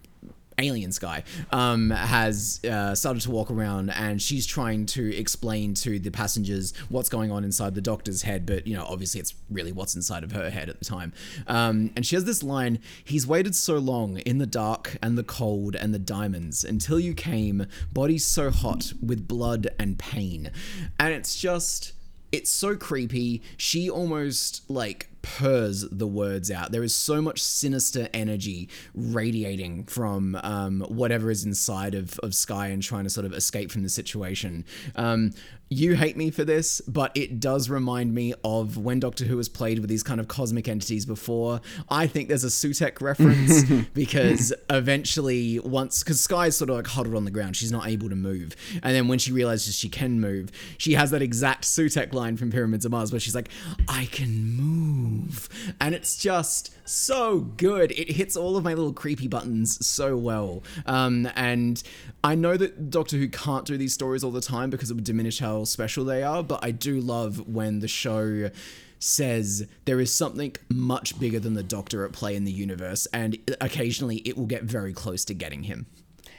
alien 0.59 0.88
guy 1.01 1.23
um, 1.53 1.90
has 1.90 2.61
uh, 2.64 2.94
started 2.94 3.21
to 3.23 3.31
walk 3.31 3.51
around 3.51 3.90
and 3.90 4.21
she's 4.23 4.47
trying 4.47 4.87
to 4.87 5.16
explain 5.16 5.75
to 5.75 5.99
the 5.99 6.11
passengers 6.11 6.73
what's 6.88 7.09
going 7.09 7.31
on 7.31 7.44
inside 7.44 7.75
the 7.75 7.81
doctor's 7.81 8.23
head 8.23 8.47
but 8.47 8.66
you 8.66 8.75
know 8.75 8.85
obviously 8.88 9.21
it's 9.21 9.35
really 9.51 9.73
what's 9.73 9.94
inside 9.94 10.25
of 10.25 10.33
her 10.33 10.51
head 10.51 10.68
at 10.68 10.79
the 10.79 10.85
time 10.85 11.12
um, 11.47 11.90
and 11.94 12.07
she 12.07 12.16
has 12.16 12.25
this 12.25 12.42
line 12.42 12.79
he's 13.05 13.27
waited 13.27 13.55
so 13.55 13.77
long 13.77 14.18
in 14.21 14.38
the 14.38 14.47
dark 14.47 14.97
and 15.03 15.18
the 15.18 15.23
cold 15.23 15.77
and 15.77 15.92
the 15.92 15.99
diamonds 15.99 16.64
until 16.64 16.99
you 16.99 17.14
came 17.14 17.66
bodies 17.92 18.25
so 18.25 18.51
hot 18.51 18.92
with 19.03 19.29
blood 19.29 19.68
and 19.79 19.99
pain 19.99 20.51
and 20.99 21.12
it's 21.12 21.38
just 21.38 21.92
it's 22.33 22.51
so 22.51 22.77
creepy. 22.77 23.42
She 23.57 23.88
almost 23.88 24.68
like 24.71 25.09
purrs 25.36 25.84
the 25.90 26.06
words 26.06 26.50
out. 26.50 26.72
There 26.72 26.82
is 26.82 26.94
so 26.94 27.20
much 27.20 27.42
sinister 27.42 28.08
energy 28.14 28.68
radiating 28.94 29.84
from 29.84 30.38
um, 30.42 30.80
whatever 30.88 31.30
is 31.30 31.44
inside 31.44 31.94
of, 31.94 32.18
of 32.20 32.34
Sky 32.34 32.68
and 32.68 32.82
trying 32.82 33.04
to 33.04 33.10
sort 33.10 33.26
of 33.26 33.32
escape 33.32 33.70
from 33.70 33.82
the 33.82 33.88
situation. 33.88 34.64
Um, 34.96 35.32
you 35.70 35.96
hate 35.96 36.16
me 36.16 36.31
for 36.31 36.44
this, 36.44 36.81
but 36.83 37.12
it 37.14 37.40
does 37.40 37.68
remind 37.68 38.14
me 38.14 38.33
of 38.42 38.78
when 38.78 39.00
Doctor 39.00 39.24
Who 39.24 39.37
has 39.37 39.48
played 39.48 39.81
with 39.81 39.90
these 39.90 40.02
kind 40.02 40.18
of 40.18 40.28
cosmic 40.28 40.66
entities 40.66 41.04
before. 41.04 41.61
I 41.90 42.07
think 42.07 42.28
there's 42.28 42.44
a 42.44 42.48
Sutekh 42.48 43.00
reference 43.02 43.64
because 43.94 44.52
eventually, 44.70 45.59
once, 45.59 46.02
because 46.02 46.20
Sky's 46.20 46.57
sort 46.57 46.70
of 46.70 46.76
like 46.76 46.87
huddled 46.87 47.14
on 47.14 47.24
the 47.24 47.31
ground, 47.31 47.57
she's 47.57 47.72
not 47.72 47.87
able 47.87 48.09
to 48.09 48.16
move. 48.16 48.57
And 48.83 48.94
then 48.94 49.09
when 49.09 49.18
she 49.18 49.31
realizes 49.31 49.74
she 49.74 49.88
can 49.88 50.20
move, 50.20 50.50
she 50.78 50.94
has 50.94 51.11
that 51.11 51.20
exact 51.20 51.64
Sutekh 51.64 52.14
line 52.14 52.37
from 52.37 52.50
Pyramids 52.50 52.85
of 52.85 52.92
Mars 52.92 53.12
where 53.12 53.20
she's 53.20 53.35
like, 53.35 53.50
I 53.88 54.07
can 54.07 54.44
move. 54.54 55.48
And 55.81 55.94
it's 55.94 56.16
just 56.16 56.74
so 56.88 57.40
good. 57.40 57.92
It 57.92 58.12
hits 58.12 58.37
all 58.37 58.57
of 58.57 58.64
my 58.64 58.72
little 58.72 58.94
creepy 58.94 59.28
buttons 59.28 59.85
so 59.87 60.16
well. 60.16 60.62
Um, 60.87 61.28
and 61.37 61.83
I 62.24 62.35
know 62.35 62.57
that 62.57 62.90
Doctor 62.90 63.16
Who 63.16 63.28
can't 63.28 63.66
do 63.66 63.76
these 63.76 63.92
stories 63.92 64.24
all 64.24 64.31
the 64.31 64.40
time 64.40 64.70
because 64.70 64.90
it 64.90 64.94
would 64.94 65.04
diminish 65.04 65.38
how 65.38 65.58
special 65.66 66.05
they 66.05 66.23
are, 66.23 66.42
but 66.42 66.64
I 66.64 66.71
do 66.71 67.01
love 67.01 67.49
when 67.49 67.81
the 67.81 67.88
show 67.88 68.51
says 68.99 69.66
there 69.85 70.01
is 70.01 70.12
something 70.12 70.57
much 70.68 71.18
bigger 71.21 71.38
than 71.38 71.55
the 71.55 71.62
Doctor 71.62 72.05
at 72.05 72.12
play 72.12 72.35
in 72.35 72.44
the 72.44 72.53
universe, 72.53 73.07
and 73.12 73.38
occasionally 73.61 74.16
it 74.18 74.37
will 74.37 74.47
get 74.47 74.64
very 74.64 74.92
close 74.92 75.25
to 75.27 75.35
getting 75.35 75.64
him. 75.64 75.87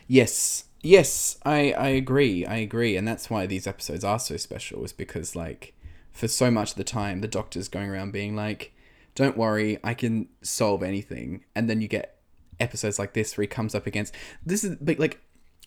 Yes. 0.07 0.65
Yes, 0.81 1.37
I, 1.45 1.73
I 1.73 1.87
agree. 1.89 2.45
I 2.45 2.55
agree. 2.55 2.95
And 2.95 3.05
that's 3.05 3.29
why 3.29 3.45
these 3.45 3.67
episodes 3.67 4.05
are 4.05 4.17
so 4.17 4.37
special, 4.37 4.85
is 4.85 4.93
because, 4.93 5.35
like, 5.35 5.73
for 6.13 6.29
so 6.29 6.49
much 6.49 6.71
of 6.71 6.77
the 6.77 6.85
time, 6.85 7.19
the 7.19 7.27
doctor's 7.27 7.67
going 7.67 7.89
around 7.89 8.13
being 8.13 8.33
like, 8.33 8.73
don't 9.13 9.35
worry, 9.35 9.77
I 9.83 9.93
can 9.93 10.29
solve 10.41 10.81
anything. 10.81 11.43
And 11.53 11.69
then 11.69 11.81
you 11.81 11.89
get 11.89 12.21
episodes 12.61 12.97
like 12.97 13.13
this 13.13 13.35
where 13.35 13.43
he 13.43 13.47
comes 13.47 13.75
up 13.75 13.87
against. 13.87 14.15
This 14.45 14.63
is, 14.63 14.77
like, 14.97 15.19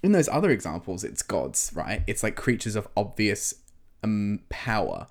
in 0.03 0.13
those 0.13 0.29
other 0.29 0.51
examples, 0.51 1.05
it's 1.05 1.23
gods, 1.23 1.71
right? 1.75 2.03
It's 2.07 2.23
like 2.23 2.37
creatures 2.37 2.77
of 2.77 2.89
obvious 2.97 3.55
um, 4.03 4.41
power. 4.49 5.07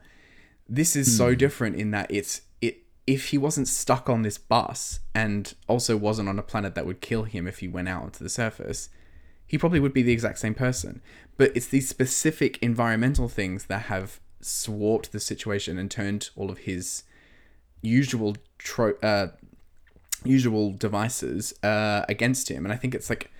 This 0.67 0.95
is 0.95 1.15
so 1.17 1.35
different 1.35 1.75
in 1.75 1.91
that 1.91 2.09
it's 2.09 2.41
it 2.61 2.83
if 3.07 3.27
he 3.27 3.37
wasn't 3.37 3.67
stuck 3.67 4.09
on 4.09 4.21
this 4.21 4.37
bus 4.37 4.99
and 5.13 5.53
also 5.67 5.97
wasn't 5.97 6.29
on 6.29 6.39
a 6.39 6.43
planet 6.43 6.75
that 6.75 6.85
would 6.85 7.01
kill 7.01 7.23
him 7.23 7.47
if 7.47 7.59
he 7.59 7.67
went 7.67 7.89
out 7.89 8.03
onto 8.03 8.23
the 8.23 8.29
surface, 8.29 8.89
he 9.47 9.57
probably 9.57 9.79
would 9.79 9.93
be 9.93 10.01
the 10.01 10.13
exact 10.13 10.39
same 10.39 10.53
person. 10.53 11.01
But 11.37 11.51
it's 11.55 11.67
these 11.67 11.89
specific 11.89 12.57
environmental 12.61 13.27
things 13.27 13.65
that 13.65 13.83
have 13.83 14.19
warped 14.67 15.11
the 15.11 15.19
situation 15.19 15.77
and 15.77 15.89
turned 15.91 16.29
all 16.35 16.49
of 16.49 16.59
his 16.59 17.03
usual 17.81 18.37
tro- 18.57 18.97
uh, 19.03 19.27
usual 20.23 20.71
devices 20.71 21.53
uh, 21.63 22.05
against 22.07 22.49
him. 22.49 22.65
And 22.65 22.73
I 22.73 22.77
think 22.77 22.95
it's 22.95 23.09
like, 23.09 23.31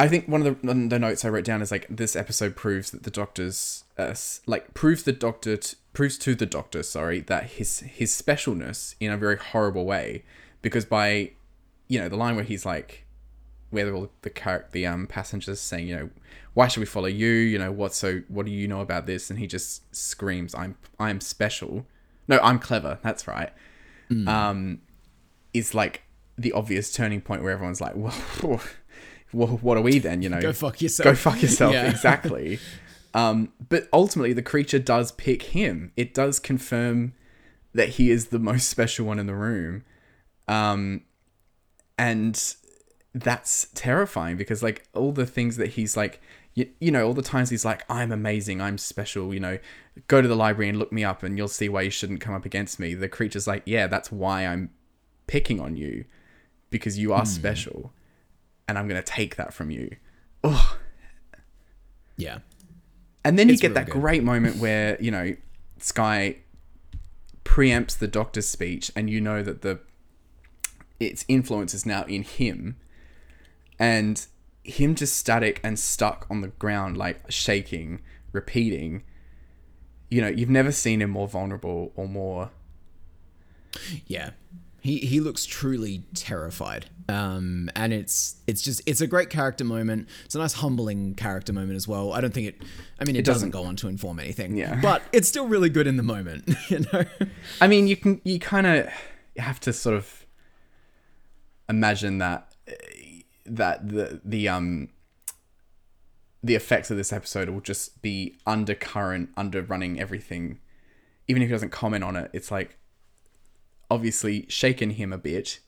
I 0.00 0.08
think 0.08 0.28
one 0.28 0.46
of 0.46 0.62
the, 0.62 0.74
the 0.74 0.98
notes 0.98 1.26
I 1.26 1.28
wrote 1.28 1.44
down 1.44 1.60
is 1.60 1.70
like 1.70 1.86
this 1.90 2.16
episode 2.16 2.56
proves 2.56 2.90
that 2.90 3.02
the 3.02 3.10
doctor's 3.10 3.84
uh, 3.98 4.14
like 4.46 4.72
proves 4.72 5.02
the 5.02 5.12
doctor 5.12 5.58
t- 5.58 5.76
proves 5.92 6.16
to 6.18 6.34
the 6.34 6.46
doctor 6.46 6.82
sorry 6.82 7.20
that 7.20 7.50
his 7.50 7.80
his 7.80 8.10
specialness 8.10 8.94
in 8.98 9.12
a 9.12 9.18
very 9.18 9.36
horrible 9.36 9.84
way. 9.84 10.24
Because 10.62 10.86
by 10.86 11.32
you 11.86 12.00
know 12.00 12.08
the 12.08 12.16
line 12.16 12.34
where 12.34 12.44
he's 12.44 12.64
like 12.64 13.04
where 13.68 13.92
all 13.94 14.08
the 14.22 14.30
character 14.30 14.70
the 14.72 14.86
um 14.86 15.06
passengers 15.06 15.60
saying 15.60 15.86
you 15.86 15.96
know 15.96 16.10
why 16.54 16.66
should 16.66 16.80
we 16.80 16.86
follow 16.86 17.06
you? 17.06 17.28
You 17.28 17.58
know 17.58 17.70
what 17.70 17.92
so 17.92 18.22
what 18.28 18.46
do 18.46 18.52
you 18.52 18.66
know 18.66 18.80
about 18.80 19.04
this? 19.04 19.28
And 19.28 19.38
he 19.38 19.46
just 19.46 19.94
screams 19.94 20.54
i'm 20.54 20.78
i'm 20.98 21.20
special. 21.20 21.84
No 22.26 22.40
i'm 22.42 22.58
clever. 22.58 22.98
That's 23.02 23.28
right. 23.28 23.52
Um 24.26 24.80
is 25.52 25.74
like 25.74 26.04
the 26.38 26.52
obvious 26.52 26.90
turning 26.90 27.20
point 27.20 27.42
where 27.42 27.52
everyone's 27.52 27.82
like 27.82 27.92
well 28.42 28.62
well, 29.32 29.48
what 29.62 29.76
are 29.76 29.82
we 29.82 29.98
then? 29.98 30.22
You 30.22 30.28
know, 30.28 30.40
Go 30.40 30.52
fuck 30.52 30.80
yourself. 30.82 31.04
Go 31.04 31.14
fuck 31.14 31.42
yourself. 31.42 31.72
Yeah. 31.74 31.88
Exactly. 31.88 32.58
um, 33.14 33.52
but 33.68 33.88
ultimately, 33.92 34.32
the 34.32 34.42
creature 34.42 34.78
does 34.78 35.12
pick 35.12 35.42
him. 35.42 35.92
It 35.96 36.14
does 36.14 36.38
confirm 36.38 37.12
that 37.74 37.90
he 37.90 38.10
is 38.10 38.26
the 38.28 38.38
most 38.38 38.68
special 38.68 39.06
one 39.06 39.18
in 39.18 39.26
the 39.26 39.34
room, 39.34 39.84
um, 40.48 41.02
and 41.98 42.54
that's 43.14 43.68
terrifying 43.74 44.36
because 44.36 44.62
like 44.62 44.86
all 44.94 45.12
the 45.12 45.26
things 45.26 45.56
that 45.56 45.70
he's 45.70 45.96
like. 45.96 46.20
You, 46.54 46.68
you 46.80 46.90
know 46.90 47.06
all 47.06 47.14
the 47.14 47.22
times 47.22 47.50
he's 47.50 47.64
like 47.64 47.84
i'm 47.88 48.10
amazing 48.10 48.60
i'm 48.60 48.76
special 48.76 49.32
you 49.32 49.38
know 49.38 49.60
go 50.08 50.20
to 50.20 50.26
the 50.26 50.34
library 50.34 50.68
and 50.68 50.80
look 50.80 50.90
me 50.90 51.04
up 51.04 51.22
and 51.22 51.38
you'll 51.38 51.46
see 51.46 51.68
why 51.68 51.82
you 51.82 51.90
shouldn't 51.90 52.20
come 52.20 52.34
up 52.34 52.44
against 52.44 52.80
me 52.80 52.92
the 52.92 53.08
creature's 53.08 53.46
like 53.46 53.62
yeah 53.66 53.86
that's 53.86 54.10
why 54.10 54.44
i'm 54.44 54.68
picking 55.28 55.60
on 55.60 55.76
you 55.76 56.04
because 56.68 56.98
you 56.98 57.12
are 57.12 57.24
special 57.24 57.92
and 58.70 58.78
I'm 58.78 58.88
gonna 58.88 59.02
take 59.02 59.36
that 59.36 59.52
from 59.52 59.70
you. 59.70 59.96
Oh, 60.42 60.78
Yeah. 62.16 62.38
And 63.24 63.38
then 63.38 63.48
you 63.50 63.56
get 63.58 63.68
real 63.68 63.74
that 63.74 63.86
good. 63.86 63.92
great 64.00 64.22
moment 64.24 64.56
where, 64.56 64.96
you 65.00 65.10
know, 65.10 65.36
Sky 65.78 66.36
preempts 67.44 67.98
the 67.98 68.06
doctor's 68.08 68.46
speech 68.48 68.90
and 68.96 69.10
you 69.10 69.20
know 69.20 69.42
that 69.42 69.60
the 69.62 69.80
its 70.98 71.24
influence 71.28 71.74
is 71.74 71.84
now 71.84 72.04
in 72.04 72.22
him 72.22 72.76
and 73.78 74.26
him 74.62 74.94
just 74.94 75.16
static 75.16 75.58
and 75.64 75.78
stuck 75.78 76.26
on 76.30 76.42
the 76.42 76.48
ground 76.48 76.96
like 76.96 77.18
shaking 77.30 78.00
repeating 78.32 79.02
you 80.10 80.20
know 80.20 80.28
you've 80.28 80.50
never 80.50 80.70
seen 80.70 81.00
him 81.02 81.10
more 81.10 81.26
vulnerable 81.26 81.90
or 81.96 82.06
more 82.06 82.50
Yeah. 84.06 84.30
He 84.80 84.98
he 84.98 85.20
looks 85.20 85.44
truly 85.44 86.04
terrified. 86.14 86.86
Um 87.10 87.68
and 87.74 87.92
it's 87.92 88.36
it's 88.46 88.62
just 88.62 88.80
it's 88.86 89.00
a 89.00 89.06
great 89.06 89.30
character 89.30 89.64
moment. 89.64 90.08
It's 90.24 90.34
a 90.34 90.38
nice 90.38 90.54
humbling 90.54 91.14
character 91.14 91.52
moment 91.52 91.76
as 91.76 91.86
well. 91.88 92.12
I 92.12 92.20
don't 92.20 92.32
think 92.32 92.46
it 92.48 92.62
I 93.00 93.04
mean 93.04 93.16
it, 93.16 93.24
doesn't, 93.24 93.50
doesn't- 93.50 93.62
go 93.62 93.68
on 93.68 93.76
to 93.76 93.88
inform 93.88 94.20
anything. 94.20 94.56
Yeah. 94.56 94.80
But 94.88 95.02
it's 95.12 95.28
still 95.28 95.46
really 95.48 95.68
good 95.70 95.86
in 95.86 95.96
the 95.96 96.02
moment, 96.02 96.48
you 96.68 96.80
know. 96.92 97.04
i 97.60 97.66
mean 97.66 97.86
you 97.88 97.96
can 97.96 98.20
you 98.24 98.38
kind 98.38 98.66
of 98.66 98.88
have 99.36 99.58
to 99.60 99.72
sort 99.72 99.96
of 99.96 100.26
imagine 101.68 102.18
that 102.18 102.54
that 103.46 103.88
the 103.88 104.20
the 104.24 104.48
um 104.48 104.88
the 106.42 106.54
effects 106.54 106.90
of 106.90 106.96
this 106.96 107.12
episode 107.12 107.48
will 107.50 107.60
just 107.60 108.00
be 108.02 108.36
undercurrent 108.46 109.28
under 109.36 109.62
running 109.62 110.00
everything 110.00 110.58
even 111.28 111.42
if 111.42 111.48
he 111.48 111.52
doesn't 111.52 111.70
comment 111.70 112.02
on 112.02 112.16
it 112.16 112.30
it's 112.32 112.50
like 112.50 112.78
obviously 113.90 114.46
shaken 114.48 114.90
him 114.90 115.12
a 115.12 115.18
bit 115.18 115.60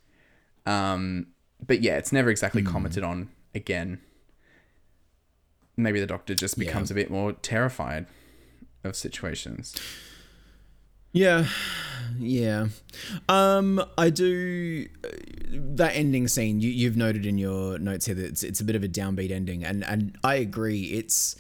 um 0.67 1.27
but 1.67 1.83
yeah 1.83 1.97
it's 1.97 2.13
never 2.13 2.31
exactly 2.31 2.63
commented 2.63 3.03
on 3.05 3.29
again 3.55 4.01
maybe 5.77 6.01
the 6.01 6.07
doctor 6.07 6.35
just 6.35 6.59
becomes 6.59 6.91
a 6.91 6.95
bit 6.95 7.11
more 7.11 7.33
terrified 7.33 8.07
of 8.85 8.97
situations 8.97 9.75
Yeah, 11.13 11.47
yeah. 12.19 12.69
Um, 13.29 13.85
I 13.99 14.09
do 14.09 14.87
that 15.51 15.95
ending 15.95 16.27
scene. 16.27 16.61
You, 16.61 16.71
you've 16.71 16.97
noted 16.97 17.27
in 17.27 17.37
your 17.37 17.79
notes 17.79 18.07
here 18.07 18.15
that 18.15 18.25
it's 18.25 18.43
it's 18.43 18.61
a 18.61 18.65
bit 18.65 18.77
of 18.77 18.83
a 18.83 18.89
downbeat 18.89 19.31
ending, 19.31 19.63
and 19.63 19.85
and 19.85 20.17
I 20.25 20.37
agree. 20.37 20.85
It's 20.85 21.37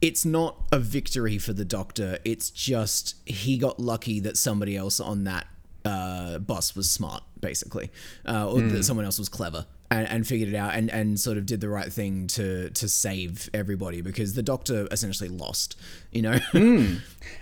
it's 0.00 0.24
not 0.24 0.66
a 0.72 0.78
victory 0.78 1.36
for 1.36 1.52
the 1.52 1.66
Doctor. 1.66 2.18
It's 2.24 2.48
just 2.48 3.16
he 3.26 3.58
got 3.58 3.78
lucky 3.78 4.20
that 4.20 4.38
somebody 4.38 4.74
else 4.74 5.00
on 5.00 5.24
that 5.24 5.46
uh, 5.86 6.38
bus 6.38 6.74
was 6.74 6.90
smart, 6.90 7.22
basically, 7.40 7.90
uh, 8.26 8.50
or 8.50 8.60
that 8.60 8.84
someone 8.84 9.04
else 9.04 9.18
was 9.18 9.28
clever. 9.28 9.66
And, 9.88 10.08
and 10.08 10.26
figured 10.26 10.48
it 10.48 10.56
out 10.56 10.74
and, 10.74 10.90
and 10.90 11.20
sort 11.20 11.38
of 11.38 11.46
did 11.46 11.60
the 11.60 11.68
right 11.68 11.92
thing 11.92 12.26
to 12.26 12.70
to 12.70 12.88
save 12.88 13.48
everybody 13.54 14.00
because 14.00 14.34
the 14.34 14.42
doctor 14.42 14.88
essentially 14.90 15.28
lost 15.28 15.78
you 16.10 16.22
know 16.22 16.40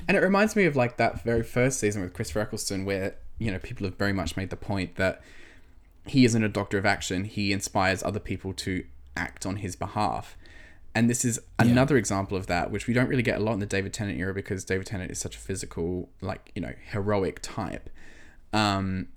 And 0.08 0.16
it 0.16 0.20
reminds 0.20 0.54
me 0.56 0.64
of 0.64 0.76
like 0.76 0.96
that 0.98 1.22
very 1.22 1.42
first 1.42 1.80
season 1.80 2.02
with 2.02 2.12
Christopher 2.12 2.40
Eccleston, 2.40 2.84
where 2.84 3.16
you 3.38 3.50
know 3.50 3.58
people 3.58 3.86
have 3.86 3.96
very 3.96 4.12
much 4.12 4.36
made 4.36 4.50
the 4.50 4.56
point 4.56 4.96
that 4.96 5.22
he 6.06 6.24
isn't 6.24 6.42
a 6.42 6.48
doctor 6.48 6.78
of 6.78 6.86
action; 6.86 7.24
he 7.24 7.52
inspires 7.52 8.02
other 8.02 8.20
people 8.20 8.52
to 8.54 8.84
act 9.16 9.46
on 9.46 9.56
his 9.56 9.76
behalf. 9.76 10.36
And 10.94 11.10
this 11.10 11.24
is 11.24 11.40
another 11.58 11.96
example 11.96 12.36
of 12.36 12.46
that, 12.46 12.70
which 12.70 12.86
we 12.86 12.94
don't 12.94 13.08
really 13.08 13.22
get 13.22 13.38
a 13.38 13.42
lot 13.42 13.54
in 13.54 13.58
the 13.58 13.66
David 13.66 13.92
Tennant 13.92 14.18
era 14.18 14.32
because 14.32 14.64
David 14.64 14.86
Tennant 14.86 15.10
is 15.10 15.18
such 15.18 15.34
a 15.34 15.40
physical, 15.40 16.08
like 16.20 16.52
you 16.54 16.62
know, 16.62 16.72
heroic 16.90 17.40
type. 17.42 17.90
Um, 18.54 19.08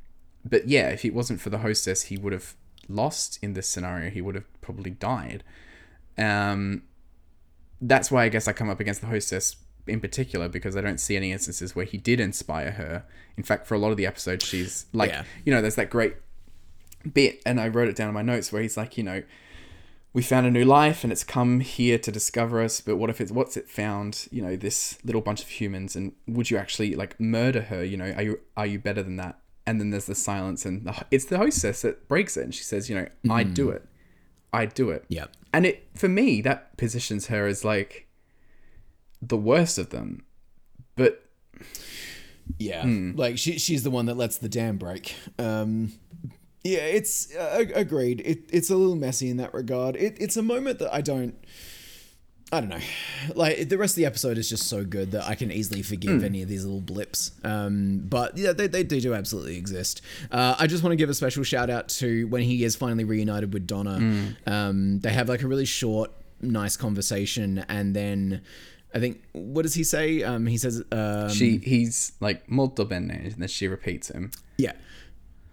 but 0.43 0.67
yeah, 0.67 0.89
if 0.89 1.05
it 1.05 1.13
wasn't 1.13 1.39
for 1.41 1.49
the 1.49 1.59
hostess, 1.59 2.03
he 2.03 2.17
would 2.17 2.33
have 2.33 2.55
lost 2.89 3.37
in 3.41 3.53
this 3.53 3.67
scenario. 3.67 4.09
He 4.09 4.21
would 4.21 4.35
have 4.35 4.61
probably 4.61 4.91
died. 4.91 5.43
Um, 6.17 6.83
that's 7.81 8.09
why 8.09 8.23
I 8.23 8.29
guess 8.29 8.47
I 8.47 8.53
come 8.53 8.69
up 8.69 8.79
against 8.79 9.01
the 9.01 9.07
hostess 9.07 9.57
in 9.85 9.99
particular 10.01 10.49
because 10.49 10.75
I 10.75 10.81
don't 10.81 10.99
see 10.99 11.15
any 11.15 11.31
instances 11.31 11.75
where 11.75 11.85
he 11.85 11.97
did 11.97 12.19
inspire 12.19 12.71
her. 12.71 13.05
In 13.37 13.43
fact, 13.43 13.67
for 13.67 13.75
a 13.75 13.77
lot 13.77 13.91
of 13.91 13.97
the 13.97 14.05
episodes, 14.07 14.45
she's 14.45 14.85
like, 14.93 15.09
Yeah. 15.11 15.23
you 15.45 15.53
know, 15.53 15.61
there's 15.61 15.75
that 15.75 15.89
great 15.89 16.15
bit, 17.13 17.41
and 17.45 17.59
I 17.59 17.67
wrote 17.67 17.87
it 17.87 17.95
down 17.95 18.07
in 18.09 18.13
my 18.13 18.21
notes 18.23 18.51
where 18.51 18.61
he's 18.61 18.75
like, 18.77 18.97
you 18.97 19.03
know, 19.03 19.23
we 20.13 20.21
found 20.23 20.47
a 20.47 20.51
new 20.51 20.65
life 20.65 21.03
and 21.03 21.11
it's 21.11 21.23
come 21.23 21.59
here 21.59 21.99
to 21.99 22.11
discover 22.11 22.61
us, 22.61 22.81
but 22.81 22.95
what 22.97 23.09
if 23.09 23.21
it's 23.21 23.31
what's 23.31 23.55
it 23.57 23.69
found? 23.69 24.27
You 24.31 24.41
know, 24.41 24.55
this 24.55 24.97
little 25.03 25.21
bunch 25.21 25.41
of 25.43 25.49
humans, 25.49 25.95
and 25.95 26.13
would 26.27 26.49
you 26.49 26.57
actually 26.57 26.95
like 26.95 27.19
murder 27.19 27.61
her? 27.63 27.83
You 27.83 27.97
know, 27.97 28.11
are 28.11 28.23
you 28.23 28.39
are 28.55 28.65
you 28.65 28.79
better 28.79 29.03
than 29.03 29.17
that? 29.17 29.39
And 29.65 29.79
then 29.81 29.89
there's 29.89 30.05
the 30.05 30.15
silence, 30.15 30.65
and 30.65 30.85
the, 30.85 31.05
it's 31.11 31.25
the 31.25 31.37
hostess 31.37 31.81
that 31.81 32.07
breaks 32.07 32.37
it, 32.37 32.43
and 32.43 32.55
she 32.55 32.63
says, 32.63 32.89
you 32.89 32.95
know, 32.95 33.07
I'd 33.29 33.53
do 33.53 33.69
it, 33.69 33.85
I'd 34.53 34.73
do 34.73 34.89
it. 34.91 35.05
yeah 35.09 35.25
And 35.53 35.65
it 35.65 35.87
for 35.93 36.07
me 36.07 36.41
that 36.41 36.77
positions 36.77 37.27
her 37.27 37.45
as 37.45 37.65
like 37.65 38.07
the 39.21 39.37
worst 39.37 39.77
of 39.77 39.89
them. 39.89 40.23
But 40.95 41.23
Yeah, 42.57 42.83
like 43.15 43.37
she 43.37 43.59
she's 43.59 43.83
the 43.83 43.91
one 43.91 44.05
that 44.05 44.15
lets 44.15 44.37
the 44.37 44.49
dam 44.49 44.77
break. 44.77 45.15
Um, 45.37 45.91
yeah, 46.67 46.79
it's 46.79 47.33
uh, 47.35 47.65
agreed. 47.73 48.21
It 48.25 48.39
it's 48.51 48.69
a 48.69 48.75
little 48.75 48.95
messy 48.95 49.29
in 49.29 49.37
that 49.37 49.53
regard. 49.53 49.95
It 49.95 50.17
it's 50.19 50.37
a 50.37 50.43
moment 50.43 50.79
that 50.79 50.93
I 50.93 51.01
don't. 51.01 51.35
I 52.49 52.61
don't 52.61 52.69
know. 52.69 52.79
Like 53.35 53.67
the 53.67 53.77
rest 53.77 53.91
of 53.93 53.95
the 53.97 54.05
episode 54.05 54.37
is 54.37 54.47
just 54.47 54.67
so 54.69 54.85
good 54.85 55.11
that 55.11 55.27
I 55.27 55.35
can 55.35 55.51
easily 55.51 55.81
forgive 55.81 56.23
any 56.23 56.41
of 56.41 56.47
these 56.47 56.63
little 56.63 56.79
blips. 56.79 57.31
Um, 57.43 58.03
but 58.07 58.37
yeah, 58.37 58.53
they, 58.53 58.67
they, 58.67 58.83
they 58.83 59.01
do 59.01 59.13
absolutely 59.13 59.57
exist. 59.57 60.01
Uh, 60.31 60.55
I 60.57 60.65
just 60.65 60.81
want 60.81 60.93
to 60.93 60.95
give 60.95 61.09
a 61.09 61.13
special 61.13 61.43
shout 61.43 61.69
out 61.69 61.89
to 61.99 62.25
when 62.27 62.43
he 62.43 62.63
is 62.63 62.77
finally 62.77 63.03
reunited 63.03 63.53
with 63.53 63.67
Donna. 63.67 64.33
Um, 64.45 64.99
they 65.01 65.09
have 65.09 65.27
like 65.27 65.41
a 65.41 65.47
really 65.47 65.65
short, 65.65 66.09
nice 66.39 66.77
conversation, 66.77 67.65
and 67.67 67.93
then 67.93 68.41
I 68.95 68.99
think 68.99 69.21
what 69.33 69.63
does 69.63 69.73
he 69.73 69.83
say? 69.83 70.23
Um, 70.23 70.45
he 70.45 70.57
says, 70.57 70.81
um, 70.93 71.27
she 71.29 71.57
he's 71.57 72.13
like 72.21 72.49
molto 72.49 72.85
bene, 72.85 73.11
and 73.11 73.33
then 73.35 73.49
she 73.49 73.67
repeats 73.67 74.07
him. 74.07 74.31
yeah. 74.57 74.71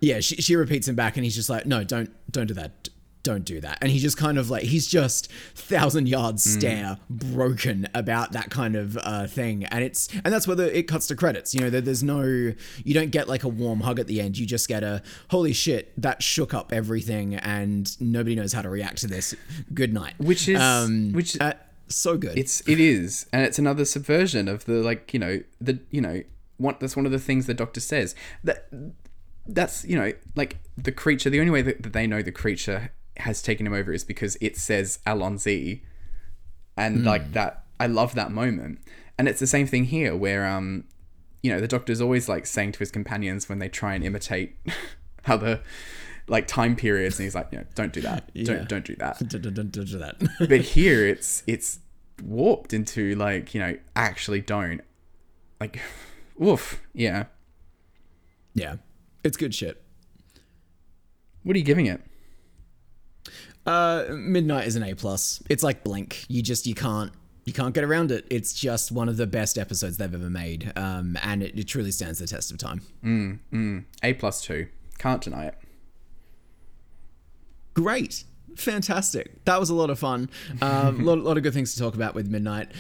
Yeah, 0.05 0.21
she, 0.21 0.37
she 0.37 0.55
repeats 0.57 0.87
him 0.89 0.95
back 0.95 1.17
and 1.17 1.25
he's 1.25 1.35
just 1.35 1.49
like, 1.51 1.67
no, 1.67 1.83
don't 1.85 2.11
don't 2.31 2.47
do 2.47 2.55
that. 2.55 2.89
Don't 3.23 3.45
do 3.47 3.59
that. 3.63 3.79
And 3.81 3.91
he 3.91 3.99
just 4.01 4.19
kind 4.19 4.37
of 4.37 4.51
like 4.51 4.65
he's 4.65 4.87
just 4.87 5.33
thousand 5.55 6.11
yards 6.11 6.45
stare 6.45 6.99
broken 7.09 7.89
about 7.95 8.33
that 8.33 8.51
kind 8.51 8.77
of 8.77 8.99
uh, 8.99 9.27
thing. 9.27 9.65
And 9.65 9.83
it's 9.83 10.09
and 10.25 10.27
that's 10.35 10.47
where 10.47 10.57
the, 10.57 10.77
it 10.79 10.83
cuts 10.83 11.07
to 11.07 11.17
credits. 11.17 11.55
You 11.55 11.61
know, 11.63 11.71
there, 11.71 11.81
there's 11.81 12.03
no 12.03 12.21
you 12.23 12.93
don't 12.93 13.11
get 13.11 13.27
like 13.27 13.43
a 13.43 13.49
warm 13.49 13.81
hug 13.81 13.99
at 13.99 14.09
the 14.09 14.21
end. 14.21 14.37
You 14.37 14.45
just 14.45 14.69
get 14.69 14.83
a 14.83 15.03
holy 15.31 15.55
shit, 15.55 15.91
that 16.03 16.23
shook 16.23 16.53
up 16.53 16.71
everything 16.71 17.37
and 17.37 17.99
nobody 17.99 18.35
knows 18.35 18.53
how 18.53 18.61
to 18.61 18.69
react 18.69 18.99
to 18.99 19.07
this. 19.07 19.35
Good 19.73 19.95
night. 19.95 20.15
Which 20.19 20.47
is- 20.47 20.61
which- 21.15 21.41
uh, 21.41 21.55
so 21.89 22.19
good. 22.19 22.37
It's 22.37 22.61
it 22.69 22.79
is, 22.81 23.27
and 23.33 23.43
it's 23.45 23.59
another 23.59 23.85
subversion 23.87 24.49
of 24.49 24.67
the 24.67 24.75
like 24.83 25.13
you 25.15 25.19
know 25.21 25.41
the 25.63 25.79
you 25.91 26.01
know 26.03 26.23
one 26.59 26.77
that's 26.79 26.95
one 26.97 27.05
of 27.07 27.13
the 27.13 27.19
things 27.19 27.47
the 27.47 27.55
doctor 27.55 27.81
says 27.81 28.15
that 28.43 28.69
that's 29.47 29.85
you 29.85 29.97
know 29.97 30.13
like 30.35 30.59
the 30.77 30.93
creature. 30.93 31.31
The 31.31 31.41
only 31.41 31.51
way 31.53 31.63
that, 31.63 31.83
that 31.83 31.93
they 31.93 32.07
know 32.07 32.23
the 32.23 32.33
creature 32.33 32.91
has 33.19 33.43
taken 33.43 33.67
him 33.67 33.73
over 33.75 33.93
is 33.93 34.05
because 34.05 34.37
it 34.41 34.57
says 34.57 34.99
Allons-y, 35.07 35.83
and 36.77 37.05
like 37.05 37.33
that. 37.33 37.65
I 37.81 37.87
love 37.87 38.15
that 38.15 38.31
moment, 38.31 38.79
and 39.19 39.29
it's 39.29 39.41
the 39.41 39.47
same 39.47 39.67
thing 39.67 39.85
here 39.87 40.17
where 40.17 40.47
um 40.47 40.85
you 41.43 41.53
know 41.53 41.61
the 41.61 41.69
doctor's 41.69 42.01
always 42.01 42.29
like 42.29 42.47
saying 42.47 42.73
to 42.73 42.79
his 42.79 42.91
companions 42.91 43.49
when 43.49 43.59
they 43.59 43.69
try 43.69 43.95
and 43.95 44.03
imitate 44.05 44.57
other 45.27 45.61
like 46.29 46.47
time 46.47 46.75
periods, 46.77 47.19
and 47.19 47.25
he's 47.25 47.35
like, 47.35 47.49
you 47.53 47.59
know, 47.59 47.65
don't 47.75 47.93
do 47.93 48.01
that, 48.01 48.31
Yeah. 48.35 48.45
don't 48.45 48.69
don't 48.69 48.85
do 48.85 48.97
that 48.97 49.19
Don't- 49.29 49.43
don't- 49.43 49.55
don't 49.71 49.71
do 49.89 49.99
that. 49.99 50.17
but 50.49 50.61
here 50.61 51.07
it's 51.07 51.43
it's 51.47 51.81
warped 52.23 52.73
into 52.73 53.15
like 53.17 53.53
you 53.55 53.61
know 53.61 53.77
actually 53.97 54.41
don't 54.41 54.81
like 55.61 55.81
woof 56.39 56.81
yeah 56.95 57.25
yeah, 58.55 58.77
it's 59.25 59.37
good 59.37 59.55
shit. 59.55 59.83
what 61.43 61.57
are 61.57 61.59
you 61.59 61.65
giving 61.65 61.87
it 61.87 62.01
Uh, 63.67 64.05
Midnight 64.11 64.67
is 64.67 64.77
an 64.77 64.83
A 64.83 64.95
plus. 64.95 65.43
It's 65.49 65.63
like 65.63 65.83
Blink. 65.83 66.27
You 66.29 66.43
just 66.43 66.67
you 66.67 66.75
can't 66.75 67.13
you 67.45 67.53
can't 67.53 67.75
get 67.75 67.85
around 67.85 68.11
it. 68.11 68.27
It's 68.31 68.53
just 68.53 68.93
one 68.93 69.09
of 69.09 69.17
the 69.17 69.27
best 69.27 69.59
episodes 69.59 69.97
they've 69.97 70.15
ever 70.15 70.31
made, 70.31 70.73
um, 70.77 71.19
and 71.23 71.43
it, 71.43 71.59
it 71.59 71.65
truly 71.65 71.91
stands 71.91 72.19
the 72.19 72.27
test 72.27 72.51
of 72.53 72.59
time. 72.59 72.81
a 74.03 74.13
plus 74.15 74.43
two 74.43 74.69
can't 74.99 75.21
deny 75.21 75.47
it 75.47 75.55
Great. 77.75 78.25
Fantastic. 78.57 79.45
That 79.47 79.59
was 79.59 79.69
a 79.69 79.75
lot 79.75 79.91
of 79.91 79.99
fun. 79.99 80.31
A 80.63 80.65
um, 80.87 81.05
lot, 81.05 81.19
lot 81.19 81.37
of 81.37 81.43
good 81.43 81.53
things 81.53 81.75
to 81.75 81.81
talk 81.81 81.95
about 81.95 82.15
with 82.15 82.29
Midnight. 82.29 82.71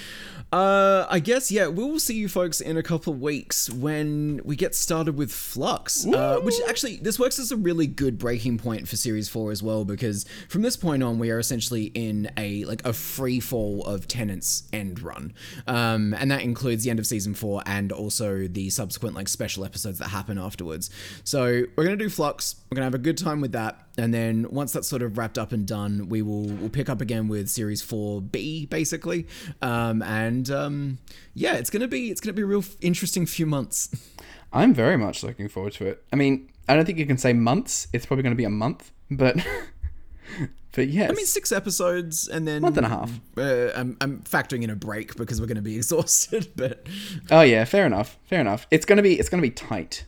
Uh, 0.55 1.05
I 1.11 1.19
guess, 1.19 1.51
yeah, 1.51 1.67
we'll 1.67 1.99
see 1.99 2.15
you 2.15 2.29
folks 2.29 2.61
in 2.61 2.77
a 2.77 2.83
couple 2.83 3.13
of 3.13 3.21
weeks 3.21 3.69
when 3.69 4.41
we 4.45 4.55
get 4.55 4.77
started 4.77 5.17
with 5.17 5.33
Flux. 5.33 6.07
Uh, 6.07 6.39
which 6.43 6.55
actually, 6.69 6.99
this 6.99 7.19
works 7.19 7.41
as 7.41 7.51
a 7.51 7.57
really 7.57 7.89
good 7.89 8.19
breaking 8.19 8.59
point 8.59 8.87
for 8.87 8.95
Series 8.95 9.29
4 9.29 9.51
as 9.51 9.65
well, 9.65 9.85
because 9.85 10.25
from 10.49 10.63
this 10.63 10.77
point 10.77 11.03
on, 11.03 11.19
we 11.19 11.33
are 11.33 11.41
essentially 11.41 11.87
in 11.87 12.31
a 12.37 12.65
like 12.67 12.87
a 12.87 12.93
free 12.93 13.41
fall 13.41 13.85
of 13.85 14.07
Tennant's 14.07 14.69
end 14.73 15.03
run. 15.03 15.35
Um, 15.67 16.15
and 16.15 16.31
that 16.31 16.43
includes 16.43 16.85
the 16.85 16.91
end 16.91 17.01
of 17.01 17.07
Season 17.09 17.35
4 17.35 17.65
and 17.67 17.91
also 17.91 18.47
the 18.47 18.71
subsequent 18.71 19.17
like 19.17 19.29
special 19.29 19.65
episodes 19.65 19.99
that 19.99 20.11
happen 20.11 20.39
afterwards. 20.39 20.89
So 21.25 21.65
we're 21.75 21.85
going 21.85 21.99
to 21.99 22.05
do 22.05 22.09
Flux. 22.09 22.55
We're 22.75 22.81
going 22.81 22.91
to 22.91 22.97
have 22.97 23.01
a 23.01 23.05
good 23.05 23.19
time 23.19 23.41
with 23.41 23.53
that 23.53 23.85
and 23.97 24.13
then 24.13 24.47
once 24.51 24.73
that's 24.73 24.89
sort 24.89 25.03
of 25.03 25.17
wrapped 25.17 25.39
up 25.39 25.53
and 25.53 25.65
done, 25.67 26.09
we 26.09 26.21
will 26.21 26.49
we'll 26.49 26.69
pick 26.69 26.89
up 26.89 27.01
again 27.01 27.29
with 27.29 27.49
series 27.49 27.81
four 27.81 28.21
B 28.21 28.67
basically, 28.67 29.29
um, 29.63 30.03
and 30.03 30.51
um, 30.51 30.99
yeah, 31.33 31.55
it's 31.55 31.71
gonna 31.71 31.87
be 31.87 32.11
it's 32.11 32.21
gonna 32.21 32.33
be 32.33 32.43
a 32.43 32.47
real 32.47 32.59
f- 32.61 32.77
interesting 32.81 33.25
few 33.25 33.47
months. 33.47 33.95
I'm 34.53 34.75
very 34.75 34.97
much 34.97 35.23
looking 35.23 35.49
forward 35.49 35.75
to 35.75 35.87
it. 35.87 36.05
I 36.13 36.17
mean, 36.17 36.51
I 36.69 36.75
don't 36.75 36.85
think 36.85 36.99
you 36.99 37.07
can 37.07 37.19
say 37.19 37.33
months. 37.33 37.87
It's 37.93 38.05
probably 38.05 38.23
going 38.23 38.33
to 38.35 38.37
be 38.37 38.45
a 38.45 38.51
month, 38.51 38.91
but 39.11 39.37
but 40.73 40.89
yes. 40.89 41.11
I 41.11 41.15
mean, 41.15 41.27
six 41.27 41.53
episodes 41.53 42.29
and 42.29 42.47
then 42.47 42.63
Month 42.63 42.77
and 42.77 42.87
a 42.87 42.89
half. 42.89 43.21
Uh, 43.37 43.71
I'm 43.77 43.97
I'm 44.01 44.23
factoring 44.23 44.63
in 44.65 44.71
a 44.71 44.77
break 44.77 45.15
because 45.17 45.41
we're 45.41 45.47
going 45.47 45.57
to 45.57 45.63
be 45.63 45.77
exhausted, 45.77 46.51
but 46.57 46.87
oh 47.31 47.43
yeah, 47.43 47.65
fair 47.65 47.87
enough. 47.87 48.19
Fair 48.25 48.41
enough. 48.41 48.67
It's 48.73 48.87
gonna 48.87 49.03
be 49.03 49.19
it's 49.21 49.29
gonna 49.29 49.41
be 49.43 49.51
tight. 49.51 50.05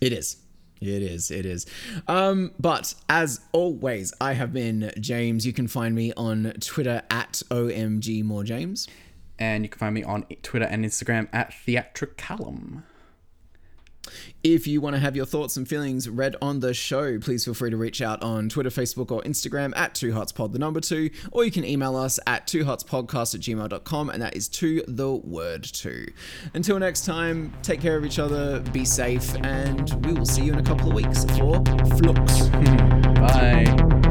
it 0.00 0.12
is. 0.12 0.36
It 0.80 1.02
is, 1.02 1.30
it 1.30 1.46
is. 1.46 1.66
Um, 2.08 2.52
but 2.58 2.94
as 3.08 3.40
always, 3.52 4.12
I 4.20 4.34
have 4.34 4.52
been 4.52 4.92
James. 5.00 5.46
You 5.46 5.52
can 5.52 5.68
find 5.68 5.94
me 5.94 6.12
on 6.14 6.52
Twitter 6.60 7.02
at 7.10 7.42
OMGMoreJames. 7.50 8.88
And 9.38 9.64
you 9.64 9.68
can 9.68 9.78
find 9.78 9.94
me 9.94 10.04
on 10.04 10.24
Twitter 10.42 10.66
and 10.66 10.84
Instagram 10.84 11.28
at 11.32 11.52
Theatricalum. 11.54 12.84
If 14.42 14.66
you 14.66 14.80
want 14.80 14.94
to 14.94 15.00
have 15.00 15.16
your 15.16 15.26
thoughts 15.26 15.56
and 15.56 15.66
feelings 15.66 16.08
read 16.08 16.36
on 16.42 16.60
the 16.60 16.74
show, 16.74 17.18
please 17.18 17.44
feel 17.44 17.54
free 17.54 17.70
to 17.70 17.76
reach 17.76 18.02
out 18.02 18.22
on 18.22 18.48
Twitter, 18.48 18.70
Facebook, 18.70 19.10
or 19.10 19.22
Instagram 19.22 19.72
at 19.76 19.94
two 19.94 20.12
Hearts 20.12 20.24
hotspod 20.24 20.52
the 20.52 20.58
number 20.58 20.80
two, 20.80 21.10
or 21.32 21.44
you 21.44 21.50
can 21.50 21.64
email 21.64 21.96
us 21.96 22.18
at 22.26 22.46
two 22.46 22.64
hotspodcast 22.64 23.34
at 23.34 23.40
gmail.com, 23.40 24.10
and 24.10 24.22
that 24.22 24.36
is 24.36 24.48
to 24.48 24.82
the 24.86 25.14
word 25.14 25.64
two. 25.64 26.06
Until 26.54 26.78
next 26.78 27.04
time, 27.04 27.52
take 27.62 27.80
care 27.80 27.96
of 27.96 28.04
each 28.04 28.18
other, 28.18 28.60
be 28.72 28.84
safe, 28.84 29.34
and 29.44 30.06
we 30.06 30.12
will 30.12 30.26
see 30.26 30.44
you 30.44 30.52
in 30.52 30.58
a 30.58 30.62
couple 30.62 30.88
of 30.88 30.94
weeks 30.94 31.24
for 31.36 31.62
Flux. 31.98 32.48
Bye. 33.18 34.03